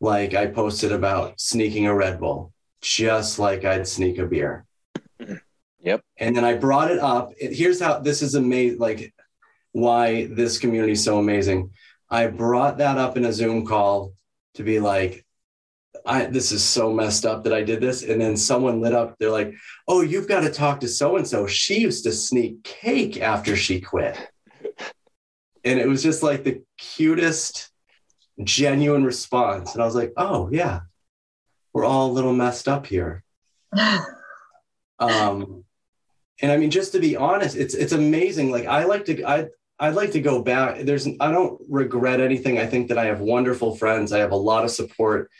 Like 0.00 0.34
I 0.34 0.46
posted 0.46 0.92
about 0.92 1.40
sneaking 1.40 1.86
a 1.86 1.94
Red 1.94 2.20
Bull, 2.20 2.52
just 2.80 3.38
like 3.38 3.64
I'd 3.64 3.88
sneak 3.88 4.18
a 4.18 4.26
beer. 4.26 4.64
Mm-hmm. 5.20 5.34
Yep. 5.80 6.02
And 6.18 6.36
then 6.36 6.44
I 6.44 6.54
brought 6.54 6.90
it 6.90 6.98
up. 6.98 7.32
Here's 7.38 7.80
how 7.80 7.98
this 8.00 8.22
is 8.22 8.34
amazing. 8.34 8.78
Like 8.78 9.14
why 9.72 10.26
this 10.26 10.58
community 10.58 10.92
is 10.92 11.04
so 11.04 11.18
amazing. 11.18 11.70
I 12.10 12.26
brought 12.26 12.78
that 12.78 12.98
up 12.98 13.16
in 13.16 13.24
a 13.24 13.32
Zoom 13.32 13.66
call 13.66 14.12
to 14.54 14.62
be 14.62 14.80
like, 14.80 15.24
I, 16.08 16.24
this 16.24 16.52
is 16.52 16.64
so 16.64 16.92
messed 16.92 17.26
up 17.26 17.44
that 17.44 17.52
I 17.52 17.62
did 17.62 17.80
this. 17.80 18.02
And 18.02 18.20
then 18.20 18.36
someone 18.36 18.80
lit 18.80 18.94
up, 18.94 19.16
they're 19.18 19.30
like, 19.30 19.54
oh, 19.86 20.00
you've 20.00 20.26
got 20.26 20.40
to 20.40 20.50
talk 20.50 20.80
to 20.80 20.88
so 20.88 21.16
and 21.16 21.28
so. 21.28 21.46
She 21.46 21.80
used 21.80 22.04
to 22.04 22.12
sneak 22.12 22.64
cake 22.64 23.20
after 23.20 23.54
she 23.54 23.80
quit. 23.80 24.18
And 25.64 25.78
it 25.78 25.86
was 25.86 26.02
just 26.02 26.22
like 26.22 26.44
the 26.44 26.62
cutest, 26.78 27.70
genuine 28.42 29.04
response. 29.04 29.74
And 29.74 29.82
I 29.82 29.86
was 29.86 29.94
like, 29.94 30.12
oh, 30.16 30.48
yeah, 30.50 30.80
we're 31.74 31.84
all 31.84 32.10
a 32.10 32.12
little 32.12 32.32
messed 32.32 32.68
up 32.68 32.86
here. 32.86 33.22
um, 34.98 35.64
and 36.40 36.52
I 36.52 36.56
mean, 36.56 36.70
just 36.70 36.92
to 36.92 37.00
be 37.00 37.16
honest, 37.16 37.56
it's 37.56 37.74
it's 37.74 37.92
amazing. 37.92 38.50
Like 38.50 38.66
I 38.66 38.84
like 38.84 39.04
to 39.06 39.24
I 39.24 39.48
I'd 39.78 39.94
like 39.94 40.12
to 40.12 40.20
go 40.20 40.42
back. 40.42 40.80
There's 40.80 41.06
I 41.20 41.30
don't 41.30 41.60
regret 41.68 42.20
anything. 42.20 42.58
I 42.58 42.66
think 42.66 42.88
that 42.88 42.98
I 42.98 43.06
have 43.06 43.20
wonderful 43.20 43.76
friends. 43.76 44.12
I 44.12 44.20
have 44.20 44.32
a 44.32 44.36
lot 44.36 44.64
of 44.64 44.70
support. 44.70 45.30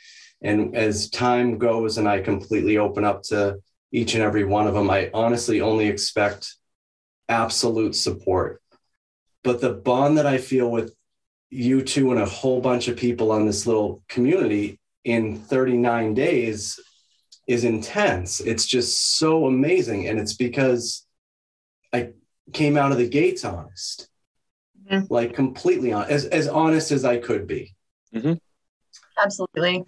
And 0.43 0.77
as 0.77 1.11
time 1.11 1.59
goes 1.59 1.99
and 1.99 2.09
I 2.09 2.21
completely 2.21 2.79
open 2.79 3.05
up 3.05 3.23
to 3.25 3.59
each 3.91 4.15
and 4.15 4.23
every 4.23 4.45
one 4.45 4.67
of 4.67 4.75
them, 4.75 4.91
I 4.91 5.11
honestly 5.13 5.61
only 5.61 5.89
expect 5.89 6.55
absolute 7.29 7.95
support. 7.95 8.63
But 9.43 9.61
the 9.61 9.73
bond 9.73 10.19
that 10.19 10.27
I 10.27 10.39
feel 10.39 10.71
with 10.71 10.95
you 11.51 11.83
two 11.83 12.13
and 12.13 12.21
a 12.21 12.27
whole 12.27 12.61
bunch 12.61 12.89
of 12.89 12.97
people 12.97 13.33
on 13.33 13.47
this 13.47 13.67
little 13.67 14.03
community 14.09 14.79
in 15.05 15.39
39 15.39 16.15
days 16.15 16.79
is 17.47 17.65
intense. 17.65 18.41
It's 18.41 18.67
just 18.67 19.17
so 19.17 19.47
amazing. 19.47 20.07
And 20.07 20.21
it's 20.21 20.35
because 20.35 21.07
I 21.93 22.11
came 22.53 22.77
out 22.77 22.93
of 22.93 22.99
the 22.99 23.09
gates 23.09 23.45
honest, 23.45 24.09
mm-hmm. 24.91 25.13
like 25.13 25.35
completely 25.35 25.93
honest, 25.93 26.11
as, 26.11 26.25
as 26.27 26.49
honest 26.49 26.93
as 26.93 27.05
I 27.05 27.17
could 27.17 27.47
be. 27.47 27.75
Mm-hmm. 28.15 28.35
Absolutely. 29.21 29.85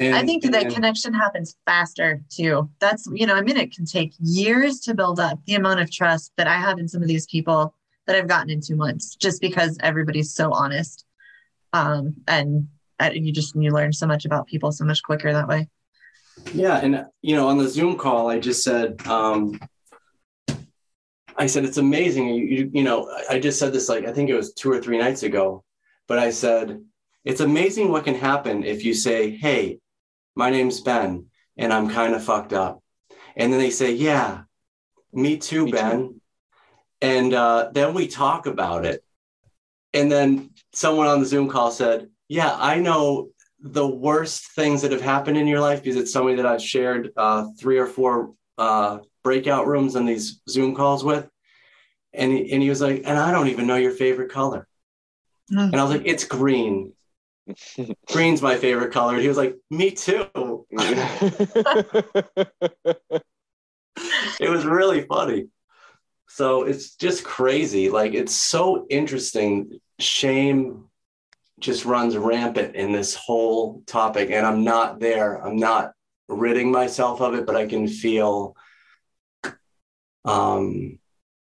And, 0.00 0.14
I 0.14 0.24
think 0.24 0.42
that 0.44 0.70
connection 0.70 1.12
happens 1.12 1.56
faster 1.66 2.22
too. 2.30 2.70
That's, 2.80 3.06
you 3.12 3.26
know, 3.26 3.34
I 3.34 3.42
mean, 3.42 3.58
it 3.58 3.74
can 3.74 3.84
take 3.84 4.14
years 4.18 4.80
to 4.80 4.94
build 4.94 5.20
up 5.20 5.38
the 5.44 5.56
amount 5.56 5.80
of 5.80 5.90
trust 5.90 6.32
that 6.38 6.46
I 6.46 6.54
have 6.54 6.78
in 6.78 6.88
some 6.88 7.02
of 7.02 7.08
these 7.08 7.26
people 7.26 7.74
that 8.06 8.16
I've 8.16 8.26
gotten 8.26 8.48
in 8.48 8.62
two 8.62 8.76
months 8.76 9.14
just 9.14 9.42
because 9.42 9.76
everybody's 9.82 10.34
so 10.34 10.52
honest. 10.52 11.04
Um, 11.74 12.16
and, 12.26 12.68
and 12.98 13.26
you 13.26 13.30
just, 13.30 13.54
you 13.54 13.70
learn 13.72 13.92
so 13.92 14.06
much 14.06 14.24
about 14.24 14.46
people 14.46 14.72
so 14.72 14.86
much 14.86 15.02
quicker 15.02 15.34
that 15.34 15.46
way. 15.46 15.68
Yeah, 16.54 16.78
and 16.78 17.04
you 17.20 17.36
know, 17.36 17.48
on 17.48 17.58
the 17.58 17.68
Zoom 17.68 17.96
call, 17.98 18.30
I 18.30 18.38
just 18.38 18.64
said, 18.64 19.06
um, 19.06 19.60
I 21.36 21.46
said 21.46 21.64
it's 21.64 21.76
amazing. 21.76 22.28
You, 22.28 22.44
you, 22.44 22.70
you 22.72 22.82
know, 22.82 23.14
I 23.28 23.38
just 23.38 23.58
said 23.58 23.74
this 23.74 23.90
like 23.90 24.06
I 24.06 24.12
think 24.12 24.30
it 24.30 24.34
was 24.34 24.54
two 24.54 24.72
or 24.72 24.80
three 24.80 24.96
nights 24.96 25.22
ago, 25.22 25.64
but 26.08 26.18
I 26.18 26.30
said 26.30 26.82
it's 27.24 27.40
amazing 27.40 27.90
what 27.90 28.04
can 28.04 28.14
happen 28.14 28.64
if 28.64 28.84
you 28.84 28.94
say, 28.94 29.36
"Hey, 29.36 29.79
my 30.40 30.50
name's 30.50 30.80
Ben, 30.80 31.26
and 31.56 31.72
I'm 31.72 31.90
kind 31.90 32.14
of 32.14 32.24
fucked 32.24 32.52
up," 32.52 32.82
and 33.36 33.52
then 33.52 33.60
they 33.60 33.70
say, 33.70 33.92
"Yeah, 33.92 34.42
me 35.12 35.36
too, 35.36 35.66
me 35.66 35.72
Ben," 35.72 35.98
too. 35.98 36.20
and 37.00 37.34
uh, 37.34 37.70
then 37.72 37.94
we 37.94 38.08
talk 38.08 38.46
about 38.46 38.84
it, 38.84 39.04
and 39.92 40.10
then 40.10 40.50
someone 40.72 41.06
on 41.06 41.20
the 41.20 41.26
Zoom 41.26 41.48
call 41.48 41.70
said, 41.70 42.08
"Yeah, 42.28 42.56
I 42.58 42.80
know 42.80 43.30
the 43.62 43.86
worst 43.86 44.52
things 44.52 44.82
that 44.82 44.92
have 44.92 45.02
happened 45.02 45.36
in 45.36 45.46
your 45.46 45.60
life 45.60 45.82
because 45.82 45.96
it's 45.96 46.12
somebody 46.12 46.36
that 46.36 46.46
I've 46.46 46.62
shared 46.62 47.10
uh, 47.16 47.46
three 47.58 47.78
or 47.78 47.86
four 47.86 48.32
uh, 48.56 48.98
breakout 49.22 49.66
rooms 49.66 49.96
and 49.96 50.08
these 50.08 50.40
Zoom 50.48 50.74
calls 50.74 51.04
with. 51.04 51.28
And 52.12 52.32
he, 52.32 52.52
and 52.52 52.62
he 52.62 52.68
was 52.68 52.80
like, 52.80 53.02
and 53.04 53.18
I 53.18 53.30
don't 53.30 53.48
even 53.48 53.66
know 53.66 53.76
your 53.76 53.92
favorite 53.92 54.32
color. 54.32 54.66
Mm-hmm. 55.52 55.72
And 55.72 55.76
I 55.76 55.82
was 55.82 55.92
like, 55.92 56.06
it's 56.06 56.24
green. 56.24 56.92
Green's 58.06 58.42
my 58.42 58.56
favorite 58.56 58.92
color. 58.92 59.14
And 59.14 59.22
he 59.22 59.28
was 59.28 59.36
like, 59.36 59.56
me 59.70 59.90
too. 59.90 60.26
it 64.40 64.50
was 64.50 64.64
really 64.64 65.02
funny. 65.02 65.48
So 66.28 66.62
it's 66.64 66.94
just 66.96 67.24
crazy. 67.24 67.90
Like 67.90 68.14
it's 68.14 68.34
so 68.34 68.86
interesting. 68.88 69.80
Shame 69.98 70.90
just 71.60 71.84
runs 71.84 72.16
rampant 72.16 72.74
in 72.74 72.90
this 72.90 73.14
whole 73.14 73.82
topic 73.86 74.30
and 74.30 74.46
i'm 74.46 74.64
not 74.64 74.98
there 74.98 75.44
i'm 75.46 75.56
not 75.56 75.92
ridding 76.28 76.72
myself 76.72 77.20
of 77.20 77.34
it 77.34 77.46
but 77.46 77.54
i 77.54 77.66
can 77.66 77.86
feel 77.86 78.56
um 80.24 80.98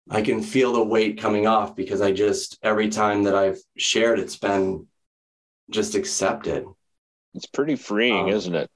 i 0.10 0.22
can 0.22 0.42
feel 0.42 0.74
the 0.74 0.84
weight 0.84 1.20
coming 1.20 1.46
off 1.46 1.76
because 1.76 2.02
i 2.02 2.12
just 2.12 2.58
every 2.64 2.90
time 2.90 3.24
that 3.24 3.36
i've 3.36 3.60
shared 3.78 4.18
it's 4.18 4.38
been 4.38 4.88
just 5.70 5.96
accepted 5.96 6.66
it's 7.34 7.46
pretty 7.46 7.76
freeing 7.76 8.26
um, 8.26 8.30
isn't 8.30 8.56
it 8.56 8.70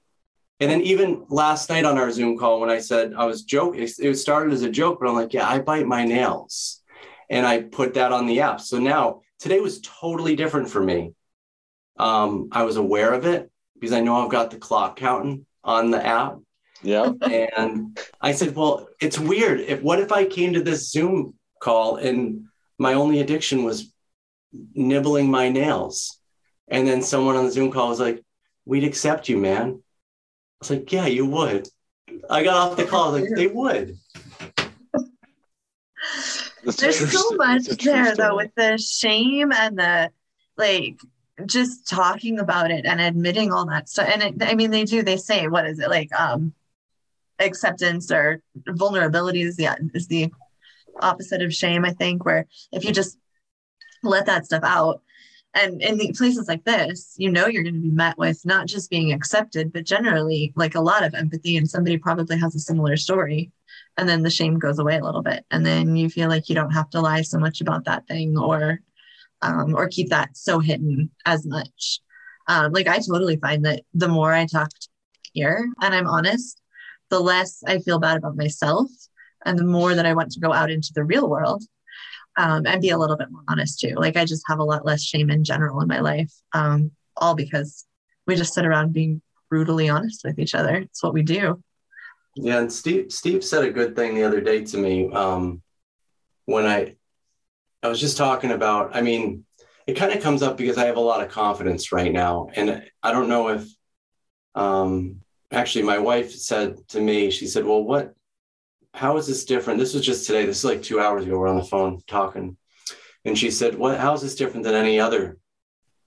and 0.60 0.70
then 0.70 0.80
even 0.82 1.24
last 1.28 1.68
night 1.70 1.84
on 1.84 1.98
our 1.98 2.10
zoom 2.10 2.38
call 2.38 2.60
when 2.60 2.70
i 2.70 2.78
said 2.78 3.12
i 3.16 3.24
was 3.24 3.42
joking 3.42 3.82
it 3.82 4.16
started 4.16 4.52
as 4.52 4.62
a 4.62 4.70
joke 4.70 4.98
but 5.00 5.08
i'm 5.08 5.14
like 5.14 5.32
yeah 5.32 5.48
i 5.48 5.58
bite 5.58 5.86
my 5.86 6.04
nails 6.04 6.82
and 7.30 7.46
i 7.46 7.60
put 7.60 7.94
that 7.94 8.12
on 8.12 8.26
the 8.26 8.40
app 8.40 8.60
so 8.60 8.78
now 8.78 9.20
today 9.38 9.60
was 9.60 9.80
totally 9.80 10.36
different 10.36 10.68
for 10.68 10.82
me 10.82 11.12
um, 11.98 12.48
I 12.52 12.64
was 12.64 12.76
aware 12.76 13.12
of 13.12 13.26
it 13.26 13.50
because 13.74 13.92
I 13.92 14.00
know 14.00 14.16
I've 14.16 14.30
got 14.30 14.50
the 14.50 14.58
clock 14.58 14.96
counting 14.96 15.46
on 15.64 15.90
the 15.90 16.04
app. 16.04 16.38
Yeah. 16.82 17.12
And 17.56 17.98
I 18.20 18.32
said, 18.32 18.56
well, 18.56 18.88
it's 19.00 19.18
weird. 19.18 19.60
If 19.60 19.82
what 19.82 20.00
if 20.00 20.10
I 20.10 20.24
came 20.24 20.54
to 20.54 20.62
this 20.62 20.90
Zoom 20.90 21.34
call 21.60 21.96
and 21.96 22.46
my 22.78 22.94
only 22.94 23.20
addiction 23.20 23.64
was 23.64 23.92
nibbling 24.74 25.30
my 25.30 25.48
nails? 25.48 26.18
And 26.72 26.88
then 26.88 27.02
someone 27.02 27.36
on 27.36 27.44
the 27.44 27.50
Zoom 27.50 27.70
call 27.70 27.90
was 27.90 28.00
like, 28.00 28.24
we'd 28.64 28.82
accept 28.82 29.28
you, 29.28 29.36
man. 29.36 29.68
I 29.68 30.58
was 30.58 30.70
like, 30.70 30.90
yeah, 30.90 31.06
you 31.06 31.26
would. 31.26 31.68
I 32.30 32.42
got 32.42 32.56
off 32.56 32.76
the 32.78 32.84
call, 32.84 33.12
like, 33.12 33.28
they 33.36 33.46
would. 33.46 33.98
There's 36.64 37.12
so 37.12 37.36
much 37.36 37.64
there 37.64 38.16
though 38.16 38.36
with 38.36 38.54
the 38.56 38.78
shame 38.78 39.52
and 39.52 39.78
the 39.78 40.10
like 40.56 40.98
just 41.46 41.88
talking 41.88 42.38
about 42.38 42.70
it 42.70 42.86
and 42.86 43.00
admitting 43.00 43.52
all 43.52 43.66
that 43.66 43.88
stuff 43.88 44.08
and 44.08 44.22
it, 44.22 44.48
i 44.48 44.54
mean 44.54 44.70
they 44.70 44.84
do 44.84 45.02
they 45.02 45.16
say 45.16 45.48
what 45.48 45.66
is 45.66 45.78
it 45.80 45.88
like 45.88 46.12
um 46.12 46.52
acceptance 47.40 48.12
or 48.12 48.42
vulnerability 48.68 49.42
is 49.42 49.56
the 49.56 49.68
is 49.94 50.06
the 50.08 50.30
opposite 51.00 51.42
of 51.42 51.52
shame 51.52 51.84
i 51.84 51.90
think 51.90 52.24
where 52.24 52.46
if 52.70 52.84
you 52.84 52.92
just 52.92 53.18
let 54.02 54.26
that 54.26 54.44
stuff 54.44 54.62
out 54.62 55.02
and 55.54 55.82
in 55.82 55.98
the 55.98 56.12
places 56.12 56.48
like 56.48 56.64
this 56.64 57.14
you 57.18 57.30
know 57.30 57.46
you're 57.46 57.62
going 57.62 57.74
to 57.74 57.80
be 57.80 57.90
met 57.90 58.16
with 58.18 58.40
not 58.44 58.66
just 58.66 58.90
being 58.90 59.12
accepted 59.12 59.72
but 59.72 59.84
generally 59.84 60.52
like 60.56 60.74
a 60.74 60.80
lot 60.80 61.02
of 61.04 61.14
empathy 61.14 61.56
and 61.56 61.68
somebody 61.68 61.96
probably 61.96 62.38
has 62.38 62.54
a 62.54 62.60
similar 62.60 62.96
story. 62.96 63.50
And 63.96 64.08
then 64.08 64.22
the 64.22 64.30
shame 64.30 64.58
goes 64.58 64.78
away 64.78 64.96
a 64.98 65.04
little 65.04 65.22
bit. 65.22 65.44
And 65.50 65.64
then 65.64 65.96
you 65.96 66.08
feel 66.08 66.28
like 66.28 66.48
you 66.48 66.54
don't 66.54 66.72
have 66.72 66.90
to 66.90 67.00
lie 67.00 67.22
so 67.22 67.38
much 67.38 67.60
about 67.60 67.84
that 67.84 68.06
thing 68.06 68.38
or 68.38 68.80
um, 69.42 69.74
or 69.74 69.88
keep 69.88 70.10
that 70.10 70.36
so 70.36 70.60
hidden 70.60 71.10
as 71.26 71.44
much. 71.44 72.00
Um, 72.48 72.72
like 72.72 72.86
I 72.86 72.98
totally 72.98 73.36
find 73.36 73.64
that 73.64 73.82
the 73.92 74.08
more 74.08 74.32
I 74.32 74.46
talk 74.46 74.70
here 75.32 75.68
and 75.80 75.94
I'm 75.94 76.06
honest, 76.06 76.60
the 77.10 77.20
less 77.20 77.62
I 77.66 77.78
feel 77.80 77.98
bad 77.98 78.16
about 78.16 78.36
myself, 78.36 78.88
and 79.44 79.58
the 79.58 79.64
more 79.64 79.94
that 79.94 80.06
I 80.06 80.14
want 80.14 80.30
to 80.32 80.40
go 80.40 80.52
out 80.52 80.70
into 80.70 80.92
the 80.94 81.04
real 81.04 81.28
world 81.28 81.62
um, 82.36 82.66
and 82.66 82.80
be 82.80 82.90
a 82.90 82.98
little 82.98 83.16
bit 83.16 83.30
more 83.30 83.42
honest 83.48 83.80
too. 83.80 83.94
Like 83.96 84.16
I 84.16 84.24
just 84.24 84.44
have 84.48 84.58
a 84.58 84.64
lot 84.64 84.84
less 84.84 85.02
shame 85.02 85.30
in 85.30 85.44
general 85.44 85.80
in 85.80 85.88
my 85.88 86.00
life, 86.00 86.32
um, 86.52 86.90
all 87.16 87.34
because 87.34 87.86
we 88.26 88.36
just 88.36 88.54
sit 88.54 88.64
around 88.64 88.92
being 88.92 89.20
brutally 89.50 89.88
honest 89.88 90.22
with 90.24 90.38
each 90.38 90.54
other. 90.54 90.76
It's 90.76 91.02
what 91.02 91.14
we 91.14 91.22
do. 91.22 91.62
Yeah, 92.34 92.60
and 92.60 92.72
Steve 92.72 93.12
Steve 93.12 93.44
said 93.44 93.64
a 93.64 93.70
good 93.70 93.94
thing 93.94 94.14
the 94.14 94.24
other 94.24 94.40
day 94.40 94.64
to 94.64 94.78
me 94.78 95.10
um, 95.12 95.62
when 96.46 96.66
I 96.66 96.96
I 97.82 97.88
was 97.88 98.00
just 98.00 98.16
talking 98.16 98.52
about, 98.52 98.94
I 98.94 99.00
mean, 99.00 99.44
it 99.86 99.94
kind 99.94 100.12
of 100.12 100.22
comes 100.22 100.42
up 100.42 100.56
because 100.56 100.78
I 100.78 100.86
have 100.86 100.96
a 100.96 101.00
lot 101.00 101.22
of 101.22 101.30
confidence 101.30 101.90
right 101.90 102.12
now. 102.12 102.48
And 102.54 102.82
I 103.02 103.10
don't 103.10 103.28
know 103.28 103.48
if, 103.48 103.66
um, 104.54 105.22
actually, 105.50 105.84
my 105.84 105.98
wife 105.98 106.32
said 106.32 106.76
to 106.90 107.00
me, 107.00 107.30
she 107.30 107.46
said, 107.46 107.64
Well, 107.64 107.82
what, 107.82 108.14
how 108.94 109.16
is 109.16 109.26
this 109.26 109.44
different? 109.44 109.78
This 109.78 109.94
was 109.94 110.04
just 110.04 110.26
today. 110.26 110.44
This 110.44 110.58
is 110.58 110.64
like 110.64 110.82
two 110.82 111.00
hours 111.00 111.24
ago. 111.24 111.38
We're 111.38 111.48
on 111.48 111.56
the 111.56 111.64
phone 111.64 112.00
talking. 112.06 112.56
And 113.24 113.38
she 113.38 113.50
said, 113.50 113.74
What, 113.76 113.98
how 113.98 114.14
is 114.14 114.20
this 114.20 114.34
different 114.34 114.64
than 114.64 114.74
any 114.74 115.00
other 115.00 115.38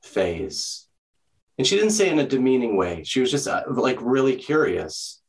phase? 0.04 0.88
And 1.58 1.66
she 1.66 1.76
didn't 1.76 1.92
say 1.92 2.10
in 2.10 2.20
a 2.20 2.28
demeaning 2.28 2.76
way. 2.76 3.04
She 3.04 3.22
was 3.22 3.32
just 3.32 3.48
uh, 3.48 3.64
like 3.68 3.98
really 4.02 4.36
curious. 4.36 5.22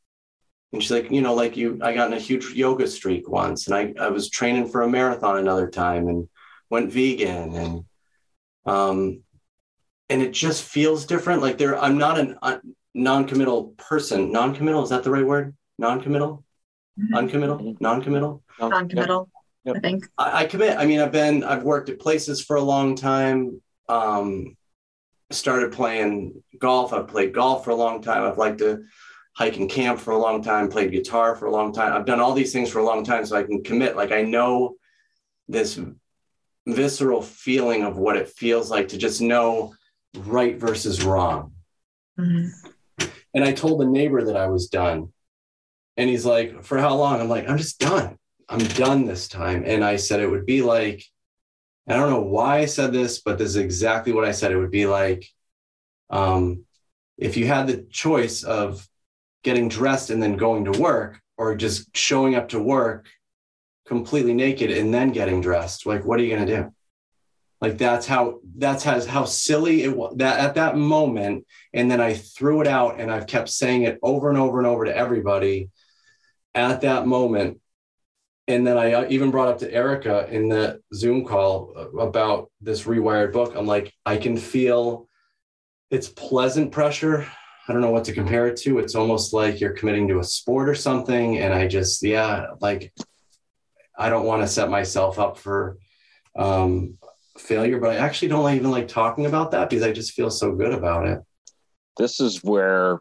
And 0.73 0.83
she's 0.83 0.91
like, 0.91 1.09
you 1.09 1.21
know, 1.21 1.33
like 1.33 1.55
you, 1.55 1.79
I 1.81 1.93
got 1.93 2.11
in 2.11 2.17
a 2.17 2.19
huge 2.19 2.51
yoga 2.53 2.87
streak 2.87 3.29
once 3.29 3.67
and 3.67 3.75
I, 3.75 3.93
I 3.99 4.09
was 4.09 4.29
training 4.29 4.67
for 4.67 4.81
a 4.81 4.89
marathon 4.89 5.37
another 5.37 5.69
time. 5.69 6.09
And 6.09 6.27
went 6.69 6.91
vegan 6.91 7.55
and 7.55 7.85
um 8.65 9.21
and 10.09 10.21
it 10.21 10.33
just 10.33 10.63
feels 10.63 11.05
different 11.05 11.41
like 11.41 11.57
there 11.57 11.77
i'm 11.79 11.97
not 11.97 12.19
a 12.19 12.37
uh, 12.41 12.57
non-committal 12.93 13.73
person 13.77 14.33
non-committal 14.33 14.83
is 14.83 14.89
that 14.89 15.01
the 15.03 15.09
right 15.09 15.25
word 15.25 15.55
non-committal. 15.77 16.43
Uncommittal 17.13 17.75
non-committal 17.79 18.41
non-committal 18.59 19.29
Yep. 19.67 19.75
I 19.75 19.79
think 19.79 20.07
I, 20.17 20.43
I, 20.43 20.45
commit. 20.45 20.77
I 20.77 20.85
mean, 20.85 21.01
I've 21.01 21.11
been 21.11 21.43
I've 21.43 21.63
worked 21.63 21.89
at 21.89 21.99
places 21.99 22.41
for 22.41 22.55
a 22.55 22.61
long 22.61 22.95
time. 22.95 23.61
Um, 23.89 24.55
started 25.29 25.73
playing 25.73 26.41
golf. 26.57 26.93
I've 26.93 27.09
played 27.09 27.33
golf 27.33 27.65
for 27.65 27.71
a 27.71 27.75
long 27.75 28.01
time. 28.01 28.23
I've 28.23 28.37
liked 28.37 28.59
to 28.59 28.85
hike 29.33 29.57
and 29.57 29.69
camp 29.69 29.99
for 29.99 30.11
a 30.11 30.17
long 30.17 30.41
time. 30.41 30.69
Played 30.69 30.93
guitar 30.93 31.35
for 31.35 31.47
a 31.47 31.51
long 31.51 31.73
time. 31.73 31.91
I've 31.91 32.05
done 32.05 32.21
all 32.21 32.33
these 32.33 32.53
things 32.53 32.69
for 32.69 32.79
a 32.79 32.85
long 32.85 33.03
time, 33.03 33.25
so 33.25 33.35
I 33.35 33.43
can 33.43 33.61
commit. 33.61 33.97
Like 33.97 34.13
I 34.13 34.21
know 34.21 34.75
this 35.49 35.77
visceral 36.65 37.21
feeling 37.21 37.83
of 37.83 37.97
what 37.97 38.15
it 38.15 38.29
feels 38.29 38.71
like 38.71 38.87
to 38.89 38.97
just 38.97 39.19
know 39.19 39.73
right 40.15 40.57
versus 40.57 41.03
wrong. 41.03 41.51
Mm-hmm. 42.17 43.05
And 43.33 43.43
I 43.43 43.51
told 43.51 43.81
the 43.81 43.85
neighbor 43.85 44.23
that 44.23 44.37
I 44.37 44.47
was 44.47 44.67
done. 44.67 45.11
And 45.97 46.09
he's 46.09 46.25
like, 46.25 46.63
For 46.63 46.77
how 46.77 46.95
long? 46.95 47.19
I'm 47.19 47.27
like, 47.27 47.49
I'm 47.49 47.57
just 47.57 47.79
done. 47.79 48.17
I'm 48.47 48.59
done 48.59 49.05
this 49.05 49.27
time. 49.27 49.63
And 49.65 49.83
I 49.83 49.97
said 49.97 50.21
it 50.21 50.29
would 50.29 50.45
be 50.45 50.61
like, 50.61 51.03
I 51.87 51.93
don't 51.95 52.09
know 52.09 52.21
why 52.21 52.59
I 52.59 52.65
said 52.65 52.93
this, 52.93 53.19
but 53.19 53.37
this 53.37 53.49
is 53.49 53.55
exactly 53.57 54.13
what 54.13 54.25
I 54.25 54.31
said. 54.31 54.51
It 54.51 54.57
would 54.57 54.71
be 54.71 54.85
like, 54.85 55.27
um, 56.09 56.65
if 57.17 57.35
you 57.35 57.47
had 57.47 57.67
the 57.67 57.85
choice 57.89 58.43
of 58.43 58.87
getting 59.43 59.67
dressed 59.69 60.09
and 60.09 60.21
then 60.21 60.37
going 60.37 60.65
to 60.65 60.79
work, 60.79 61.19
or 61.37 61.55
just 61.55 61.95
showing 61.95 62.35
up 62.35 62.49
to 62.49 62.59
work 62.59 63.07
completely 63.85 64.33
naked 64.33 64.71
and 64.71 64.93
then 64.93 65.11
getting 65.11 65.41
dressed, 65.41 65.85
like, 65.85 66.03
what 66.03 66.19
are 66.19 66.23
you 66.23 66.35
going 66.35 66.45
to 66.45 66.55
do? 66.55 66.73
Like 67.59 67.77
that's 67.77 68.05
how 68.05 68.39
that's 68.55 68.83
how, 68.83 69.03
how 69.05 69.25
silly 69.25 69.83
it 69.83 69.95
was 69.95 70.15
that 70.17 70.39
at 70.39 70.55
that 70.55 70.77
moment. 70.77 71.45
And 71.73 71.89
then 71.89 71.99
I 71.99 72.13
threw 72.13 72.61
it 72.61 72.67
out 72.67 72.99
and 72.99 73.11
I've 73.11 73.25
kept 73.25 73.49
saying 73.49 73.83
it 73.83 73.97
over 74.03 74.29
and 74.29 74.37
over 74.37 74.59
and 74.59 74.67
over 74.67 74.85
to 74.85 74.95
everybody 74.95 75.69
at 76.57 76.81
that 76.81 77.07
moment 77.07 77.59
and 78.47 78.65
then 78.65 78.77
I 78.77 78.93
uh, 78.93 79.07
even 79.09 79.29
brought 79.29 79.49
up 79.49 79.57
to 79.59 79.73
Erica 79.73 80.27
in 80.31 80.47
the 80.47 80.81
Zoom 80.93 81.25
call 81.25 81.73
uh, 81.75 81.89
about 81.97 82.49
this 82.61 82.83
rewired 82.83 83.33
book. 83.33 83.53
I'm 83.55 83.67
like, 83.67 83.93
I 84.05 84.17
can 84.17 84.37
feel 84.37 85.09
it's 85.91 86.07
pleasant 86.07 86.71
pressure. 86.71 87.27
I 87.67 87.73
don't 87.73 87.81
know 87.81 87.91
what 87.91 88.05
to 88.05 88.13
compare 88.13 88.47
it 88.47 88.55
to. 88.61 88.79
It's 88.79 88.95
almost 88.95 89.33
like 89.33 89.59
you're 89.59 89.73
committing 89.73 90.07
to 90.07 90.19
a 90.19 90.23
sport 90.23 90.69
or 90.69 90.75
something. 90.75 91.39
And 91.39 91.53
I 91.53 91.67
just, 91.67 92.01
yeah, 92.01 92.47
like 92.61 92.93
I 93.97 94.09
don't 94.09 94.25
want 94.25 94.43
to 94.43 94.47
set 94.47 94.69
myself 94.69 95.19
up 95.19 95.37
for 95.37 95.77
um, 96.37 96.97
failure, 97.37 97.79
but 97.79 97.89
I 97.89 97.95
actually 97.97 98.29
don't 98.29 98.55
even 98.55 98.71
like 98.71 98.87
talking 98.87 99.25
about 99.25 99.51
that 99.51 99.69
because 99.69 99.83
I 99.83 99.91
just 99.91 100.13
feel 100.13 100.29
so 100.29 100.53
good 100.53 100.73
about 100.73 101.05
it. 101.07 101.19
This 101.97 102.21
is 102.21 102.41
where 102.41 102.99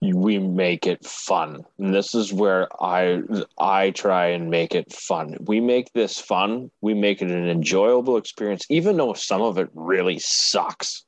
we 0.00 0.38
make 0.38 0.86
it 0.86 1.04
fun. 1.04 1.64
And 1.78 1.94
this 1.94 2.14
is 2.14 2.32
where 2.32 2.68
I 2.82 3.22
I 3.58 3.90
try 3.90 4.26
and 4.26 4.50
make 4.50 4.74
it 4.74 4.92
fun. 4.92 5.36
We 5.40 5.60
make 5.60 5.92
this 5.92 6.18
fun. 6.18 6.70
We 6.80 6.94
make 6.94 7.22
it 7.22 7.30
an 7.30 7.48
enjoyable 7.48 8.16
experience, 8.16 8.66
even 8.68 8.96
though 8.96 9.14
some 9.14 9.42
of 9.42 9.58
it 9.58 9.68
really 9.74 10.18
sucks. 10.18 11.04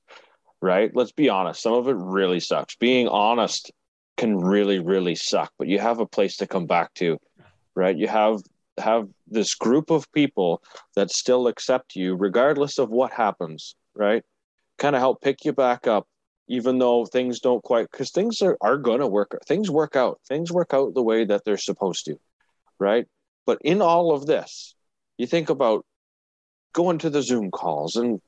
Right? 0.62 0.90
Let's 0.94 1.12
be 1.12 1.28
honest. 1.28 1.62
Some 1.62 1.74
of 1.74 1.88
it 1.88 1.96
really 1.96 2.40
sucks. 2.40 2.76
Being 2.76 3.08
honest 3.08 3.70
can 4.16 4.38
really, 4.38 4.78
really 4.78 5.14
suck. 5.14 5.52
But 5.58 5.68
you 5.68 5.78
have 5.78 6.00
a 6.00 6.06
place 6.06 6.36
to 6.38 6.46
come 6.46 6.66
back 6.66 6.94
to, 6.94 7.18
right? 7.74 7.96
You 7.96 8.08
have 8.08 8.40
have 8.78 9.08
this 9.26 9.54
group 9.54 9.90
of 9.90 10.10
people 10.12 10.62
that 10.94 11.10
still 11.10 11.46
accept 11.46 11.96
you 11.96 12.14
regardless 12.14 12.78
of 12.78 12.90
what 12.90 13.12
happens, 13.12 13.74
right? 13.94 14.22
Kind 14.78 14.96
of 14.96 15.00
help 15.00 15.20
pick 15.20 15.44
you 15.44 15.52
back 15.52 15.86
up 15.86 16.06
even 16.48 16.78
though 16.78 17.04
things 17.04 17.40
don't 17.40 17.62
quite 17.62 17.90
because 17.90 18.10
things 18.10 18.42
are, 18.42 18.56
are 18.60 18.76
going 18.76 19.00
to 19.00 19.06
work 19.06 19.38
things 19.46 19.70
work 19.70 19.96
out 19.96 20.20
things 20.26 20.52
work 20.52 20.72
out 20.72 20.94
the 20.94 21.02
way 21.02 21.24
that 21.24 21.44
they're 21.44 21.56
supposed 21.56 22.04
to 22.04 22.18
right? 22.78 23.06
But 23.46 23.58
in 23.62 23.80
all 23.80 24.12
of 24.12 24.26
this 24.26 24.74
you 25.18 25.26
think 25.26 25.50
about 25.50 25.84
going 26.72 26.98
to 26.98 27.10
the 27.10 27.22
zoom 27.22 27.50
calls 27.50 27.96
and 27.96 28.20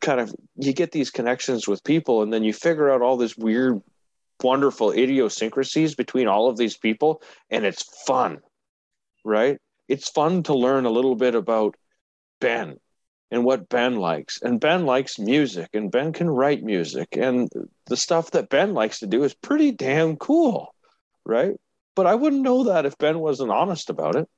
kind 0.00 0.20
of 0.20 0.34
you 0.56 0.72
get 0.72 0.92
these 0.92 1.10
connections 1.10 1.66
with 1.66 1.84
people 1.84 2.22
and 2.22 2.32
then 2.32 2.44
you 2.44 2.52
figure 2.52 2.90
out 2.90 3.02
all 3.02 3.16
this 3.16 3.36
weird 3.36 3.80
wonderful 4.42 4.90
idiosyncrasies 4.90 5.94
between 5.94 6.28
all 6.28 6.48
of 6.48 6.56
these 6.56 6.76
people 6.76 7.22
and 7.50 7.64
it's 7.64 7.82
fun 8.06 8.40
right? 9.26 9.58
It's 9.88 10.08
fun 10.08 10.44
to 10.44 10.54
learn 10.54 10.86
a 10.86 10.90
little 10.90 11.16
bit 11.16 11.34
about 11.34 11.76
ben 12.40 12.78
and 13.30 13.44
what 13.44 13.68
Ben 13.68 13.96
likes. 13.96 14.40
And 14.42 14.60
Ben 14.60 14.86
likes 14.86 15.18
music 15.18 15.70
and 15.74 15.90
Ben 15.90 16.12
can 16.12 16.30
write 16.30 16.62
music. 16.62 17.16
And 17.16 17.50
the 17.86 17.96
stuff 17.96 18.30
that 18.32 18.48
Ben 18.48 18.74
likes 18.74 19.00
to 19.00 19.06
do 19.06 19.24
is 19.24 19.34
pretty 19.34 19.72
damn 19.72 20.16
cool. 20.16 20.74
Right. 21.24 21.56
But 21.94 22.06
I 22.06 22.14
wouldn't 22.14 22.42
know 22.42 22.64
that 22.64 22.86
if 22.86 22.98
Ben 22.98 23.18
wasn't 23.18 23.50
honest 23.50 23.90
about 23.90 24.16
it. 24.16 24.28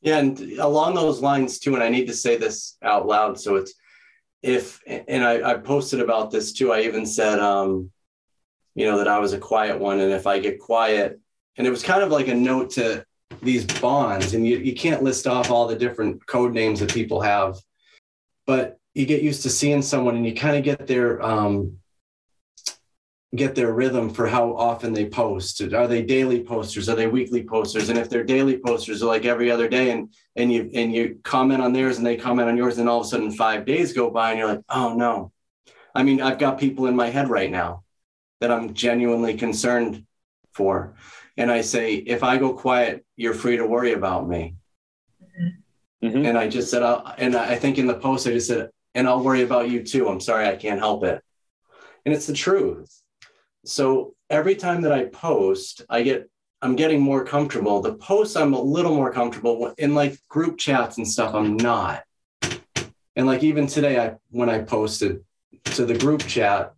Yeah. 0.00 0.18
And 0.18 0.40
along 0.58 0.94
those 0.94 1.20
lines, 1.20 1.58
too, 1.58 1.74
and 1.74 1.82
I 1.82 1.88
need 1.88 2.06
to 2.06 2.14
say 2.14 2.36
this 2.36 2.76
out 2.82 3.06
loud. 3.06 3.38
So 3.38 3.56
it's 3.56 3.74
if, 4.42 4.80
and 4.86 5.24
I, 5.24 5.50
I 5.50 5.54
posted 5.54 6.00
about 6.00 6.30
this 6.30 6.52
too. 6.52 6.72
I 6.72 6.82
even 6.82 7.04
said, 7.04 7.40
um, 7.40 7.90
you 8.74 8.86
know, 8.86 8.98
that 8.98 9.08
I 9.08 9.18
was 9.18 9.32
a 9.32 9.38
quiet 9.38 9.78
one. 9.78 9.98
And 9.98 10.12
if 10.12 10.26
I 10.26 10.38
get 10.38 10.60
quiet, 10.60 11.20
and 11.56 11.66
it 11.66 11.70
was 11.70 11.82
kind 11.82 12.02
of 12.02 12.10
like 12.10 12.28
a 12.28 12.34
note 12.34 12.70
to 12.70 13.04
these 13.42 13.64
bonds, 13.64 14.34
and 14.34 14.46
you, 14.46 14.58
you 14.58 14.74
can't 14.74 15.02
list 15.02 15.26
off 15.26 15.50
all 15.50 15.66
the 15.66 15.76
different 15.76 16.24
code 16.26 16.54
names 16.54 16.78
that 16.78 16.94
people 16.94 17.20
have 17.20 17.56
but 18.48 18.80
you 18.94 19.04
get 19.04 19.22
used 19.22 19.42
to 19.42 19.50
seeing 19.50 19.82
someone 19.82 20.16
and 20.16 20.24
you 20.24 20.34
kind 20.34 20.56
of 20.56 20.64
get 20.64 20.86
their 20.86 21.22
um, 21.22 21.76
get 23.36 23.54
their 23.54 23.74
rhythm 23.74 24.08
for 24.08 24.26
how 24.26 24.56
often 24.56 24.94
they 24.94 25.06
post. 25.06 25.60
Are 25.60 25.86
they 25.86 26.02
daily 26.02 26.42
posters? 26.42 26.88
Are 26.88 26.96
they 26.96 27.08
weekly 27.08 27.44
posters? 27.44 27.90
And 27.90 27.98
if 27.98 28.08
they're 28.08 28.24
daily 28.24 28.58
posters, 28.58 29.02
are 29.02 29.06
like 29.06 29.26
every 29.26 29.50
other 29.50 29.68
day, 29.68 29.90
and 29.90 30.14
and 30.34 30.50
you 30.50 30.70
and 30.72 30.94
you 30.94 31.20
comment 31.24 31.60
on 31.60 31.74
theirs 31.74 31.98
and 31.98 32.06
they 32.06 32.16
comment 32.16 32.48
on 32.48 32.56
yours, 32.56 32.78
and 32.78 32.88
all 32.88 33.00
of 33.00 33.06
a 33.06 33.08
sudden 33.10 33.30
five 33.30 33.66
days 33.66 33.92
go 33.92 34.10
by 34.10 34.30
and 34.30 34.38
you're 34.38 34.48
like, 34.48 34.64
oh 34.70 34.94
no. 34.94 35.30
I 35.94 36.02
mean, 36.02 36.22
I've 36.22 36.38
got 36.38 36.58
people 36.58 36.86
in 36.86 36.96
my 36.96 37.10
head 37.10 37.28
right 37.28 37.50
now 37.50 37.84
that 38.40 38.50
I'm 38.50 38.72
genuinely 38.72 39.34
concerned 39.34 40.06
for. 40.54 40.94
And 41.36 41.50
I 41.50 41.60
say, 41.60 41.96
if 41.96 42.22
I 42.22 42.38
go 42.38 42.54
quiet, 42.54 43.04
you're 43.14 43.34
free 43.34 43.58
to 43.58 43.66
worry 43.66 43.92
about 43.92 44.26
me. 44.26 44.54
Mm-hmm. 46.02 46.26
And 46.26 46.38
I 46.38 46.48
just 46.48 46.70
said, 46.70 46.82
I'll, 46.82 47.14
and 47.18 47.34
I 47.34 47.56
think 47.56 47.78
in 47.78 47.86
the 47.86 47.94
post, 47.94 48.26
I 48.26 48.30
just 48.30 48.48
said, 48.48 48.70
and 48.94 49.08
I'll 49.08 49.22
worry 49.22 49.42
about 49.42 49.68
you 49.68 49.82
too. 49.82 50.08
I'm 50.08 50.20
sorry, 50.20 50.46
I 50.46 50.56
can't 50.56 50.78
help 50.78 51.04
it. 51.04 51.22
And 52.04 52.14
it's 52.14 52.26
the 52.26 52.32
truth. 52.32 53.02
So 53.64 54.14
every 54.30 54.54
time 54.54 54.82
that 54.82 54.92
I 54.92 55.04
post, 55.06 55.82
I 55.90 56.02
get, 56.02 56.30
I'm 56.62 56.76
getting 56.76 57.00
more 57.00 57.24
comfortable. 57.24 57.80
The 57.80 57.94
posts, 57.94 58.36
I'm 58.36 58.54
a 58.54 58.60
little 58.60 58.94
more 58.94 59.12
comfortable 59.12 59.74
in 59.78 59.94
like 59.94 60.18
group 60.28 60.58
chats 60.58 60.98
and 60.98 61.06
stuff. 61.06 61.34
I'm 61.34 61.56
not. 61.56 62.04
And 63.16 63.26
like 63.26 63.42
even 63.42 63.66
today, 63.66 63.98
I, 63.98 64.14
when 64.30 64.48
I 64.48 64.60
posted 64.60 65.24
to 65.64 65.84
the 65.84 65.98
group 65.98 66.24
chat, 66.26 66.74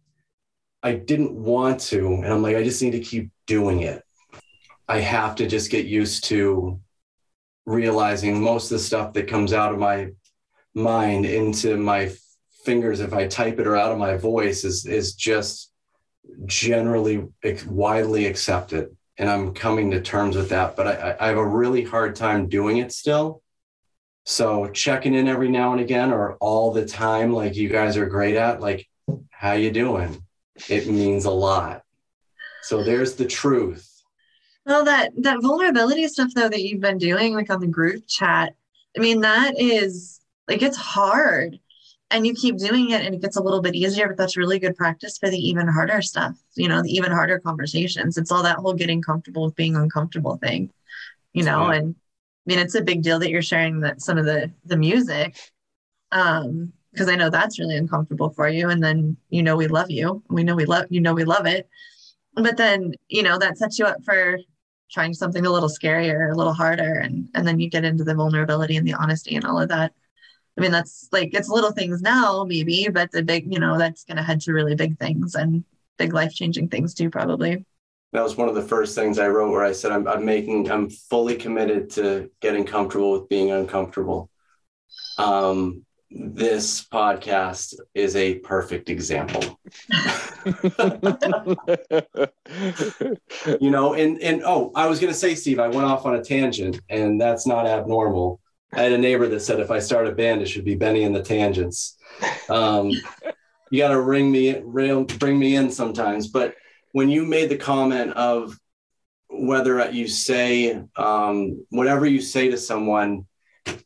I 0.83 0.95
didn't 0.95 1.33
want 1.33 1.81
to. 1.81 2.07
And 2.07 2.27
I'm 2.27 2.43
like, 2.43 2.57
I 2.57 2.64
just 2.64 2.83
need 2.83 2.93
to 2.93 3.01
keep 3.01 3.31
doing 3.47 3.81
it. 3.81 4.03
I 4.89 5.01
have 5.01 5.37
to 5.37 5.47
just 5.47 5.71
get 5.71 5.87
used 5.87 6.25
to 6.25 6.81
realizing 7.71 8.43
most 8.43 8.71
of 8.71 8.79
the 8.79 8.85
stuff 8.85 9.12
that 9.12 9.29
comes 9.29 9.53
out 9.53 9.73
of 9.73 9.79
my 9.79 10.11
mind 10.75 11.27
into 11.27 11.77
my 11.77 12.12
fingers 12.64 13.01
if 13.01 13.12
i 13.12 13.27
type 13.27 13.59
it 13.59 13.66
or 13.66 13.77
out 13.77 13.91
of 13.91 13.99
my 13.99 14.16
voice 14.16 14.64
is 14.64 14.87
is 14.87 15.14
just 15.14 15.71
generally 16.47 17.27
widely 17.66 18.27
accepted. 18.27 18.97
And 19.18 19.29
i'm 19.29 19.53
coming 19.53 19.91
to 19.91 20.01
terms 20.01 20.37
with 20.37 20.49
that. 20.51 20.77
But 20.77 20.87
I, 20.87 21.16
I 21.21 21.27
have 21.29 21.37
a 21.37 21.47
really 21.47 21.85
hard 21.85 22.16
time 22.16 22.49
doing 22.49 22.79
it 22.79 22.93
still. 22.93 23.43
So 24.25 24.68
checking 24.68 25.14
in 25.14 25.29
every 25.29 25.49
now 25.49 25.73
and 25.73 25.81
again 25.81 26.12
or 26.12 26.37
all 26.37 26.73
the 26.73 26.87
time 26.87 27.33
like 27.33 27.57
you 27.57 27.68
guys 27.68 27.97
are 27.97 28.07
great 28.07 28.37
at 28.37 28.61
like 28.61 28.89
how 29.31 29.53
you 29.53 29.71
doing? 29.71 30.23
It 30.68 30.87
means 30.87 31.25
a 31.25 31.31
lot. 31.31 31.83
So 32.62 32.83
there's 32.83 33.16
the 33.16 33.27
truth 33.27 33.89
well, 34.67 34.85
that 34.85 35.13
that 35.19 35.43
vulnerability 35.43 36.07
stuff 36.09 36.33
though 36.35 36.49
that 36.49 36.63
you've 36.63 36.81
been 36.81 36.99
doing, 36.99 37.35
like 37.35 37.51
on 37.51 37.61
the 37.61 37.67
group 37.67 38.05
chat, 38.07 38.55
I 38.97 39.01
mean, 39.01 39.21
that 39.23 39.55
is 39.59 40.21
like 40.49 40.63
it's 40.63 40.77
hard. 40.77 41.59
And 42.13 42.27
you 42.27 42.35
keep 42.35 42.59
doing 42.59 42.91
it 42.91 43.03
and 43.07 43.15
it 43.15 43.21
gets 43.21 43.37
a 43.37 43.43
little 43.43 43.63
bit 43.63 43.77
easier, 43.77 44.09
but 44.09 44.17
that's 44.17 44.37
really 44.37 44.59
good 44.59 44.75
practice 44.75 45.17
for 45.17 45.31
the 45.31 45.39
even 45.39 45.69
harder 45.69 46.03
stuff, 46.03 46.37
you 46.57 46.67
know, 46.67 46.83
the 46.83 46.91
even 46.91 47.13
harder 47.13 47.39
conversations. 47.39 48.19
It's 48.19 48.33
all 48.33 48.43
that 48.43 48.57
whole 48.57 48.75
getting 48.75 49.01
comfortable 49.01 49.45
with 49.45 49.55
being 49.55 49.77
uncomfortable 49.77 50.37
thing, 50.37 50.73
you 51.35 51.45
know, 51.45 51.71
yeah. 51.71 51.79
and 51.79 51.95
I 51.95 52.51
mean 52.51 52.59
it's 52.59 52.75
a 52.75 52.83
big 52.83 53.03
deal 53.03 53.21
that 53.21 53.31
you're 53.31 53.43
sharing 53.43 53.81
that 53.81 54.03
some 54.03 54.19
of 54.19 54.25
the 54.25 54.51
the 54.65 54.77
music. 54.77 55.39
Um, 56.11 56.73
because 56.93 57.09
I 57.09 57.15
know 57.15 57.31
that's 57.31 57.61
really 57.61 57.77
uncomfortable 57.77 58.31
for 58.31 58.49
you. 58.49 58.69
And 58.69 58.83
then 58.83 59.17
you 59.29 59.43
know 59.43 59.57
we 59.57 59.69
love 59.69 59.91
you. 59.91 60.23
We 60.29 60.43
know 60.43 60.57
we 60.57 60.65
love 60.65 60.87
you 60.91 61.01
know 61.01 61.15
we 61.15 61.25
love 61.25 61.47
it. 61.47 61.69
But 62.43 62.57
then, 62.57 62.95
you 63.09 63.22
know, 63.22 63.38
that 63.38 63.59
sets 63.59 63.78
you 63.78 63.86
up 63.86 64.03
for 64.05 64.38
trying 64.91 65.14
something 65.14 65.47
a 65.47 65.51
little 65.51 65.68
scarier, 65.68 66.32
a 66.32 66.36
little 66.36 66.53
harder, 66.55 66.95
and 66.95 67.28
and 67.34 67.47
then 67.47 67.61
you 67.61 67.70
get 67.70 67.84
into 67.84 68.05
the 68.05 68.14
vulnerability 68.14 68.76
and 68.76 68.86
the 68.86 68.95
honesty 68.95 69.36
and 69.36 69.45
all 69.45 69.61
of 69.61 69.68
that. 69.68 69.93
I 70.59 70.61
mean, 70.61 70.72
that's 70.72 71.09
like 71.12 71.30
it's 71.34 71.49
little 71.49 71.72
things 71.72 72.03
now, 72.03 72.45
maybe, 72.45 72.88
but 72.88 73.11
the 73.12 73.22
big, 73.22 73.53
you 73.53 73.61
know, 73.61 73.78
that's 73.78 74.05
going 74.05 74.16
to 74.18 74.22
head 74.22 74.41
to 74.43 74.53
really 74.53 74.74
big 74.74 74.99
things 74.99 75.34
and 75.34 75.64
big 75.99 76.12
life 76.12 76.34
changing 76.34 76.68
things 76.68 76.95
too, 76.95 77.11
probably. 77.11 77.64
that 78.12 78.22
was 78.22 78.36
one 78.36 78.49
of 78.49 78.55
the 78.57 78.62
first 78.62 78.95
things 78.95 79.18
I 79.18 79.28
wrote 79.28 79.53
where 79.53 79.64
I 79.64 79.72
said, 79.72 79.93
I'm, 79.93 80.09
I'm 80.09 80.24
making, 80.24 80.70
I'm 80.70 80.91
fully 80.91 81.36
committed 81.36 81.91
to 81.91 82.30
getting 82.41 82.64
comfortable 82.64 83.12
with 83.12 83.28
being 83.28 83.53
uncomfortable. 83.53 84.30
Um, 85.18 85.84
this 86.11 86.85
podcast 86.87 87.75
is 87.95 88.17
a 88.17 88.41
perfect 88.41 88.91
example. 88.91 89.61
you 93.61 93.71
know, 93.71 93.95
and 93.95 94.21
and 94.21 94.43
oh, 94.45 94.73
I 94.75 94.87
was 94.87 94.99
gonna 95.01 95.15
say, 95.15 95.35
Steve, 95.35 95.61
I 95.61 95.69
went 95.69 95.87
off 95.87 96.07
on 96.07 96.17
a 96.17 96.25
tangent, 96.25 96.81
and 96.89 97.21
that's 97.21 97.47
not 97.47 97.67
abnormal. 97.67 98.41
I 98.73 98.83
had 98.83 98.93
a 98.93 98.99
neighbor 98.99 99.29
that 99.29 99.41
said 99.41 99.61
if 99.61 99.71
I 99.71 99.79
start 99.79 100.07
a 100.07 100.13
band, 100.13 100.43
it 100.43 100.47
should 100.47 100.65
be 100.65 100.77
Benny 100.77 101.03
and 101.03 101.15
the 101.15 101.23
Tangents. 101.23 101.97
Um, 102.49 102.91
you 103.71 103.79
got 103.79 103.89
to 103.89 104.01
ring 104.01 104.31
me, 104.31 104.61
bring 104.61 105.39
me 105.39 105.57
in 105.57 105.71
sometimes. 105.71 106.29
But 106.29 106.55
when 106.93 107.09
you 107.09 107.25
made 107.25 107.49
the 107.49 107.57
comment 107.57 108.13
of 108.13 108.57
whether 109.29 109.91
you 109.91 110.07
say 110.09 110.83
um, 110.97 111.65
whatever 111.71 112.07
you 112.07 112.21
say 112.21 112.51
to 112.51 112.59
someone, 112.59 113.27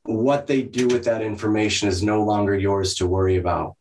what 0.04 0.46
they 0.46 0.62
do 0.62 0.86
with 0.88 1.04
that 1.04 1.22
information 1.22 1.88
is 1.88 2.02
no 2.02 2.24
longer 2.24 2.54
yours 2.54 2.94
to 2.96 3.06
worry 3.06 3.36
about. 3.36 3.76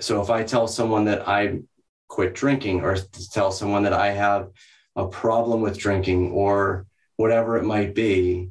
So 0.00 0.22
if 0.22 0.30
I 0.30 0.42
tell 0.42 0.66
someone 0.66 1.04
that 1.06 1.28
I 1.28 1.60
quit 2.08 2.34
drinking 2.34 2.82
or 2.82 2.96
tell 3.32 3.50
someone 3.50 3.82
that 3.84 3.92
I 3.92 4.10
have 4.10 4.50
a 4.96 5.06
problem 5.06 5.60
with 5.60 5.78
drinking 5.78 6.32
or 6.32 6.86
whatever 7.16 7.56
it 7.56 7.64
might 7.64 7.94
be, 7.94 8.50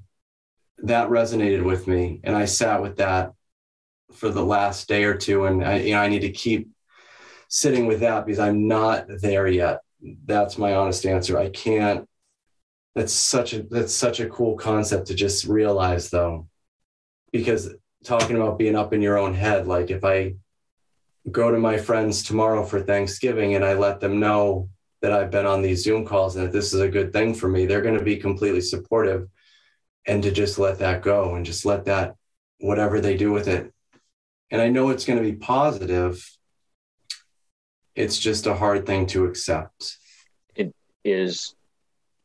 that 0.80 1.10
resonated 1.10 1.64
with 1.64 1.88
me. 1.88 2.20
And 2.24 2.36
I 2.36 2.46
sat 2.46 2.82
with 2.82 2.98
that 2.98 3.34
for 4.14 4.30
the 4.30 4.44
last 4.44 4.88
day 4.88 5.04
or 5.04 5.16
two. 5.16 5.46
And 5.46 5.64
I, 5.64 5.78
you 5.78 5.94
know, 5.94 6.02
I 6.02 6.08
need 6.08 6.22
to 6.22 6.32
keep 6.32 6.70
sitting 7.48 7.86
with 7.86 8.00
that 8.00 8.26
because 8.26 8.40
I'm 8.40 8.68
not 8.68 9.06
there 9.08 9.48
yet. 9.48 9.82
That's 10.26 10.58
my 10.58 10.74
honest 10.76 11.06
answer. 11.06 11.38
I 11.38 11.50
can't. 11.50 12.08
That's 12.96 13.14
such 13.14 13.54
a 13.54 13.64
that's 13.64 13.94
such 13.94 14.20
a 14.20 14.30
cool 14.30 14.58
concept 14.58 15.08
to 15.08 15.14
just 15.14 15.46
realize 15.46 16.10
though, 16.10 16.48
because 17.32 17.74
talking 18.04 18.36
about 18.36 18.58
being 18.58 18.76
up 18.76 18.94
in 18.94 19.02
your 19.02 19.18
own 19.18 19.34
head, 19.34 19.68
like 19.68 19.92
if 19.92 20.04
I 20.04 20.36
go 21.30 21.52
to 21.52 21.60
my 21.60 21.78
friends 21.78 22.24
tomorrow 22.24 22.64
for 22.64 22.82
Thanksgiving 22.82 23.56
and 23.56 23.64
I 23.64 23.74
let 23.74 24.00
them 24.00 24.20
know 24.20 24.70
that 25.02 25.12
I've 25.12 25.32
been 25.32 25.46
on 25.46 25.62
these 25.62 25.84
Zoom 25.84 26.06
calls 26.06 26.36
and 26.36 26.46
that 26.46 26.52
this 26.52 26.74
is 26.74 26.80
a 26.80 26.90
good 26.90 27.14
thing 27.14 27.34
for 27.34 27.48
me, 27.48 27.66
they're 27.66 27.82
going 27.82 27.98
to 27.98 28.04
be 28.04 28.18
completely 28.18 28.62
supportive 28.62 29.28
and 30.06 30.24
to 30.24 30.32
just 30.32 30.58
let 30.58 30.80
that 30.80 31.02
go 31.02 31.36
and 31.36 31.46
just 31.46 31.66
let 31.66 31.86
that 31.86 32.16
whatever 32.60 33.00
they 33.00 33.18
do 33.18 33.32
with 33.32 33.48
it. 33.48 33.72
And 34.50 34.62
I 34.62 34.70
know 34.70 34.90
it's 34.90 35.06
going 35.06 35.18
to 35.18 35.32
be 35.32 35.38
positive 35.38 36.24
it's 37.96 38.18
just 38.18 38.48
a 38.48 38.56
hard 38.56 38.86
thing 38.86 39.06
to 39.08 39.26
accept. 39.26 39.98
It 40.56 40.74
is 41.04 41.56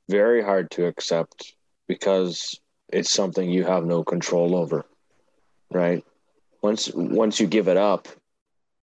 very 0.08 0.42
hard 0.42 0.70
to 0.72 0.86
accept 0.86 1.54
because 1.88 2.60
it's 2.92 3.12
something 3.12 3.50
you 3.50 3.64
have 3.64 3.84
no 3.84 4.04
control 4.04 4.54
over. 4.54 4.86
Right? 5.70 6.04
Once 6.62 6.90
once 6.94 7.40
you 7.40 7.46
give 7.46 7.68
it 7.68 7.76
up, 7.76 8.08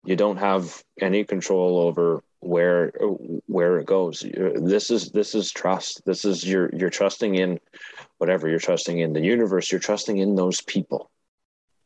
you 0.04 0.16
don't 0.16 0.38
have 0.38 0.82
any 1.00 1.24
control 1.24 1.78
over 1.78 2.22
where 2.40 2.92
where 3.46 3.78
it 3.78 3.86
goes. 3.86 4.24
This 4.24 4.90
is 4.90 5.10
this 5.10 5.34
is 5.34 5.50
trust. 5.50 6.02
This 6.04 6.24
is 6.24 6.46
you're 6.46 6.70
you're 6.74 6.90
trusting 6.90 7.34
in 7.34 7.60
whatever 8.18 8.48
you're 8.48 8.58
trusting 8.58 8.98
in 8.98 9.12
the 9.12 9.20
universe. 9.20 9.70
You're 9.70 9.80
trusting 9.80 10.18
in 10.18 10.34
those 10.34 10.60
people, 10.60 11.10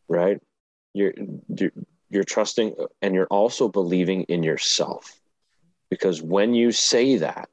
right? 0.09 0.40
You're, 0.92 1.14
you're 1.49 1.72
you're 2.11 2.24
trusting 2.24 2.76
and 3.03 3.14
you're 3.14 3.26
also 3.26 3.68
believing 3.68 4.22
in 4.24 4.42
yourself 4.45 5.20
because 5.90 6.22
when 6.22 6.55
you 6.55 6.70
say 6.70 7.16
that 7.16 7.49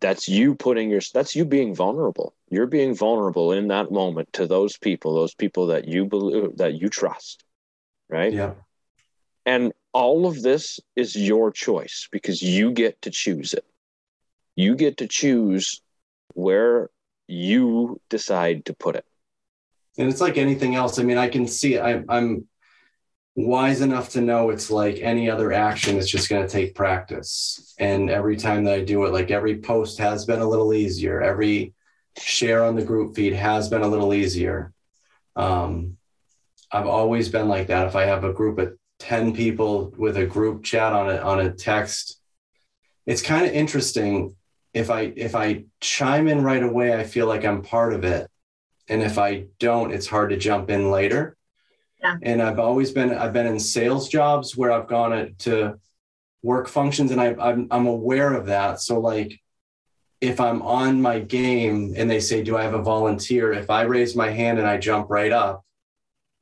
that's 0.00 0.28
you 0.28 0.54
putting 0.54 0.90
your 0.90 1.00
that's 1.12 1.36
you 1.36 1.44
being 1.44 1.74
vulnerable. 1.74 2.34
You're 2.50 2.66
being 2.66 2.94
vulnerable 2.94 3.52
in 3.52 3.68
that 3.68 3.90
moment 3.90 4.32
to 4.34 4.46
those 4.46 4.76
people 4.76 5.14
those 5.14 5.34
people 5.34 5.66
that 5.68 5.86
you 5.86 6.06
believe 6.06 6.56
that 6.56 6.74
you 6.80 6.88
trust 6.88 7.44
right? 8.10 8.32
Yeah. 8.32 8.54
And 9.46 9.72
all 9.92 10.26
of 10.26 10.42
this 10.42 10.80
is 10.96 11.16
your 11.16 11.50
choice 11.50 12.08
because 12.12 12.42
you 12.42 12.72
get 12.72 13.00
to 13.02 13.10
choose 13.10 13.54
it. 13.54 13.64
You 14.56 14.76
get 14.76 14.98
to 14.98 15.06
choose 15.06 15.80
where 16.34 16.90
you 17.26 18.00
decide 18.10 18.66
to 18.66 18.74
put 18.74 18.96
it. 18.96 19.06
And 19.96 20.08
it's 20.08 20.20
like 20.20 20.36
anything 20.36 20.74
else. 20.74 20.98
I 20.98 21.02
mean 21.02 21.18
i 21.18 21.28
can 21.28 21.46
see 21.46 21.78
I, 21.78 22.02
i'm 22.08 22.46
wise 23.36 23.80
enough 23.80 24.10
to 24.10 24.20
know 24.20 24.50
it's 24.50 24.70
like 24.70 24.98
any 24.98 25.30
other 25.30 25.52
action 25.52 25.96
it's 25.96 26.10
just 26.10 26.28
going 26.28 26.44
to 26.44 26.52
take 26.52 26.74
practice. 26.74 27.74
And 27.78 28.10
every 28.10 28.36
time 28.36 28.64
that 28.64 28.74
i 28.74 28.80
do 28.80 29.04
it 29.04 29.12
like 29.12 29.30
every 29.30 29.58
post 29.58 29.98
has 29.98 30.24
been 30.24 30.40
a 30.40 30.48
little 30.48 30.74
easier. 30.74 31.22
Every 31.22 31.74
share 32.18 32.64
on 32.64 32.74
the 32.74 32.84
group 32.84 33.14
feed 33.14 33.32
has 33.34 33.68
been 33.68 33.82
a 33.82 33.88
little 33.88 34.12
easier. 34.12 34.72
Um, 35.36 35.96
i've 36.72 36.86
always 36.86 37.28
been 37.28 37.48
like 37.48 37.68
that. 37.68 37.86
If 37.86 37.96
i 37.96 38.04
have 38.04 38.24
a 38.24 38.32
group 38.32 38.58
of 38.58 38.76
10 38.98 39.34
people 39.34 39.94
with 39.96 40.16
a 40.16 40.26
group 40.26 40.62
chat 40.62 40.92
on 40.92 41.08
a 41.08 41.16
on 41.18 41.40
a 41.40 41.52
text 41.52 42.20
it's 43.06 43.22
kind 43.22 43.46
of 43.46 43.52
interesting. 43.52 44.36
If 44.74 44.90
i 44.90 45.12
if 45.16 45.34
i 45.34 45.64
chime 45.80 46.28
in 46.28 46.42
right 46.42 46.62
away 46.62 46.94
i 46.94 47.04
feel 47.04 47.26
like 47.26 47.44
i'm 47.44 47.62
part 47.62 47.92
of 47.92 48.04
it. 48.04 48.28
And 48.88 49.02
if 49.02 49.18
i 49.18 49.46
don't 49.58 49.92
it's 49.92 50.08
hard 50.08 50.30
to 50.30 50.36
jump 50.36 50.68
in 50.68 50.90
later 50.90 51.36
yeah. 52.02 52.16
And 52.22 52.42
I've 52.42 52.58
always 52.58 52.92
been 52.92 53.12
I've 53.12 53.32
been 53.32 53.46
in 53.46 53.60
sales 53.60 54.08
jobs 54.08 54.56
where 54.56 54.72
I've 54.72 54.88
gone 54.88 55.34
to 55.40 55.78
work 56.42 56.68
functions 56.68 57.10
and 57.10 57.20
I, 57.20 57.34
I'm 57.38 57.68
I'm 57.70 57.86
aware 57.86 58.32
of 58.32 58.46
that. 58.46 58.80
So 58.80 59.00
like 59.00 59.38
if 60.20 60.40
I'm 60.40 60.62
on 60.62 61.00
my 61.00 61.20
game 61.20 61.94
and 61.96 62.10
they 62.10 62.20
say, 62.20 62.42
"Do 62.42 62.56
I 62.56 62.62
have 62.62 62.74
a 62.74 62.82
volunteer?" 62.82 63.52
If 63.52 63.70
I 63.70 63.82
raise 63.82 64.14
my 64.14 64.30
hand 64.30 64.58
and 64.58 64.68
I 64.68 64.76
jump 64.76 65.08
right 65.10 65.32
up, 65.32 65.64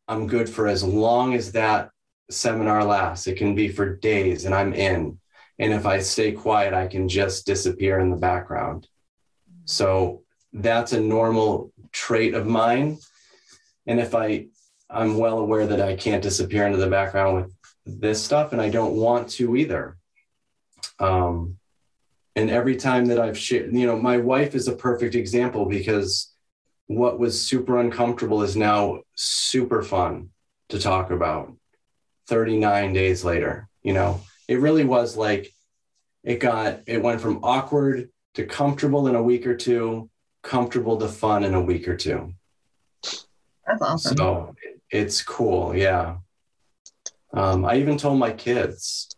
I'm 0.09 0.27
good 0.27 0.49
for 0.49 0.67
as 0.67 0.83
long 0.83 1.35
as 1.35 1.53
that 1.53 1.91
seminar 2.31 2.85
lasts. 2.85 3.27
It 3.27 3.37
can 3.37 3.55
be 3.55 3.69
for 3.69 3.97
days, 3.97 4.45
and 4.45 4.55
I'm 4.55 4.73
in. 4.73 5.19
And 5.61 5.73
if 5.73 5.87
I 5.87 6.01
stay 6.01 6.33
quiet, 6.33 6.75
I 6.75 6.87
can 6.87 7.09
just 7.09 7.47
disappear 7.47 7.99
in 7.99 8.11
the 8.11 8.17
background. 8.17 8.87
So 9.65 10.23
that's 10.53 10.93
a 10.93 11.01
normal 11.01 11.73
trait 11.93 12.35
of 12.35 12.47
mine. 12.47 12.99
And 13.87 14.01
if 14.01 14.15
I 14.15 14.47
I'm 14.91 15.19
well 15.19 15.39
aware 15.39 15.67
that 15.67 15.81
I 15.81 15.97
can't 15.97 16.23
disappear 16.23 16.67
into 16.67 16.79
the 16.79 16.89
background 16.89 17.37
with 17.37 18.01
this 18.01 18.23
stuff, 18.23 18.53
and 18.53 18.61
I 18.61 18.69
don't 18.69 18.97
want 18.97 19.29
to 19.31 19.57
either. 19.57 19.97
Um, 20.99 21.59
and 22.37 22.51
every 22.51 22.77
time 22.77 23.07
that 23.07 23.19
I've 23.19 23.39
shared, 23.39 23.73
you 23.75 23.87
know, 23.87 23.99
my 23.99 24.19
wife 24.19 24.55
is 24.55 24.69
a 24.69 24.77
perfect 24.77 25.15
example 25.15 25.67
because 25.67 26.33
what 26.87 27.19
was 27.19 27.41
super 27.41 27.79
uncomfortable 27.79 28.43
is 28.43 28.57
now 28.57 29.01
super 29.15 29.83
fun 29.83 30.31
to 30.69 30.79
talk 30.79 31.11
about 31.11 31.53
39 32.29 32.93
days 32.93 33.25
later. 33.25 33.69
You 33.83 33.93
know, 33.93 34.21
it 34.47 34.61
really 34.61 34.85
was 34.85 35.17
like 35.17 35.53
it 36.25 36.41
got, 36.41 36.81
it 36.87 37.03
went 37.03 37.21
from 37.21 37.41
awkward 37.43 38.11
to 38.35 38.47
comfortable 38.47 39.09
in 39.09 39.15
a 39.15 39.23
week 39.23 39.47
or 39.47 39.57
two, 39.57 40.09
comfortable 40.43 40.97
to 40.99 41.09
fun 41.09 41.45
in 41.45 41.55
a 41.55 41.61
week 41.61 41.89
or 41.89 41.97
two. 41.97 42.35
That's 43.03 43.83
awesome. 43.83 44.17
So 44.17 44.55
it's 44.91 45.23
cool. 45.23 45.75
Yeah. 45.77 46.19
Um, 47.33 47.65
I 47.65 47.77
even 47.77 47.99
told 47.99 48.19
my 48.19 48.33
kids. 48.33 49.09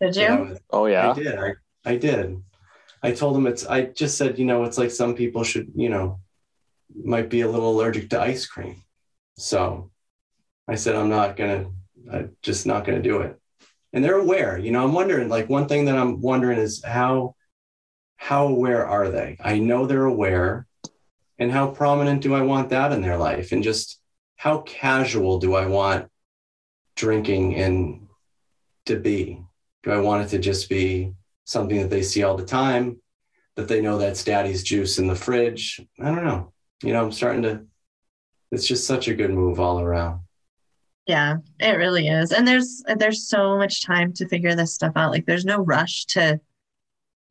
Did 0.00 0.16
you? 0.16 0.22
you 0.22 0.28
know, 0.28 0.56
oh 0.70 0.86
yeah. 0.86 1.10
I 1.10 1.14
did. 1.14 1.38
I, 1.38 1.52
I 1.84 1.96
did. 1.96 2.42
I 3.02 3.12
told 3.12 3.34
them 3.34 3.46
it's. 3.46 3.66
I 3.66 3.82
just 3.86 4.16
said, 4.16 4.38
you 4.38 4.44
know, 4.44 4.64
it's 4.64 4.78
like 4.78 4.90
some 4.90 5.14
people 5.14 5.44
should, 5.44 5.72
you 5.74 5.88
know, 5.88 6.20
might 6.94 7.28
be 7.28 7.42
a 7.42 7.50
little 7.50 7.70
allergic 7.70 8.10
to 8.10 8.20
ice 8.20 8.46
cream. 8.46 8.82
So 9.36 9.90
I 10.66 10.76
said, 10.76 10.94
I'm 10.94 11.08
not 11.08 11.36
gonna. 11.36 11.70
I'm 12.10 12.36
just 12.42 12.66
not 12.66 12.84
gonna 12.84 13.02
do 13.02 13.20
it. 13.20 13.38
And 13.92 14.04
they're 14.04 14.18
aware. 14.18 14.58
You 14.58 14.70
know, 14.70 14.84
I'm 14.84 14.92
wondering. 14.92 15.28
Like 15.28 15.48
one 15.48 15.66
thing 15.66 15.86
that 15.86 15.98
I'm 15.98 16.20
wondering 16.20 16.58
is 16.58 16.84
how 16.84 17.34
how 18.16 18.48
aware 18.48 18.86
are 18.86 19.10
they? 19.10 19.36
I 19.40 19.58
know 19.58 19.86
they're 19.86 20.04
aware, 20.04 20.66
and 21.38 21.50
how 21.50 21.68
prominent 21.68 22.22
do 22.22 22.34
I 22.34 22.42
want 22.42 22.70
that 22.70 22.92
in 22.92 23.00
their 23.00 23.16
life? 23.16 23.52
And 23.52 23.62
just 23.62 24.00
how 24.38 24.60
casual 24.60 25.40
do 25.40 25.56
I 25.56 25.66
want 25.66 26.08
drinking 26.94 27.56
and 27.56 28.06
to 28.86 28.96
be? 28.96 29.42
Do 29.82 29.90
I 29.90 29.98
want 29.98 30.24
it 30.24 30.28
to 30.28 30.38
just 30.38 30.68
be 30.68 31.12
something 31.44 31.76
that 31.78 31.90
they 31.90 32.02
see 32.02 32.22
all 32.22 32.36
the 32.36 32.46
time, 32.46 33.00
that 33.56 33.66
they 33.66 33.80
know 33.80 33.98
that's 33.98 34.22
daddy's 34.22 34.62
juice 34.62 34.98
in 34.98 35.08
the 35.08 35.16
fridge? 35.16 35.80
I 36.00 36.14
don't 36.14 36.24
know. 36.24 36.52
You 36.84 36.92
know, 36.92 37.04
I'm 37.04 37.10
starting 37.10 37.42
to, 37.42 37.64
it's 38.52 38.66
just 38.66 38.86
such 38.86 39.08
a 39.08 39.14
good 39.14 39.30
move 39.30 39.58
all 39.58 39.80
around. 39.80 40.20
Yeah, 41.06 41.38
it 41.58 41.72
really 41.72 42.06
is. 42.06 42.30
And 42.30 42.46
there's 42.46 42.84
there's 42.96 43.26
so 43.26 43.56
much 43.56 43.82
time 43.82 44.12
to 44.12 44.28
figure 44.28 44.54
this 44.54 44.74
stuff 44.74 44.92
out. 44.94 45.10
Like 45.10 45.26
there's 45.26 45.46
no 45.46 45.58
rush 45.58 46.04
to 46.06 46.38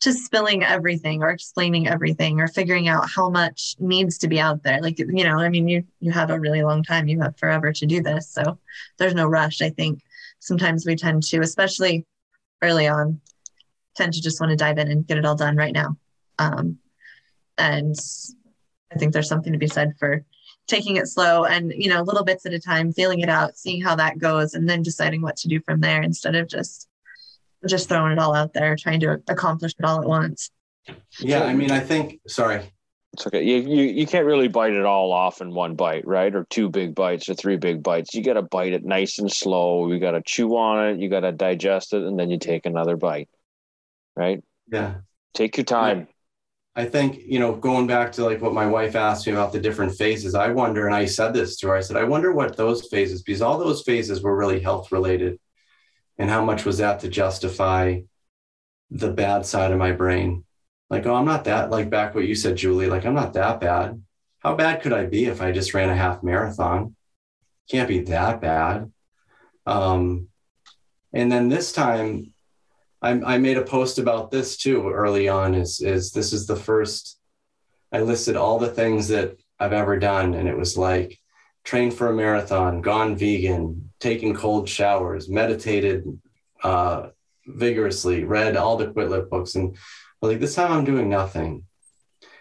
just 0.02 0.24
spilling 0.26 0.64
everything 0.64 1.24
or 1.24 1.30
explaining 1.30 1.88
everything 1.88 2.40
or 2.40 2.48
figuring 2.48 2.88
out 2.88 3.10
how 3.10 3.30
much 3.30 3.76
needs 3.80 4.18
to 4.20 4.28
be 4.28 4.40
out 4.40 4.64
there. 4.64 4.82
Like 4.82 5.00
you 5.00 5.24
know 5.24 5.38
i 5.38 5.50
mean 5.50 5.68
you 5.68 5.84
you 6.00 6.12
have 6.12 6.30
a 6.30 6.40
really 6.40 6.64
long 6.64 6.84
time. 6.84 7.08
You 7.08 7.22
have 7.22 7.38
forever 7.38 7.72
to 7.74 7.86
do 7.86 8.02
this. 8.02 8.30
So 8.32 8.60
there's 8.98 9.16
no 9.16 9.28
rush 9.28 9.62
i 9.62 9.70
think. 9.70 10.02
Sometimes 10.40 10.86
we 10.86 10.96
tend 10.96 11.24
to 11.24 11.42
especially 11.42 12.06
early 12.62 12.88
on 12.88 13.22
tend 13.96 14.14
to 14.14 14.22
just 14.22 14.40
want 14.40 14.52
to 14.52 14.56
dive 14.56 14.78
in 14.78 14.92
and 14.92 15.08
get 15.08 15.18
it 15.18 15.26
all 15.26 15.36
done 15.36 15.58
right 15.58 15.74
now. 15.74 15.98
Um, 16.38 16.78
and 17.58 17.96
I 18.94 18.98
think 18.98 19.12
there's 19.12 19.28
something 19.28 19.54
to 19.54 19.60
be 19.60 19.68
said 19.68 19.94
for 20.00 20.24
taking 20.68 20.98
it 20.98 21.08
slow 21.08 21.46
and 21.46 21.74
you 21.76 21.90
know 21.90 22.02
little 22.02 22.24
bits 22.24 22.46
at 22.46 22.54
a 22.54 22.60
time 22.60 22.92
feeling 22.92 23.22
it 23.22 23.30
out 23.30 23.58
seeing 23.58 23.82
how 23.82 23.96
that 23.96 24.20
goes 24.20 24.54
and 24.54 24.70
then 24.70 24.82
deciding 24.82 25.22
what 25.22 25.38
to 25.38 25.48
do 25.48 25.62
from 25.62 25.80
there 25.80 26.02
instead 26.02 26.36
of 26.36 26.48
just 26.48 26.88
just 27.66 27.90
throwing 27.90 28.12
it 28.12 28.20
all 28.20 28.36
out 28.36 28.54
there 28.54 28.76
trying 28.76 29.00
to 29.00 29.22
accomplish 29.28 29.74
it 29.78 29.86
all 29.86 30.02
at 30.02 30.08
once. 30.08 30.52
Yeah 31.20 31.44
i 31.44 31.54
mean 31.54 31.72
i 31.72 31.80
think 31.80 32.20
sorry. 32.28 32.62
It's 33.14 33.26
okay. 33.26 33.42
You, 33.42 33.56
you 33.62 33.84
you 33.84 34.06
can't 34.06 34.26
really 34.26 34.50
bite 34.50 34.74
it 34.74 34.86
all 34.86 35.12
off 35.12 35.42
in 35.42 35.52
one 35.54 35.76
bite 35.76 36.06
right? 36.06 36.36
Or 36.36 36.46
two 36.50 36.70
big 36.70 36.94
bites 36.94 37.28
or 37.30 37.34
three 37.34 37.58
big 37.58 37.82
bites. 37.82 38.14
You 38.14 38.22
got 38.22 38.34
to 38.34 38.44
bite 38.44 38.74
it 38.74 38.84
nice 38.84 39.18
and 39.18 39.32
slow. 39.32 39.92
You 39.92 39.98
got 39.98 40.12
to 40.12 40.22
chew 40.24 40.56
on 40.56 40.90
it. 40.90 41.00
You 41.00 41.10
got 41.10 41.22
to 41.22 41.32
digest 41.32 41.94
it 41.94 42.04
and 42.04 42.20
then 42.20 42.30
you 42.30 42.38
take 42.38 42.66
another 42.66 42.96
bite 42.96 43.30
right? 44.18 44.44
Yeah. 44.70 44.96
Take 45.34 45.56
your 45.56 45.64
time. 45.64 46.00
Yeah. 46.00 46.06
I 46.84 46.86
think, 46.86 47.20
you 47.26 47.40
know, 47.40 47.56
going 47.56 47.88
back 47.88 48.12
to 48.14 48.26
like 48.26 48.42
what 48.42 48.54
my 48.54 48.68
wife 48.68 48.96
asked 48.96 49.26
me 49.26 49.34
about 49.34 49.52
the 49.52 49.60
different 49.60 49.96
phases, 49.96 50.36
I 50.36 50.50
wonder, 50.50 50.86
and 50.86 50.94
I 50.94 51.06
said 51.06 51.34
this 51.34 51.58
to 51.58 51.68
her, 51.68 51.76
I 51.76 51.82
said, 51.82 51.98
I 51.98 52.04
wonder 52.04 52.34
what 52.34 52.58
those 52.58 52.88
phases, 52.88 53.24
because 53.24 53.42
all 53.42 53.58
those 53.58 53.84
phases 53.84 54.22
were 54.22 54.36
really 54.36 54.60
health 54.60 54.92
related. 54.92 55.40
And 56.18 56.30
how 56.30 56.44
much 56.44 56.66
was 56.66 56.80
that 56.80 57.02
to 57.02 57.10
justify 57.10 58.02
the 58.90 59.12
bad 59.12 59.46
side 59.46 59.72
of 59.72 59.78
my 59.78 59.92
brain? 59.92 60.44
Like, 60.90 61.06
oh, 61.06 61.16
I'm 61.16 61.26
not 61.26 61.44
that, 61.46 61.70
like 61.70 61.90
back 61.90 62.16
what 62.16 62.26
you 62.26 62.36
said, 62.36 62.56
Julie, 62.56 62.88
like, 62.88 63.06
I'm 63.06 63.14
not 63.14 63.34
that 63.34 63.60
bad. 63.60 64.02
How 64.40 64.56
bad 64.56 64.82
could 64.82 64.94
I 64.94 65.06
be 65.06 65.26
if 65.26 65.42
I 65.42 65.52
just 65.52 65.74
ran 65.74 65.90
a 65.90 65.96
half 65.96 66.24
marathon? 66.24 66.96
Can't 67.70 67.90
be 67.90 68.00
that 68.04 68.40
bad. 68.40 68.92
Um, 69.66 70.30
and 71.12 71.32
then 71.32 71.50
this 71.50 71.74
time, 71.74 72.34
I, 73.02 73.12
I 73.12 73.38
made 73.38 73.58
a 73.58 73.64
post 73.64 74.00
about 74.00 74.32
this 74.32 74.58
too 74.58 74.90
early 74.90 75.28
on. 75.28 75.54
Is 75.54 75.82
is 75.82 76.12
this 76.12 76.34
is 76.34 76.48
the 76.48 76.56
first? 76.56 77.20
I 77.92 78.00
listed 78.02 78.36
all 78.36 78.60
the 78.60 78.72
things 78.72 79.10
that 79.10 79.38
I've 79.60 79.74
ever 79.74 79.98
done, 80.00 80.34
and 80.34 80.48
it 80.48 80.58
was 80.58 80.78
like 80.78 81.20
trained 81.64 81.94
for 81.94 82.10
a 82.10 82.16
marathon, 82.16 82.82
gone 82.82 83.16
vegan, 83.16 83.87
taken 84.00 84.36
cold 84.36 84.68
showers, 84.70 85.30
meditated 85.30 86.20
uh, 86.64 87.08
vigorously, 87.46 88.24
read 88.24 88.58
all 88.58 88.78
the 88.78 88.88
Quit 88.88 89.10
Lit 89.10 89.30
books, 89.30 89.56
and 89.56 89.78
like 90.22 90.40
this 90.40 90.56
time 90.56 90.72
I'm 90.72 90.86
doing 90.86 91.10
nothing. 91.10 91.64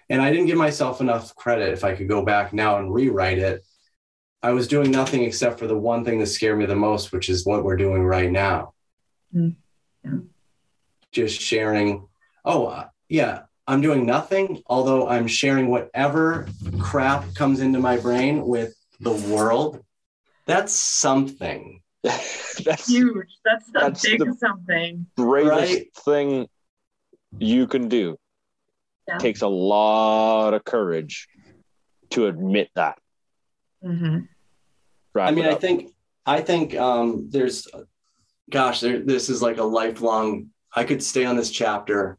And 0.08 0.22
I 0.22 0.30
didn't 0.30 0.46
give 0.46 0.58
myself 0.58 1.00
enough 1.00 1.34
credit. 1.34 1.72
If 1.72 1.82
I 1.82 1.94
could 1.94 2.08
go 2.08 2.24
back 2.24 2.52
now 2.52 2.78
and 2.78 2.92
rewrite 2.92 3.38
it, 3.38 3.64
I 4.42 4.52
was 4.52 4.68
doing 4.68 4.90
nothing 4.90 5.24
except 5.24 5.58
for 5.58 5.66
the 5.66 5.76
one 5.76 6.04
thing 6.04 6.20
that 6.20 6.26
scared 6.26 6.58
me 6.58 6.66
the 6.66 6.76
most, 6.76 7.10
which 7.12 7.28
is 7.28 7.44
what 7.44 7.64
we're 7.64 7.76
doing 7.76 8.04
right 8.04 8.30
now. 8.30 8.74
Mm. 9.34 9.56
Yeah 10.04 10.18
just 11.16 11.40
sharing, 11.40 12.06
oh, 12.44 12.66
uh, 12.66 12.88
yeah, 13.08 13.42
I'm 13.66 13.80
doing 13.80 14.04
nothing, 14.04 14.62
although 14.66 15.08
I'm 15.08 15.26
sharing 15.26 15.68
whatever 15.68 16.46
crap 16.78 17.34
comes 17.34 17.60
into 17.60 17.80
my 17.80 17.96
brain 17.96 18.46
with 18.46 18.74
the 19.00 19.12
world. 19.12 19.82
That's 20.46 20.74
something. 20.74 21.82
that's 22.02 22.88
huge. 22.88 23.28
That's, 23.44 23.70
that's 23.72 24.02
big 24.02 24.22
something. 24.38 25.06
Greatest 25.16 25.52
right? 25.52 25.86
thing 26.04 26.46
you 27.38 27.66
can 27.66 27.88
do. 27.88 28.16
Yeah. 29.08 29.18
Takes 29.18 29.42
a 29.42 29.48
lot 29.48 30.54
of 30.54 30.64
courage 30.64 31.28
to 32.10 32.26
admit 32.26 32.70
that. 32.74 32.98
Mm-hmm. 33.84 34.20
I 35.18 35.30
mean, 35.30 35.46
I 35.46 35.54
think 35.54 35.92
I 36.26 36.40
think 36.40 36.74
um, 36.74 37.28
there's, 37.30 37.68
gosh, 38.50 38.80
there, 38.80 38.98
this 38.98 39.30
is 39.30 39.40
like 39.40 39.58
a 39.58 39.64
lifelong 39.64 40.50
I 40.74 40.84
could 40.84 41.02
stay 41.02 41.24
on 41.24 41.36
this 41.36 41.50
chapter, 41.50 42.18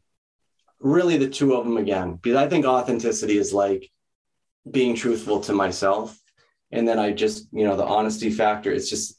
really 0.80 1.16
the 1.16 1.28
two 1.28 1.54
of 1.54 1.64
them 1.64 1.76
again, 1.76 2.14
because 2.14 2.36
I 2.36 2.48
think 2.48 2.64
authenticity 2.64 3.36
is 3.36 3.52
like 3.52 3.90
being 4.68 4.96
truthful 4.96 5.40
to 5.42 5.52
myself. 5.52 6.18
And 6.70 6.86
then 6.86 6.98
I 6.98 7.12
just, 7.12 7.48
you 7.52 7.64
know, 7.64 7.76
the 7.76 7.86
honesty 7.86 8.30
factor, 8.30 8.70
it's 8.70 8.90
just 8.90 9.18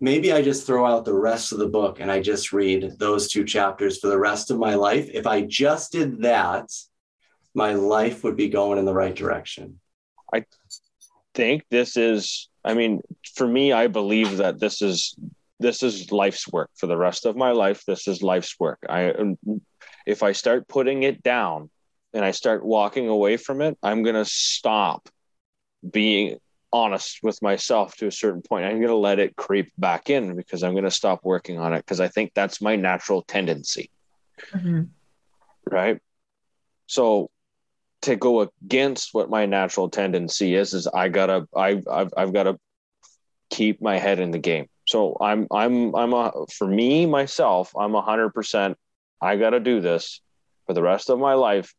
maybe 0.00 0.32
I 0.32 0.42
just 0.42 0.66
throw 0.66 0.86
out 0.86 1.04
the 1.04 1.14
rest 1.14 1.52
of 1.52 1.58
the 1.58 1.68
book 1.68 2.00
and 2.00 2.10
I 2.10 2.20
just 2.20 2.52
read 2.52 2.92
those 2.98 3.28
two 3.28 3.44
chapters 3.44 3.98
for 3.98 4.08
the 4.08 4.18
rest 4.18 4.50
of 4.50 4.58
my 4.58 4.74
life. 4.74 5.10
If 5.12 5.26
I 5.26 5.42
just 5.42 5.92
did 5.92 6.22
that, 6.22 6.70
my 7.54 7.74
life 7.74 8.22
would 8.24 8.36
be 8.36 8.48
going 8.48 8.78
in 8.78 8.84
the 8.84 8.94
right 8.94 9.14
direction. 9.14 9.80
I 10.32 10.44
think 11.34 11.64
this 11.70 11.96
is, 11.96 12.48
I 12.64 12.74
mean, 12.74 13.00
for 13.34 13.46
me, 13.46 13.72
I 13.72 13.88
believe 13.88 14.36
that 14.36 14.60
this 14.60 14.82
is 14.82 15.16
this 15.60 15.82
is 15.82 16.12
life's 16.12 16.46
work 16.48 16.70
for 16.76 16.86
the 16.86 16.96
rest 16.96 17.26
of 17.26 17.36
my 17.36 17.50
life 17.50 17.84
this 17.84 18.06
is 18.06 18.22
life's 18.22 18.58
work 18.58 18.78
i 18.88 19.10
um, 19.10 19.36
if 20.06 20.22
i 20.22 20.32
start 20.32 20.68
putting 20.68 21.02
it 21.02 21.22
down 21.22 21.68
and 22.12 22.24
i 22.24 22.30
start 22.30 22.64
walking 22.64 23.08
away 23.08 23.36
from 23.36 23.60
it 23.60 23.76
i'm 23.82 24.02
going 24.02 24.14
to 24.14 24.24
stop 24.24 25.08
being 25.88 26.38
honest 26.72 27.20
with 27.22 27.40
myself 27.40 27.96
to 27.96 28.06
a 28.06 28.12
certain 28.12 28.42
point 28.42 28.64
i'm 28.64 28.76
going 28.76 28.88
to 28.88 28.94
let 28.94 29.18
it 29.18 29.36
creep 29.36 29.72
back 29.78 30.10
in 30.10 30.36
because 30.36 30.62
i'm 30.62 30.72
going 30.72 30.84
to 30.84 30.90
stop 30.90 31.20
working 31.24 31.58
on 31.58 31.72
it 31.72 31.78
because 31.78 32.00
i 32.00 32.08
think 32.08 32.32
that's 32.34 32.60
my 32.60 32.76
natural 32.76 33.22
tendency 33.22 33.90
mm-hmm. 34.52 34.82
right 35.70 36.00
so 36.86 37.30
to 38.02 38.16
go 38.16 38.42
against 38.62 39.14
what 39.14 39.30
my 39.30 39.46
natural 39.46 39.88
tendency 39.88 40.54
is 40.54 40.74
is 40.74 40.86
i 40.86 41.08
gotta 41.08 41.48
I, 41.56 41.82
I've, 41.90 42.12
I've 42.16 42.32
got 42.32 42.44
to 42.44 42.58
keep 43.48 43.80
my 43.80 43.96
head 43.98 44.20
in 44.20 44.30
the 44.30 44.38
game 44.38 44.68
so 44.88 45.18
I'm 45.20 45.46
I'm 45.52 45.94
I'm 45.94 46.14
a 46.14 46.32
for 46.50 46.66
me 46.66 47.04
myself, 47.04 47.76
I'm 47.76 47.94
a 47.94 48.00
hundred 48.00 48.30
percent. 48.30 48.78
I 49.20 49.36
got 49.36 49.50
to 49.50 49.60
do 49.60 49.82
this 49.82 50.22
for 50.66 50.72
the 50.72 50.82
rest 50.82 51.10
of 51.10 51.18
my 51.18 51.34
life, 51.34 51.74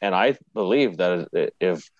and 0.00 0.14
I 0.14 0.38
believe 0.54 0.96
that 0.96 1.28
if 1.60 1.90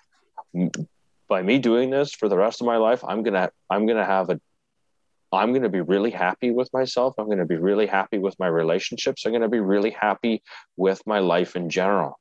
by 1.29 1.43
me 1.43 1.59
doing 1.59 1.91
this 1.91 2.13
for 2.13 2.29
the 2.29 2.37
rest 2.37 2.61
of 2.61 2.67
my 2.67 2.77
life, 2.77 3.05
I'm 3.07 3.23
gonna 3.23 3.51
I'm 3.71 3.87
gonna 3.87 4.05
have 4.05 4.31
a 4.31 4.41
I'm 5.33 5.51
going 5.51 5.63
to 5.63 5.69
be 5.69 5.83
really 5.83 6.11
happy 6.11 6.51
with 6.51 6.73
myself. 6.73 7.15
I'm 7.19 7.27
going 7.27 7.39
to 7.39 7.45
be 7.45 7.57
really 7.57 7.87
happy 7.87 8.19
with 8.19 8.39
my 8.39 8.47
relationships. 8.47 9.27
I'm 9.27 9.33
going 9.33 9.43
to 9.43 9.49
be 9.49 9.61
really 9.61 9.91
happy 9.91 10.43
with 10.77 11.03
my 11.07 11.19
life 11.19 11.55
in 11.55 11.69
general 11.69 12.19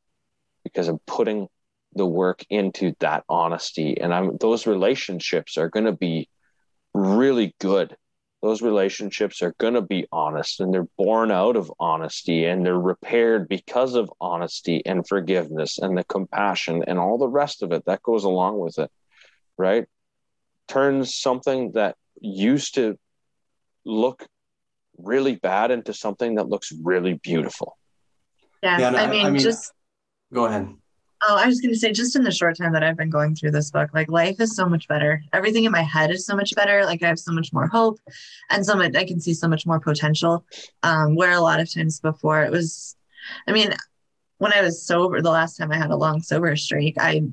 because 0.63 0.89
I'm 0.89 0.99
putting 1.07 1.47
the 1.93 2.05
work 2.05 2.45
into 2.49 2.93
that 2.99 3.23
honesty 3.29 3.99
and 3.99 4.13
I'm 4.13 4.37
those 4.37 4.67
relationships 4.67 5.57
are 5.57 5.69
going 5.69 5.85
to 5.85 5.93
be 5.93 6.29
really 6.93 7.55
good 7.59 7.95
those 8.41 8.61
relationships 8.61 9.41
are 9.41 9.55
going 9.57 9.73
to 9.73 9.81
be 9.81 10.07
honest 10.11 10.59
and 10.59 10.73
they're 10.73 10.87
born 10.97 11.31
out 11.31 11.55
of 11.55 11.71
honesty 11.79 12.45
and 12.45 12.65
they're 12.65 12.79
repaired 12.79 13.47
because 13.47 13.95
of 13.95 14.11
honesty 14.21 14.83
and 14.85 15.07
forgiveness 15.07 15.79
and 15.79 15.97
the 15.97 16.03
compassion 16.03 16.83
and 16.87 16.99
all 16.99 17.17
the 17.17 17.27
rest 17.27 17.63
of 17.63 17.71
it 17.71 17.83
that 17.85 18.03
goes 18.03 18.23
along 18.23 18.59
with 18.59 18.77
it 18.77 18.91
right? 19.57 19.85
Turns 20.67 21.15
something 21.15 21.71
that 21.73 21.95
used 22.21 22.75
to 22.75 22.97
look 23.85 24.25
really 24.97 25.35
bad 25.35 25.71
into 25.71 25.93
something 25.93 26.35
that 26.35 26.47
looks 26.47 26.71
really 26.83 27.13
beautiful. 27.13 27.77
Yeah, 28.63 28.79
yeah 28.79 28.87
I, 28.89 29.07
mean, 29.07 29.25
I 29.25 29.29
mean 29.29 29.41
just 29.41 29.71
go 30.33 30.45
ahead 30.45 30.73
Oh, 31.23 31.35
I 31.35 31.47
was 31.47 31.59
going 31.59 31.73
to 31.73 31.79
say, 31.79 31.91
just 31.91 32.15
in 32.15 32.23
the 32.23 32.31
short 32.31 32.57
time 32.57 32.73
that 32.73 32.83
I've 32.83 32.97
been 32.97 33.09
going 33.09 33.33
through 33.33 33.51
this 33.51 33.71
book, 33.71 33.89
like 33.93 34.09
life 34.09 34.39
is 34.39 34.55
so 34.55 34.67
much 34.67 34.87
better. 34.87 35.23
Everything 35.33 35.63
in 35.63 35.71
my 35.71 35.81
head 35.81 36.11
is 36.11 36.25
so 36.25 36.35
much 36.35 36.53
better. 36.55 36.85
Like 36.85 37.01
I 37.01 37.07
have 37.07 37.17
so 37.17 37.31
much 37.31 37.51
more 37.51 37.67
hope, 37.67 37.99
and 38.51 38.63
so 38.63 38.75
much 38.75 38.95
I 38.95 39.03
can 39.03 39.19
see 39.19 39.33
so 39.33 39.47
much 39.47 39.65
more 39.65 39.79
potential. 39.79 40.45
Um, 40.83 41.15
where 41.15 41.33
a 41.33 41.41
lot 41.41 41.59
of 41.59 41.73
times 41.73 41.99
before 41.99 42.43
it 42.43 42.51
was, 42.51 42.95
I 43.47 43.51
mean, 43.51 43.73
when 44.37 44.53
I 44.53 44.61
was 44.61 44.85
sober, 44.85 45.21
the 45.21 45.31
last 45.31 45.57
time 45.57 45.71
I 45.71 45.77
had 45.77 45.89
a 45.89 45.95
long 45.95 46.21
sober 46.21 46.55
streak, 46.55 46.95
I 46.99 47.23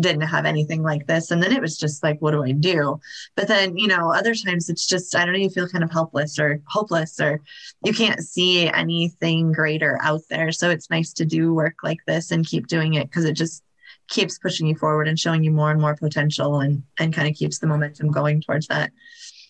didn't 0.00 0.22
have 0.22 0.46
anything 0.46 0.82
like 0.82 1.06
this. 1.06 1.30
And 1.30 1.42
then 1.42 1.52
it 1.52 1.60
was 1.60 1.76
just 1.76 2.02
like, 2.02 2.20
what 2.20 2.32
do 2.32 2.44
I 2.44 2.52
do? 2.52 3.00
But 3.36 3.48
then, 3.48 3.76
you 3.76 3.86
know, 3.86 4.12
other 4.12 4.34
times 4.34 4.68
it's 4.68 4.86
just, 4.86 5.14
I 5.16 5.24
don't 5.24 5.34
know, 5.34 5.40
you 5.40 5.50
feel 5.50 5.68
kind 5.68 5.84
of 5.84 5.90
helpless 5.90 6.38
or 6.38 6.60
hopeless 6.66 7.20
or 7.20 7.40
you 7.84 7.92
can't 7.92 8.20
see 8.22 8.68
anything 8.68 9.52
greater 9.52 9.98
out 10.02 10.22
there. 10.30 10.52
So 10.52 10.70
it's 10.70 10.90
nice 10.90 11.12
to 11.14 11.24
do 11.24 11.52
work 11.54 11.76
like 11.82 11.98
this 12.06 12.30
and 12.30 12.46
keep 12.46 12.66
doing 12.66 12.94
it 12.94 13.08
because 13.08 13.24
it 13.24 13.32
just 13.32 13.62
keeps 14.08 14.38
pushing 14.38 14.66
you 14.66 14.74
forward 14.76 15.08
and 15.08 15.18
showing 15.18 15.44
you 15.44 15.50
more 15.50 15.70
and 15.70 15.80
more 15.80 15.96
potential 15.96 16.60
and, 16.60 16.82
and 16.98 17.14
kind 17.14 17.28
of 17.28 17.34
keeps 17.34 17.58
the 17.58 17.66
momentum 17.66 18.10
going 18.10 18.40
towards 18.40 18.66
that. 18.68 18.90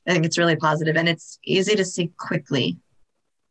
I 0.06 0.12
think 0.12 0.24
it's 0.24 0.38
really 0.38 0.56
positive 0.56 0.96
and 0.96 1.08
it's 1.08 1.38
easy 1.44 1.76
to 1.76 1.84
see 1.84 2.10
quickly. 2.18 2.78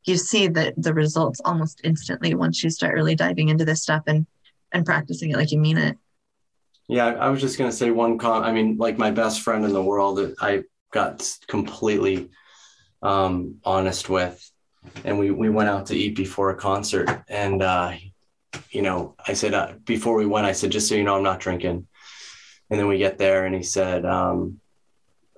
You 0.05 0.17
see 0.17 0.47
the, 0.47 0.73
the 0.77 0.93
results 0.93 1.41
almost 1.45 1.81
instantly 1.83 2.33
once 2.33 2.63
you 2.63 2.69
start 2.69 2.95
really 2.95 3.15
diving 3.15 3.49
into 3.49 3.65
this 3.65 3.83
stuff 3.83 4.03
and, 4.07 4.25
and 4.71 4.85
practicing 4.85 5.31
it 5.31 5.37
like 5.37 5.51
you 5.51 5.59
mean 5.59 5.77
it. 5.77 5.97
Yeah, 6.87 7.07
I 7.07 7.29
was 7.29 7.41
just 7.41 7.57
going 7.57 7.69
to 7.69 7.75
say 7.75 7.91
one 7.91 8.17
com. 8.17 8.43
I 8.43 8.51
mean, 8.51 8.77
like 8.77 8.97
my 8.97 9.11
best 9.11 9.41
friend 9.41 9.65
in 9.65 9.73
the 9.73 9.83
world, 9.83 10.17
that 10.17 10.35
I 10.39 10.63
got 10.91 11.29
completely 11.47 12.29
um, 13.01 13.55
honest 13.65 14.09
with, 14.09 14.49
and 15.03 15.19
we 15.19 15.31
we 15.31 15.49
went 15.49 15.69
out 15.69 15.87
to 15.87 15.95
eat 15.95 16.15
before 16.15 16.49
a 16.49 16.55
concert, 16.55 17.09
and 17.27 17.61
uh, 17.61 17.91
you 18.71 18.81
know, 18.81 19.15
I 19.27 19.33
said 19.33 19.53
uh, 19.53 19.73
before 19.83 20.15
we 20.15 20.25
went, 20.25 20.45
I 20.45 20.53
said, 20.53 20.71
just 20.71 20.87
so 20.87 20.95
you 20.95 21.03
know, 21.03 21.17
I'm 21.17 21.23
not 21.23 21.41
drinking, 21.41 21.87
and 22.69 22.79
then 22.79 22.87
we 22.87 22.97
get 22.97 23.17
there, 23.17 23.45
and 23.45 23.53
he 23.53 23.63
said, 23.63 24.05
um, 24.05 24.61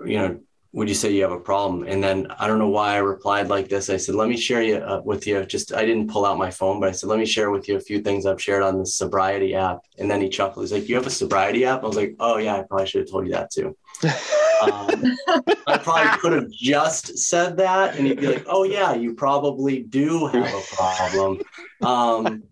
you 0.06 0.18
know, 0.18 0.40
would 0.72 0.88
you 0.88 0.96
say 0.96 1.12
you 1.12 1.24
have 1.24 1.32
a 1.32 1.40
problem? 1.40 1.84
And 1.84 2.04
then 2.04 2.28
I 2.40 2.46
don't 2.48 2.60
know 2.60 2.70
why 2.70 2.94
I 2.94 2.98
replied 2.98 3.48
like 3.48 3.70
this. 3.70 3.90
I 3.90 3.98
said, 3.98 4.16
let 4.16 4.30
me 4.30 4.38
share 4.38 4.62
you 4.62 4.76
uh, 4.76 5.02
with 5.04 5.26
you. 5.26 5.44
Just, 5.46 5.74
I 5.74 5.84
didn't 5.84 6.10
pull 6.10 6.26
out 6.26 6.38
my 6.38 6.52
phone, 6.52 6.80
but 6.80 6.90
I 6.90 6.92
said, 6.92 7.10
let 7.10 7.18
me 7.18 7.26
share 7.26 7.50
with 7.50 7.68
you 7.68 7.76
a 7.76 7.80
few 7.80 8.02
things 8.02 8.26
I've 8.26 8.42
shared 8.42 8.62
on 8.62 8.78
the 8.78 8.86
sobriety 8.86 9.56
app. 9.56 9.80
And 9.98 10.10
then 10.10 10.22
he 10.22 10.30
chuckled. 10.30 10.64
He's 10.64 10.72
like, 10.72 10.88
you 10.88 10.96
have 10.96 11.08
a 11.08 11.12
sobriety 11.12 11.66
app? 11.66 11.84
I 11.84 11.88
was 11.88 11.96
like, 11.96 12.16
oh 12.20 12.38
yeah, 12.38 12.56
I 12.58 12.62
probably 12.62 12.86
should 12.86 13.02
have 13.02 13.10
told 13.10 13.26
you 13.26 13.34
that 13.34 13.52
too. 13.52 13.76
um, 14.62 15.18
I 15.66 15.78
probably 15.80 16.18
could 16.20 16.34
have 16.34 16.52
just 16.52 17.18
said 17.18 17.58
that. 17.58 17.96
And 17.96 18.06
he'd 18.06 18.20
be 18.20 18.28
like, 18.28 18.46
oh 18.48 18.64
yeah, 18.64 18.94
you 18.94 19.16
probably 19.16 19.82
do 19.82 20.28
have 20.28 20.54
a 20.54 20.76
problem. 20.76 21.42
Um, 21.82 22.44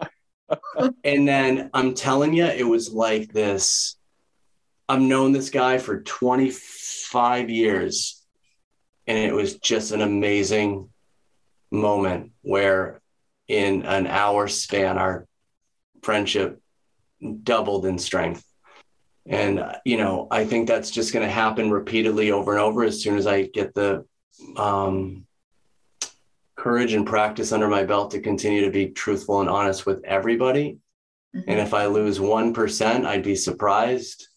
and 1.04 1.28
then 1.28 1.70
I'm 1.74 1.94
telling 1.94 2.34
you, 2.34 2.46
it 2.46 2.68
was 2.68 2.92
like 2.92 3.32
this. 3.32 3.97
I've 4.90 5.02
known 5.02 5.32
this 5.32 5.50
guy 5.50 5.78
for 5.78 6.02
25 6.02 7.50
years. 7.50 8.24
And 9.06 9.18
it 9.18 9.34
was 9.34 9.56
just 9.56 9.92
an 9.92 10.02
amazing 10.02 10.90
moment 11.72 12.32
where, 12.42 13.02
in 13.48 13.84
an 13.84 14.08
hour 14.08 14.48
span, 14.48 14.98
our 14.98 15.26
friendship 16.02 16.62
doubled 17.44 17.86
in 17.86 17.98
strength. 17.98 18.44
And, 19.26 19.64
you 19.84 19.98
know, 19.98 20.28
I 20.32 20.46
think 20.46 20.68
that's 20.68 20.92
just 20.92 21.14
going 21.14 21.26
to 21.26 21.32
happen 21.32 21.70
repeatedly 21.72 22.32
over 22.32 22.52
and 22.52 22.62
over 22.62 22.84
as 22.84 23.02
soon 23.02 23.18
as 23.18 23.28
I 23.28 23.44
get 23.44 23.74
the 23.74 24.06
um, 24.56 25.26
courage 26.56 26.94
and 26.94 27.06
practice 27.06 27.52
under 27.52 27.68
my 27.68 27.84
belt 27.84 28.12
to 28.12 28.22
continue 28.22 28.66
to 28.66 28.72
be 28.72 28.88
truthful 28.88 29.42
and 29.42 29.50
honest 29.50 29.86
with 29.86 30.04
everybody. 30.06 30.80
Mm-hmm. 31.36 31.50
And 31.50 31.60
if 31.60 31.74
I 31.74 31.88
lose 31.88 32.20
1%, 32.20 33.06
I'd 33.06 33.24
be 33.24 33.36
surprised. 33.36 34.28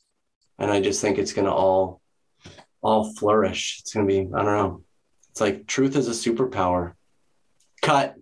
And 0.60 0.70
I 0.70 0.80
just 0.80 1.00
think 1.00 1.18
it's 1.18 1.32
going 1.32 1.46
to 1.46 1.52
all 1.52 2.00
all 2.82 3.12
flourish. 3.14 3.78
It's 3.80 3.92
gonna 3.92 4.06
be, 4.06 4.20
I 4.20 4.42
don't 4.42 4.44
know. 4.44 4.82
It's 5.30 5.40
like 5.40 5.66
truth 5.66 5.96
is 5.96 6.08
a 6.08 6.12
superpower. 6.12 6.94
Cut. 7.82 8.16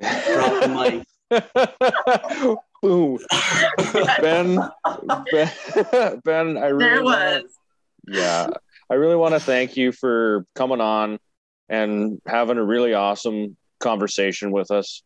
Drop 0.00 0.62
the 0.62 1.04
mic. 1.30 2.58
Boom. 2.82 3.18
ben, 4.20 4.58
ben, 5.32 6.20
ben, 6.24 6.56
I 6.56 6.68
really 6.68 6.78
there 6.78 7.02
was. 7.02 7.14
Wanna, 7.14 7.42
yeah, 8.06 8.48
I 8.88 8.94
really 8.94 9.16
want 9.16 9.34
to 9.34 9.40
thank 9.40 9.76
you 9.76 9.90
for 9.90 10.46
coming 10.54 10.80
on 10.80 11.18
and 11.68 12.20
having 12.26 12.56
a 12.56 12.64
really 12.64 12.94
awesome 12.94 13.56
conversation 13.80 14.52
with 14.52 14.70
us. 14.70 15.02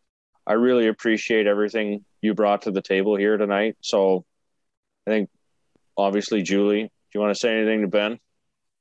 I 0.47 0.55
really 0.55 0.89
appreciate 0.89 1.47
everything 1.47 2.05
you 2.21 2.35
brought 2.35 2.63
to 2.63 2.71
the 2.71 2.83
table 2.83 3.17
here 3.17 3.37
tonight. 3.39 3.77
So 3.81 4.25
I 5.07 5.11
think 5.11 5.31
obviously, 5.97 6.43
Julie, 6.43 6.83
do 6.83 6.89
you 7.15 7.21
want 7.21 7.35
to 7.35 7.39
say 7.39 7.57
anything 7.57 7.83
to 7.83 7.89
Ben? 7.89 8.19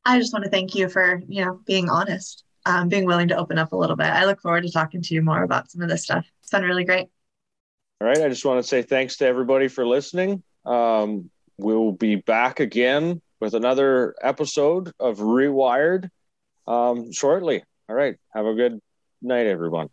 I 0.05 0.17
just 0.19 0.33
want 0.33 0.45
to 0.45 0.51
thank 0.51 0.75
you 0.75 0.89
for, 0.89 1.21
you 1.27 1.45
know, 1.45 1.59
being 1.65 1.89
honest, 1.89 2.43
um, 2.65 2.89
being 2.89 3.05
willing 3.05 3.27
to 3.27 3.37
open 3.37 3.57
up 3.57 3.71
a 3.71 3.75
little 3.75 3.95
bit. 3.95 4.07
I 4.07 4.25
look 4.25 4.41
forward 4.41 4.63
to 4.63 4.71
talking 4.71 5.01
to 5.01 5.13
you 5.13 5.21
more 5.21 5.43
about 5.43 5.69
some 5.69 5.81
of 5.81 5.89
this 5.89 6.03
stuff. 6.03 6.25
It's 6.41 6.51
been 6.51 6.63
really 6.63 6.85
great. 6.85 7.07
All 7.99 8.07
right. 8.07 8.21
I 8.21 8.29
just 8.29 8.45
want 8.45 8.61
to 8.61 8.67
say 8.67 8.81
thanks 8.81 9.17
to 9.17 9.25
everybody 9.25 9.67
for 9.67 9.85
listening. 9.85 10.41
Um, 10.65 11.29
we'll 11.57 11.91
be 11.91 12.15
back 12.15 12.59
again 12.59 13.21
with 13.39 13.53
another 13.53 14.15
episode 14.21 14.91
of 14.99 15.19
Rewired 15.19 16.09
um, 16.67 17.11
shortly. 17.11 17.63
All 17.87 17.95
right. 17.95 18.15
Have 18.33 18.45
a 18.45 18.55
good 18.55 18.79
night, 19.21 19.45
everyone. 19.45 19.89